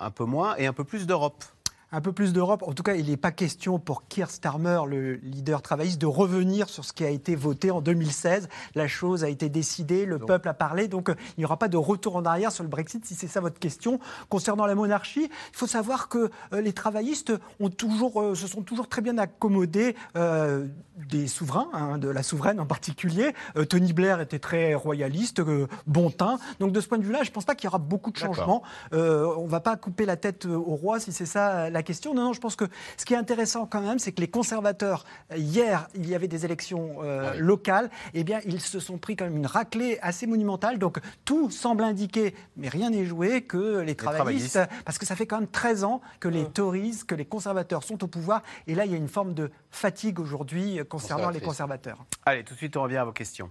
un 0.00 0.10
peu 0.10 0.24
moins 0.24 0.56
et 0.56 0.66
un 0.66 0.72
peu 0.72 0.84
plus 0.84 1.06
d'Europe? 1.06 1.44
Un 1.92 2.00
peu 2.00 2.12
plus 2.12 2.32
d'Europe. 2.32 2.62
En 2.66 2.72
tout 2.72 2.82
cas, 2.82 2.94
il 2.94 3.08
n'est 3.08 3.16
pas 3.16 3.30
question 3.30 3.78
pour 3.78 4.08
Keir 4.08 4.30
Starmer, 4.30 4.80
le 4.88 5.14
leader 5.16 5.62
travailliste, 5.62 6.00
de 6.00 6.06
revenir 6.06 6.68
sur 6.68 6.84
ce 6.84 6.92
qui 6.92 7.04
a 7.04 7.10
été 7.10 7.36
voté 7.36 7.70
en 7.70 7.80
2016. 7.80 8.48
La 8.74 8.88
chose 8.88 9.22
a 9.22 9.28
été 9.28 9.48
décidée, 9.48 10.04
le 10.04 10.18
peuple 10.18 10.48
a 10.48 10.54
parlé, 10.54 10.88
donc 10.88 11.08
il 11.08 11.40
n'y 11.40 11.44
aura 11.44 11.58
pas 11.58 11.68
de 11.68 11.76
retour 11.76 12.16
en 12.16 12.24
arrière 12.24 12.50
sur 12.50 12.64
le 12.64 12.68
Brexit, 12.68 13.04
si 13.04 13.14
c'est 13.14 13.28
ça 13.28 13.40
votre 13.40 13.58
question. 13.58 14.00
Concernant 14.28 14.66
la 14.66 14.74
monarchie, 14.74 15.30
il 15.30 15.56
faut 15.56 15.66
savoir 15.66 16.08
que 16.08 16.30
euh, 16.52 16.60
les 16.60 16.72
travaillistes 16.72 17.32
ont 17.60 17.70
toujours, 17.70 18.20
euh, 18.20 18.34
se 18.34 18.48
sont 18.48 18.62
toujours 18.62 18.88
très 18.88 19.02
bien 19.02 19.16
accommodés 19.18 19.94
euh, 20.16 20.66
des 21.08 21.28
souverains, 21.28 21.68
hein, 21.72 21.98
de 21.98 22.08
la 22.08 22.22
souveraine 22.22 22.58
en 22.58 22.66
particulier. 22.66 23.34
Tony 23.68 23.92
Blair 23.92 24.20
était 24.20 24.38
très 24.38 24.74
royaliste, 24.74 25.42
bon 25.86 26.10
teint. 26.10 26.38
Donc 26.58 26.72
de 26.72 26.80
ce 26.80 26.88
point 26.88 26.98
de 26.98 27.04
vue-là, 27.04 27.22
je 27.22 27.28
ne 27.28 27.34
pense 27.34 27.44
pas 27.44 27.54
qu'il 27.54 27.66
y 27.66 27.68
aura 27.68 27.78
beaucoup 27.78 28.10
de 28.10 28.16
changements. 28.16 28.62
on 28.92 28.96
ne 29.44 29.48
va 29.48 29.60
pas 29.60 29.76
couper 29.76 30.06
la 30.06 30.16
tête 30.16 30.46
au 30.46 30.74
roi 30.74 30.98
si 30.98 31.12
c'est 31.12 31.26
ça 31.26 31.68
la 31.76 31.82
question. 31.82 32.14
Non, 32.14 32.24
non, 32.24 32.32
je 32.32 32.40
pense 32.40 32.56
que 32.56 32.64
ce 32.96 33.04
qui 33.04 33.14
est 33.14 33.16
intéressant 33.16 33.66
quand 33.66 33.80
même, 33.80 33.98
c'est 33.98 34.12
que 34.12 34.20
les 34.20 34.28
conservateurs, 34.28 35.04
hier, 35.36 35.88
il 35.94 36.08
y 36.08 36.14
avait 36.14 36.28
des 36.28 36.44
élections 36.44 36.96
euh, 37.02 37.34
locales, 37.38 37.90
eh 38.14 38.24
bien, 38.24 38.40
ils 38.44 38.60
se 38.60 38.80
sont 38.80 38.98
pris 38.98 39.14
quand 39.14 39.26
même 39.26 39.36
une 39.36 39.46
raclée 39.46 39.98
assez 40.02 40.26
monumentale. 40.26 40.78
Donc, 40.78 40.98
tout 41.24 41.50
semble 41.50 41.84
indiquer, 41.84 42.34
mais 42.56 42.68
rien 42.68 42.90
n'est 42.90 43.04
joué, 43.04 43.42
que 43.42 43.80
les, 43.80 43.94
travaillistes, 43.94 44.58
parce 44.84 44.98
que 44.98 45.06
ça 45.06 45.16
fait 45.16 45.26
quand 45.26 45.38
même 45.38 45.48
13 45.48 45.84
ans 45.84 46.00
que 46.20 46.28
les 46.28 46.44
Tories, 46.46 47.02
que 47.06 47.14
les 47.14 47.26
conservateurs 47.26 47.82
sont 47.82 48.02
au 48.02 48.06
pouvoir. 48.06 48.42
Et 48.66 48.74
là, 48.74 48.86
il 48.86 48.92
y 48.92 48.94
a 48.94 48.98
une 48.98 49.08
forme 49.08 49.34
de 49.34 49.50
fatigue 49.70 50.18
aujourd'hui 50.18 50.80
concernant 50.88 51.30
les 51.30 51.40
conservateurs. 51.40 52.04
Allez, 52.24 52.44
tout 52.44 52.54
de 52.54 52.58
suite, 52.58 52.76
on 52.76 52.82
revient 52.82 52.96
à 52.96 53.04
vos 53.04 53.12
questions. 53.12 53.50